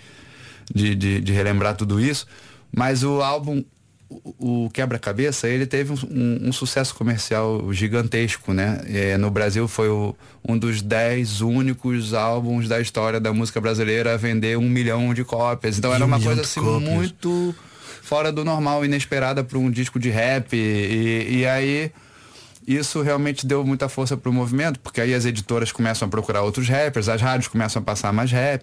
de, 0.73 0.95
de, 0.95 1.21
de 1.21 1.33
relembrar 1.33 1.75
tudo 1.77 2.01
isso. 2.01 2.27
Mas 2.77 3.03
o 3.03 3.23
álbum, 3.23 3.65
o, 4.39 4.65
o 4.67 4.71
Quebra-Cabeça, 4.71 5.49
ele 5.49 5.67
teve 5.67 5.93
um, 5.93 6.49
um- 6.49 6.53
sucesso 6.53 6.95
comercial 6.95 7.73
gigantesco, 7.73 8.53
né? 8.53 8.81
É, 8.87 9.17
no 9.19 9.31
Brasil 9.31 9.67
foi 9.67 9.89
o- 9.89 10.15
um 10.49 10.57
dos 10.59 10.83
dez 10.83 11.41
únicos 11.41 12.15
álbuns 12.15 12.69
da 12.69 12.81
história 12.81 13.19
da 13.19 13.33
música 13.33 13.61
brasileira 13.61 14.15
a 14.15 14.17
vender 14.17 14.57
um 14.59 14.69
milhão 14.69 15.13
de 15.15 15.25
cópias. 15.25 15.79
Então 15.79 15.93
era 15.93 16.05
Um 16.05 16.09
uma 16.09 16.21
coisa 16.21 16.43
assim 16.43 16.61
cópias. 16.61 16.89
muito 16.91 17.55
fora 18.03 18.31
do 18.31 18.45
normal, 18.45 18.85
inesperada 18.85 19.43
para 19.43 19.59
um 19.59 19.71
disco 19.71 19.99
de 19.99 20.11
rap. 20.11 20.55
E, 20.55 21.39
e 21.41 21.47
aí 21.47 21.91
isso 22.67 23.03
realmente 23.03 23.47
deu 23.47 23.65
muita 23.65 23.89
força 23.89 24.17
pro 24.17 24.33
movimento, 24.33 24.81
porque 24.81 25.01
aí 25.01 25.13
as 25.15 25.25
editoras 25.25 25.71
começam 25.73 26.07
a 26.07 26.11
procurar 26.11 26.43
outros 26.43 26.69
rappers, 26.69 27.09
as 27.09 27.21
rádios 27.21 27.49
começam 27.49 27.81
a 27.83 27.85
passar 27.85 28.13
mais 28.13 28.31
rap, 28.31 28.63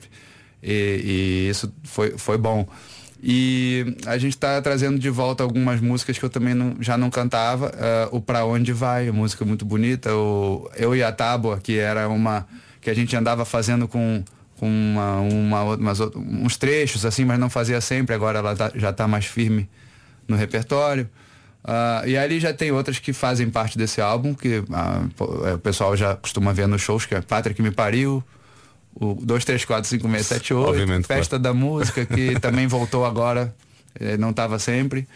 e, 0.64 1.46
e 1.46 1.50
isso 1.50 1.72
foi, 1.84 2.18
foi 2.18 2.38
bom. 2.38 2.68
E 3.24 3.96
a 4.08 4.18
gente 4.18 4.34
está 4.34 4.60
trazendo 4.62 4.98
de 4.98 5.10
volta 5.10 5.44
algumas 5.44 5.80
músicas 5.80 6.18
que 6.18 6.26
eu 6.26 6.30
também 6.30 6.54
não- 6.56 6.76
já 6.80 6.98
não 6.98 7.10
cantava. 7.10 7.72
ah, 7.78 8.10
o 8.12 8.20
Pra 8.20 8.46
Onde 8.46 8.74
Vai, 8.74 9.12
música 9.12 9.46
muito 9.46 9.64
bonita. 9.64 10.14
O 10.16 10.70
Eu 10.76 10.96
e 10.96 11.04
a 11.04 11.12
Tábua, 11.12 11.60
que 11.62 11.78
era 11.78 12.10
uma 12.10 12.48
que 12.82 12.90
a 12.90 12.94
gente 12.96 13.16
andava 13.16 13.46
fazendo 13.46 13.88
com, 13.88 14.24
com 14.58 14.68
uma, 14.68 15.20
uma, 15.20 15.64
umas 15.76 16.00
uns 16.00 16.58
trechos 16.58 17.06
assim, 17.06 17.24
mas 17.24 17.38
não 17.40 17.50
fazia 17.50 17.80
sempre. 17.80 18.16
Agora 18.16 18.40
ela 18.40 18.56
tá- 18.56 18.72
já 18.74 18.90
está 18.90 19.08
mais 19.08 19.26
firme 19.26 19.70
no 20.28 20.36
repertório. 20.36 21.08
Ah, 21.64 22.02
e 22.08 22.18
ali 22.18 22.40
já 22.40 22.52
tem 22.52 22.72
outras 22.72 22.98
que 22.98 23.14
fazem 23.14 23.48
parte 23.52 23.78
desse 23.78 24.02
álbum, 24.02 24.34
que 24.34 24.64
é, 25.48 25.54
o 25.54 25.60
pessoal 25.60 25.96
já 25.96 26.16
costuma 26.16 26.52
ver 26.54 26.68
nos 26.68 26.82
shows, 26.82 27.06
que 27.06 27.14
é 27.14 27.22
Pátria 27.22 27.54
que 27.54 27.62
me 27.62 27.70
pariu, 27.70 28.24
o 28.94 29.16
2, 29.16 29.46
3, 29.46 29.66
4, 29.66 29.90
5, 29.90 30.10
6, 30.10 30.26
7, 30.26 30.54
8, 30.54 30.70
Obviamente, 30.70 31.08
Festa 31.08 31.40
da 31.40 31.54
Música, 31.54 32.06
que 32.06 32.38
também 32.42 32.68
voltou 32.68 33.06
agora, 33.06 33.54
eh, 34.00 34.18
não 34.18 34.32
estava 34.32 34.60
sempre, 34.60 35.08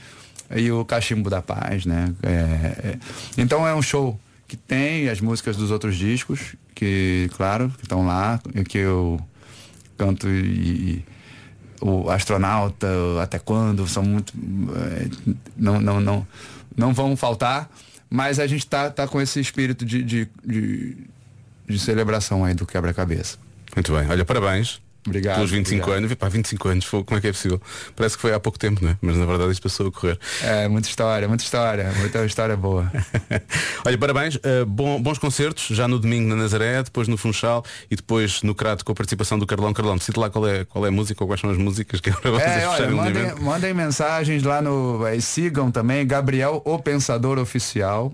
e 0.55 0.71
o 0.71 0.86
Cachimbo 0.86 1.30
da 1.30 1.41
Paz, 1.41 1.86
né? 1.86 2.13
É, 2.23 2.30
é. 2.30 2.97
Então 3.38 3.67
é 3.67 3.73
um 3.73 3.82
show 3.82 4.19
que 4.47 4.55
tem 4.55 5.09
as 5.09 5.19
músicas 5.19 5.57
dos 5.57 5.71
outros 5.71 5.95
discos, 5.95 6.55
que, 6.73 7.30
claro, 7.36 7.69
que 7.78 7.84
estão 7.84 8.05
lá, 8.05 8.39
que 8.69 8.78
eu 8.78 9.19
canto 9.97 10.30
e, 10.30 10.34
e 10.99 11.05
o 11.82 12.09
astronauta, 12.09 12.88
até 13.21 13.39
quando, 13.39 13.88
são 13.88 14.03
muito. 14.03 14.34
eh, 14.76 15.36
não, 15.57 15.82
não, 15.82 15.99
não, 15.99 16.28
não 16.76 16.93
vão 16.93 17.15
faltar, 17.15 17.69
mas 18.09 18.39
a 18.39 18.47
gente 18.47 18.65
tá, 18.67 18.89
tá 18.89 19.07
com 19.07 19.19
esse 19.21 19.39
espírito 19.39 19.86
de, 19.86 20.03
de, 20.03 20.28
de, 20.43 20.97
de 21.67 21.80
celebração 21.80 22.45
aí 22.45 22.53
do 22.53 22.65
quebra-cabeça. 22.65 23.38
Muito 23.76 23.91
bem. 23.93 24.07
Olha, 24.09 24.26
parabéns. 24.26 24.82
Obrigado, 25.07 25.36
Pelos 25.36 25.51
25 25.51 25.84
obrigado. 25.84 25.97
anos. 26.05 26.15
Pá, 26.15 26.28
25 26.30 26.67
anos, 26.67 26.86
foi- 26.86 27.03
como 27.03 27.19
é 27.19 27.21
que 27.21 27.28
é 27.28 27.32
possível? 27.32 27.61
Parece 27.95 28.15
que 28.15 28.21
foi 28.23 28.34
há 28.34 28.39
pouco 28.39 28.57
tempo, 28.57 28.84
não 28.84 28.89
é? 28.89 28.97
Mas 28.99 29.15
na 29.17 29.26
verdade 29.28 29.51
isto 29.51 29.61
passou 29.61 29.88
a 29.89 29.91
correr. 29.91 30.17
É, 30.41 30.67
muita 30.67 30.88
história, 30.88 31.28
muita 31.28 31.43
história, 31.43 31.91
muita 31.99 32.26
história 32.26 32.57
boa. 32.57 32.91
Olha, 33.86 33.97
parabéns, 33.99 34.34
uh, 34.38 34.65
bom- 34.65 34.99
bons 34.99 35.19
concertos, 35.19 35.67
já 35.78 35.88
no 35.88 35.99
domingo 35.99 36.28
na 36.30 36.36
Nazaré, 36.36 36.82
depois 36.82 37.07
no 37.07 37.17
Funchal 37.17 37.63
e 37.91 37.95
depois 37.95 38.41
no 38.41 38.55
Crato 38.55 38.84
com 38.84 38.93
a 38.93 38.95
participação 38.95 39.38
do 39.38 39.45
Carlão. 39.45 39.71
Carlão, 39.73 39.95
decide 39.95 40.19
lá 40.19 40.28
qual 40.28 40.47
é, 40.47 40.65
qual 40.65 40.84
é 40.84 40.88
a 40.88 40.91
música 40.91 41.23
ou 41.23 41.28
quais 41.28 41.39
são 41.39 41.51
as 41.51 41.57
músicas 41.57 41.99
que 42.01 42.09
é 42.09 42.13
para 42.13 42.32
vocês 42.32 42.49
É, 42.63 42.67
olha, 42.67 42.89
mandem, 42.89 43.36
mandem 43.36 43.73
mensagens 43.76 44.41
lá 44.41 44.59
no. 44.59 45.01
sigam 45.21 45.69
também, 45.69 46.07
Gabriel, 46.07 46.63
o 46.65 46.80
Pensador 46.80 47.38
Oficial. 47.38 48.11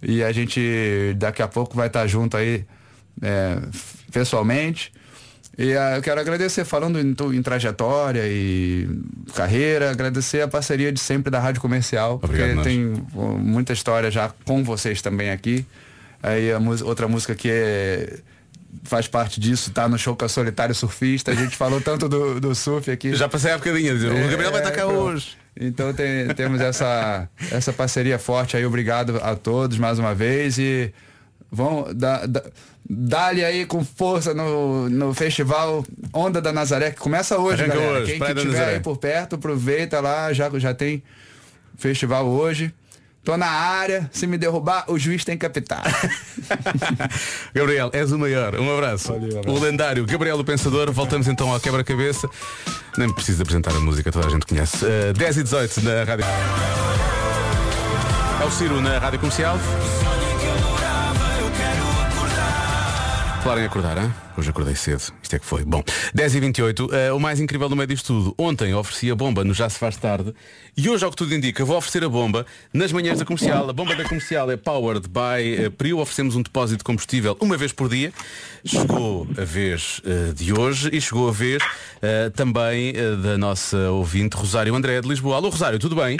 E 0.00 0.22
a 0.22 0.30
gente 0.30 1.12
daqui 1.16 1.42
a 1.42 1.48
pouco 1.48 1.74
vai 1.76 1.88
estar 1.88 2.06
junto 2.06 2.36
aí 2.36 2.64
é, 3.20 3.58
pessoalmente. 4.10 4.92
E 5.58 5.76
ah, 5.76 5.96
eu 5.96 6.02
quero 6.02 6.20
agradecer, 6.20 6.64
falando 6.64 6.98
em, 6.98 7.14
em 7.36 7.42
trajetória 7.42 8.22
e 8.26 8.88
carreira, 9.34 9.90
agradecer 9.90 10.40
a 10.42 10.48
parceria 10.48 10.90
de 10.92 11.00
sempre 11.00 11.30
da 11.30 11.38
Rádio 11.38 11.60
Comercial, 11.60 12.20
Obrigado, 12.22 12.54
porque 12.54 12.54
nós. 12.54 12.64
tem 12.66 13.04
muita 13.38 13.72
história 13.72 14.10
já 14.10 14.30
com 14.44 14.62
vocês 14.64 15.02
também 15.02 15.30
aqui. 15.30 15.66
Aí 16.22 16.52
a 16.52 16.58
outra 16.84 17.08
música 17.08 17.34
que 17.34 17.48
é 17.50 18.18
faz 18.84 19.08
parte 19.08 19.40
disso, 19.40 19.72
tá 19.72 19.88
no 19.88 19.98
show 19.98 20.14
com 20.14 20.24
a 20.24 20.28
Solitário 20.28 20.74
Surfista. 20.74 21.32
A 21.32 21.34
gente 21.34 21.56
falou 21.56 21.80
tanto 21.80 22.08
do, 22.08 22.40
do 22.40 22.54
surf 22.54 22.90
aqui. 22.90 23.14
Já 23.14 23.28
passei 23.28 23.50
a 23.50 23.58
bocadinha, 23.58 23.92
o 23.94 23.98
Gabriel 24.30 24.52
vai 24.52 24.62
então- 24.62 24.96
hoje. 24.96 25.36
Então 25.60 25.92
tem- 25.92 26.28
temos 26.28 26.60
essa, 26.60 27.28
essa 27.50 27.72
parceria 27.72 28.18
forte 28.18 28.56
aí. 28.56 28.64
Obrigado 28.64 29.18
a 29.22 29.34
todos 29.34 29.76
mais 29.78 29.98
uma 29.98 30.14
vez 30.14 30.56
e 30.58 30.92
vão 31.50 31.92
dar. 31.92 32.26
dar 32.28 32.44
Dá-lhe 32.92 33.44
aí 33.44 33.66
com 33.66 33.84
força 33.84 34.34
no, 34.34 34.90
no 34.90 35.14
festival 35.14 35.84
Onda 36.12 36.42
da 36.42 36.52
Nazaré, 36.52 36.90
que 36.90 36.98
começa 36.98 37.38
hoje, 37.38 37.62
Arranca 37.62 37.78
galera. 37.78 38.00
hoje, 38.00 38.18
Quem 38.18 38.20
que 38.20 38.34
tiver 38.34 38.64
aí 38.64 38.80
por 38.80 38.96
perto, 38.96 39.36
aproveita 39.36 40.00
lá, 40.00 40.32
já, 40.32 40.50
já 40.58 40.74
tem 40.74 41.00
festival 41.78 42.26
hoje. 42.26 42.74
Tô 43.22 43.36
na 43.36 43.46
área, 43.46 44.10
se 44.12 44.26
me 44.26 44.36
derrubar, 44.36 44.86
o 44.88 44.98
juiz 44.98 45.24
tem 45.24 45.38
que 45.38 45.46
apitar. 45.46 45.84
Gabriel, 47.54 47.90
és 47.92 48.10
o 48.10 48.18
maior. 48.18 48.56
Um 48.56 48.74
abraço. 48.74 49.12
O 49.46 49.60
lendário 49.60 50.04
Gabriel 50.04 50.40
o 50.40 50.44
Pensador. 50.44 50.90
Voltamos 50.90 51.28
então 51.28 51.52
ao 51.52 51.60
quebra-cabeça. 51.60 52.28
Nem 52.98 53.12
preciso 53.12 53.42
apresentar 53.42 53.70
a 53.70 53.78
música, 53.78 54.10
toda 54.10 54.26
a 54.26 54.30
gente 54.30 54.46
conhece. 54.46 54.84
Uh, 54.84 55.12
10 55.16 55.36
e 55.36 55.42
18 55.44 55.80
na 55.82 56.02
rádio. 56.02 56.24
É 58.42 58.44
o 58.44 58.50
Ciro 58.50 58.80
na 58.80 58.98
rádio 58.98 59.20
comercial. 59.20 59.56
Falar 63.42 63.62
em 63.62 63.64
acordar, 63.64 63.96
hein? 63.96 64.12
Hoje 64.36 64.50
acordei 64.50 64.74
cedo. 64.74 65.02
Isto 65.22 65.36
é 65.36 65.38
que 65.38 65.46
foi. 65.46 65.64
Bom, 65.64 65.82
10 66.12 66.34
e 66.34 66.40
28 66.40 66.94
eh, 66.94 67.12
o 67.12 67.18
mais 67.18 67.40
incrível 67.40 67.70
no 67.70 67.76
meio 67.76 67.86
disto 67.86 68.08
tudo. 68.08 68.34
Ontem 68.36 68.74
ofereci 68.74 69.10
a 69.10 69.14
bomba 69.14 69.42
no 69.42 69.54
Já 69.54 69.68
se 69.68 69.78
faz 69.78 69.96
tarde 69.96 70.34
e 70.76 70.88
hoje, 70.88 71.04
ao 71.04 71.10
que 71.10 71.16
tudo 71.16 71.34
indica, 71.34 71.64
vou 71.64 71.76
oferecer 71.78 72.04
a 72.04 72.08
bomba 72.08 72.44
nas 72.72 72.92
manhãs 72.92 73.18
da 73.18 73.24
comercial. 73.24 73.68
A 73.68 73.72
bomba 73.72 73.96
da 73.96 74.04
comercial 74.04 74.50
é 74.50 74.56
powered 74.58 75.08
by 75.08 75.66
uh, 75.66 75.70
Prio. 75.70 75.98
Oferecemos 75.98 76.36
um 76.36 76.42
depósito 76.42 76.78
de 76.78 76.84
combustível 76.84 77.36
uma 77.40 77.56
vez 77.56 77.72
por 77.72 77.88
dia. 77.88 78.12
Chegou 78.64 79.26
a 79.38 79.44
vez 79.44 80.02
eh, 80.04 80.32
de 80.34 80.52
hoje 80.52 80.90
e 80.92 81.00
chegou 81.00 81.28
a 81.28 81.32
vez 81.32 81.62
eh, 82.02 82.30
também 82.30 82.92
eh, 82.94 83.16
da 83.16 83.38
nossa 83.38 83.90
ouvinte 83.90 84.36
Rosário 84.36 84.74
André 84.74 85.00
de 85.00 85.08
Lisboa. 85.08 85.36
Alô 85.36 85.48
Rosário, 85.48 85.78
tudo 85.78 85.96
bem? 85.96 86.18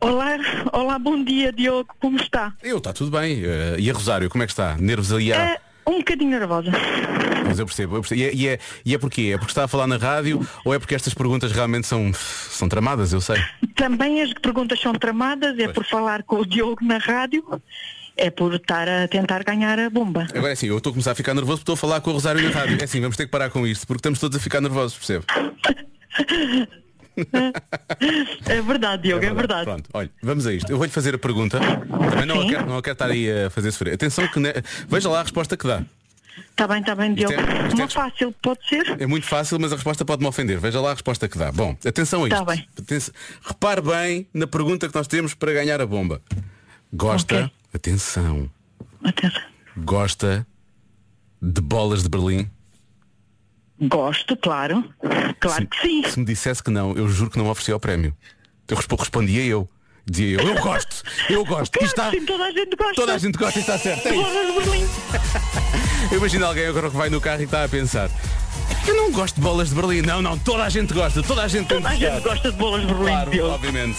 Olá, 0.00 0.36
olá, 0.72 0.98
bom 0.98 1.22
dia, 1.22 1.52
Diogo, 1.52 1.88
como 2.00 2.16
está? 2.16 2.52
Eu, 2.60 2.78
está 2.78 2.92
tudo 2.92 3.16
bem. 3.16 3.40
Eh, 3.44 3.76
e 3.78 3.88
a 3.88 3.94
Rosário, 3.94 4.28
como 4.28 4.42
é 4.42 4.46
que 4.46 4.52
está? 4.52 4.76
Nervos 4.76 5.12
ali 5.12 5.32
à... 5.32 5.36
É, 5.36 5.60
um 5.86 5.98
bocadinho 5.98 6.30
nervosa. 6.30 6.70
Mas 7.46 7.58
eu 7.58 7.66
percebo, 7.66 7.96
eu 7.96 8.00
percebo. 8.00 8.20
E, 8.20 8.24
é, 8.24 8.34
e, 8.34 8.48
é, 8.48 8.58
e 8.84 8.94
é 8.94 8.98
porquê? 8.98 9.32
É 9.34 9.36
porque 9.36 9.50
está 9.50 9.64
a 9.64 9.68
falar 9.68 9.86
na 9.86 9.96
rádio 9.96 10.46
ou 10.64 10.74
é 10.74 10.78
porque 10.78 10.94
estas 10.94 11.14
perguntas 11.14 11.52
realmente 11.52 11.86
são, 11.86 12.12
são 12.14 12.68
tramadas, 12.68 13.12
eu 13.12 13.20
sei. 13.20 13.36
Também 13.74 14.22
as 14.22 14.32
perguntas 14.34 14.80
são 14.80 14.92
tramadas, 14.92 15.58
é 15.58 15.68
por 15.68 15.84
falar 15.84 16.22
com 16.22 16.36
o 16.36 16.46
Diogo 16.46 16.84
na 16.84 16.98
rádio, 16.98 17.44
é 18.16 18.30
por 18.30 18.54
estar 18.54 18.88
a 18.88 19.08
tentar 19.08 19.42
ganhar 19.42 19.78
a 19.78 19.90
bomba. 19.90 20.26
Agora 20.34 20.50
é 20.50 20.52
assim, 20.52 20.66
eu 20.66 20.78
estou 20.78 20.90
a 20.90 20.94
começar 20.94 21.12
a 21.12 21.14
ficar 21.14 21.34
nervoso 21.34 21.58
porque 21.58 21.72
estou 21.72 21.74
a 21.74 21.90
falar 21.90 22.00
com 22.00 22.10
o 22.10 22.14
Rosário 22.14 22.42
na 22.42 22.50
rádio. 22.50 22.78
É 22.80 22.84
assim, 22.84 23.00
vamos 23.00 23.16
ter 23.16 23.24
que 23.24 23.30
parar 23.30 23.50
com 23.50 23.66
isto, 23.66 23.86
porque 23.86 23.98
estamos 23.98 24.18
todos 24.18 24.36
a 24.36 24.40
ficar 24.40 24.60
nervosos, 24.60 24.96
percebe? 24.96 25.24
É 28.46 28.60
verdade, 28.62 29.02
Diogo, 29.04 29.24
é 29.24 29.32
verdade. 29.34 29.64
Pronto, 29.64 29.88
olha, 29.92 30.10
vamos 30.22 30.46
a 30.46 30.52
isto. 30.52 30.70
Eu 30.70 30.76
vou-lhe 30.76 30.92
fazer 30.92 31.14
a 31.14 31.18
pergunta. 31.18 31.58
Também 31.60 32.26
não 32.26 32.40
a, 32.42 32.46
quero, 32.48 32.66
não 32.66 32.76
a 32.78 32.82
quero 32.82 32.92
estar 32.94 33.10
aí 33.10 33.30
a 33.46 33.50
fazer 33.50 33.70
sofrer. 33.72 33.94
Atenção 33.94 34.26
que 34.28 34.40
ne- 34.40 34.54
veja 34.88 35.08
lá 35.08 35.20
a 35.20 35.22
resposta 35.22 35.56
que 35.56 35.66
dá. 35.66 35.82
Está 36.50 36.66
bem, 36.66 36.80
está 36.80 36.94
bem, 36.94 37.12
Diogo. 37.14 37.34
É- 37.34 37.68
isto 37.68 37.80
é 37.80 37.84
Uma 37.84 37.88
fácil, 37.88 38.34
pode 38.42 38.66
ser? 38.68 38.96
É 39.00 39.06
muito 39.06 39.26
fácil, 39.26 39.58
mas 39.60 39.72
a 39.72 39.76
resposta 39.76 40.04
pode 40.04 40.22
me 40.22 40.28
ofender. 40.28 40.58
Veja 40.58 40.80
lá 40.80 40.90
a 40.90 40.94
resposta 40.94 41.28
que 41.28 41.36
dá. 41.36 41.52
Bom, 41.52 41.76
atenção 41.86 42.24
a 42.24 42.28
isto. 42.28 42.38
Tá 42.38 42.44
bem. 42.44 42.66
Atenção- 42.78 43.14
Repare 43.46 43.80
bem 43.82 44.26
na 44.32 44.46
pergunta 44.46 44.88
que 44.88 44.94
nós 44.94 45.06
temos 45.06 45.34
para 45.34 45.52
ganhar 45.52 45.80
a 45.80 45.86
bomba. 45.86 46.22
Gosta, 46.92 47.34
Ok. 47.36 47.50
atenção, 47.74 48.50
Atenção. 49.04 49.40
gosta 49.76 50.46
de 51.40 51.60
bolas 51.60 52.02
de 52.02 52.08
Berlim? 52.08 52.50
Gosto, 53.80 54.36
claro. 54.36 54.84
Claro 55.40 55.66
que 55.66 55.80
sim. 55.80 56.04
Se 56.08 56.18
me 56.18 56.24
dissesse 56.24 56.62
que 56.62 56.70
não, 56.70 56.92
eu 56.96 57.08
juro 57.08 57.30
que 57.30 57.38
não 57.38 57.48
oferecia 57.48 57.74
o 57.76 57.80
prémio. 57.80 58.14
Eu 58.68 58.76
respo- 58.76 58.96
respondia 58.96 59.42
eu. 59.44 59.68
Dizia 60.04 60.40
eu, 60.40 60.48
eu 60.48 60.60
gosto, 60.60 61.02
eu 61.30 61.44
gosto. 61.44 61.80
E 61.80 61.84
está, 61.84 62.10
Sim, 62.10 62.24
toda 62.26 62.44
a 62.44 62.50
gente 62.50 62.74
gosta. 62.76 62.94
toda 62.94 63.14
a 63.14 63.18
gente 63.18 63.38
gosta 63.38 63.58
e 63.58 63.62
está 63.62 63.78
certo. 63.78 64.08
É. 64.08 64.12
Eu 66.10 66.18
imagino 66.18 66.44
alguém 66.44 66.66
agora 66.66 66.90
que 66.90 66.96
vai 66.96 67.08
no 67.08 67.20
carro 67.20 67.40
e 67.40 67.44
está 67.44 67.62
a 67.64 67.68
pensar. 67.68 68.10
Eu 68.86 68.96
não 68.96 69.12
gosto 69.12 69.36
de 69.36 69.40
bolas 69.40 69.68
de 69.68 69.76
Berlim. 69.76 70.02
Não, 70.02 70.20
não, 70.20 70.36
toda 70.36 70.64
a 70.64 70.68
gente 70.68 70.92
gosta, 70.92 71.22
toda 71.22 71.42
a 71.44 71.48
gente 71.48 71.68
Toda 71.68 71.88
a 71.88 71.94
gente 71.94 72.20
gosta 72.20 72.50
de 72.50 72.58
bolas 72.58 72.80
de 72.80 72.88
Berlim, 72.88 73.04
Claro, 73.06 73.46
obviamente. 73.52 73.98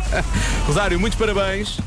Rosário, 0.66 0.98
muitos 0.98 1.16
parabéns. 1.18 1.78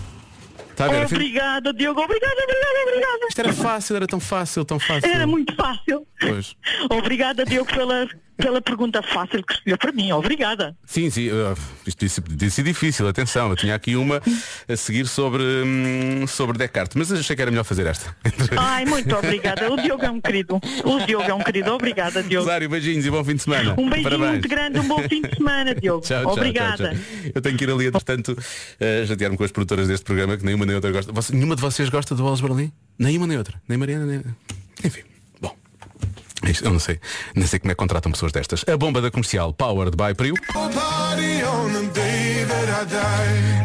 Afinal- 0.83 1.05
Obrigada, 1.05 1.73
Diogo. 1.73 2.01
Obrigada, 2.01 2.33
obrigada, 2.43 2.79
obrigada. 2.87 3.25
Isto 3.29 3.39
era 3.39 3.53
fácil, 3.53 3.95
era 3.95 4.07
tão 4.07 4.19
fácil, 4.19 4.65
tão 4.65 4.79
fácil. 4.79 5.09
Era 5.09 5.25
muito 5.25 5.55
fácil. 5.55 6.05
Pois. 6.19 6.55
Obrigada, 6.89 7.45
Diogo, 7.45 7.71
pela, 7.71 8.07
pela 8.37 8.61
pergunta 8.61 9.01
fácil 9.01 9.43
que 9.43 9.53
escolheu 9.53 9.77
para 9.77 9.91
mim. 9.91 10.11
Obrigada. 10.11 10.75
Sim, 10.85 11.09
sim, 11.09 11.29
uh, 11.29 11.55
isto 11.85 11.99
disse, 12.05 12.21
disse 12.21 12.63
difícil, 12.63 13.07
atenção, 13.07 13.49
eu 13.49 13.55
tinha 13.55 13.75
aqui 13.75 13.95
uma 13.95 14.21
a 14.67 14.75
seguir 14.75 15.07
sobre, 15.07 15.43
hum, 15.43 16.25
sobre 16.27 16.57
Descartes, 16.57 16.95
mas 16.95 17.11
achei 17.11 17.35
que 17.35 17.41
era 17.41 17.51
melhor 17.51 17.63
fazer 17.63 17.85
esta. 17.87 18.15
Ai, 18.57 18.85
muito 18.85 19.15
obrigada. 19.15 19.71
O 19.71 19.77
Diogo 19.77 20.03
é 20.05 20.11
um 20.11 20.19
querido. 20.21 20.59
O 20.83 20.99
Diogo 21.05 21.23
é 21.29 21.33
um 21.33 21.43
querido. 21.43 21.71
Obrigada, 21.71 22.21
Diogo. 22.23 22.45
Rosário, 22.45 22.69
beijinhos 22.69 23.05
e 23.05 23.09
bom 23.11 23.23
fim 23.23 23.35
de 23.35 23.43
semana. 23.43 23.73
Um 23.77 23.89
beijinho 23.89 24.03
Parabéns. 24.03 24.31
muito 24.31 24.49
grande, 24.49 24.79
um 24.79 24.87
bom 24.87 24.99
fim 25.07 25.21
de 25.21 25.35
semana, 25.35 25.73
Diogo. 25.75 26.01
Tchau, 26.05 26.21
tchau, 26.23 26.33
Obrigada. 26.33 26.89
tchau. 26.93 27.31
Eu 27.33 27.41
tenho 27.41 27.57
que 27.57 27.63
ir 27.63 27.69
ali, 27.71 27.87
entretanto, 27.87 28.29
uh, 28.31 29.07
chatear-me 29.07 29.37
com 29.37 29.43
as 29.43 29.51
produtoras 29.51 29.87
deste 29.87 30.03
programa, 30.05 30.35
que 30.37 30.45
nenhuma 30.45 30.65
nem 30.65 30.75
outra 30.75 30.91
gosta. 30.91 31.11
Você- 31.11 31.33
nenhuma 31.33 31.55
de 31.55 31.61
vocês 31.61 31.89
gosta 31.89 32.13
bolas 32.15 32.39
de 32.39 32.47
Berlim? 32.47 32.71
Nenhuma 32.97 33.27
nem 33.27 33.37
outra. 33.37 33.61
Nem 33.67 33.77
Mariana, 33.77 34.05
nem. 34.05 34.21
Enfim, 34.83 35.01
eu 36.63 36.71
não 36.71 36.79
sei. 36.79 36.99
Nem 37.35 37.47
sei 37.47 37.59
como 37.59 37.71
é 37.71 37.75
que 37.75 37.79
contratam 37.79 38.11
pessoas 38.11 38.31
destas. 38.31 38.63
A 38.67 38.77
bomba 38.77 39.01
da 39.01 39.09
comercial 39.09 39.53
Powered 39.53 39.95
by 39.95 40.13
Prio. 40.15 40.35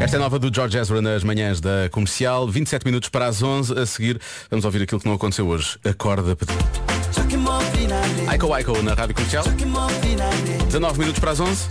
Esta 0.01 0.17
é 0.17 0.19
nova 0.19 0.39
do 0.39 0.55
George 0.55 0.79
Ezra 0.79 1.03
nas 1.03 1.23
manhãs 1.23 1.61
da 1.61 1.89
comercial. 1.91 2.49
27 2.49 2.85
minutos 2.87 3.09
para 3.09 3.27
as 3.27 3.43
11. 3.43 3.79
A 3.79 3.87
seguir, 3.87 4.21
vamos 4.51 4.65
ouvir 4.65 4.83
aquilo 4.83 5.01
que 5.01 5.07
não 5.07 5.15
aconteceu 5.15 5.47
hoje. 5.47 5.79
Acorda. 5.85 6.37
Aiko 8.29 8.53
Aiko 8.55 8.83
na 8.83 8.95
rádio 8.95 9.15
comercial. 9.15 9.45
19 10.67 10.99
minutos 10.99 11.21
para 11.21 11.33
as 11.33 11.41
11. 11.41 11.69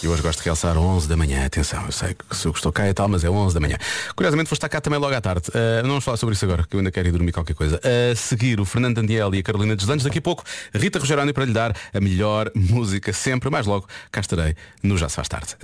E 0.00 0.06
hoje 0.06 0.22
gosto 0.22 0.38
de 0.38 0.44
realçar 0.44 0.78
11 0.78 1.08
da 1.08 1.16
manhã. 1.16 1.44
Atenção, 1.44 1.84
eu 1.84 1.90
sei 1.90 2.14
que 2.14 2.36
sou 2.36 2.52
que 2.52 2.60
estou 2.60 2.70
cá 2.70 2.88
e 2.88 2.94
tal, 2.94 3.08
mas 3.08 3.24
é 3.24 3.30
11 3.30 3.52
da 3.52 3.58
manhã. 3.58 3.76
Curiosamente 4.14 4.48
vou 4.48 4.54
estar 4.54 4.68
cá 4.68 4.80
também 4.80 4.98
logo 4.98 5.12
à 5.12 5.20
tarde. 5.20 5.48
Uh, 5.48 5.82
não 5.82 5.88
vamos 5.88 6.04
falar 6.04 6.16
sobre 6.16 6.36
isso 6.36 6.44
agora, 6.44 6.62
que 6.62 6.76
eu 6.76 6.78
ainda 6.78 6.92
quero 6.92 7.08
ir 7.08 7.10
dormir 7.10 7.32
qualquer 7.32 7.54
coisa. 7.54 7.80
A 7.82 8.14
seguir, 8.14 8.60
o 8.60 8.64
Fernando 8.64 8.94
Daniel 8.94 9.34
e 9.34 9.40
a 9.40 9.42
Carolina 9.42 9.74
Deslandes. 9.74 10.04
Daqui 10.04 10.18
a 10.18 10.22
pouco, 10.22 10.44
Rita 10.72 11.00
Rogeroni 11.00 11.32
para 11.32 11.44
lhe 11.44 11.52
dar 11.52 11.76
a 11.92 12.00
melhor 12.00 12.48
música 12.54 13.12
sempre. 13.12 13.50
Mais 13.50 13.66
logo, 13.66 13.88
cá 14.12 14.20
estarei 14.20 14.54
no 14.84 14.96
Já 14.96 15.08
se 15.08 15.16
faz 15.16 15.26
tarde. 15.26 15.56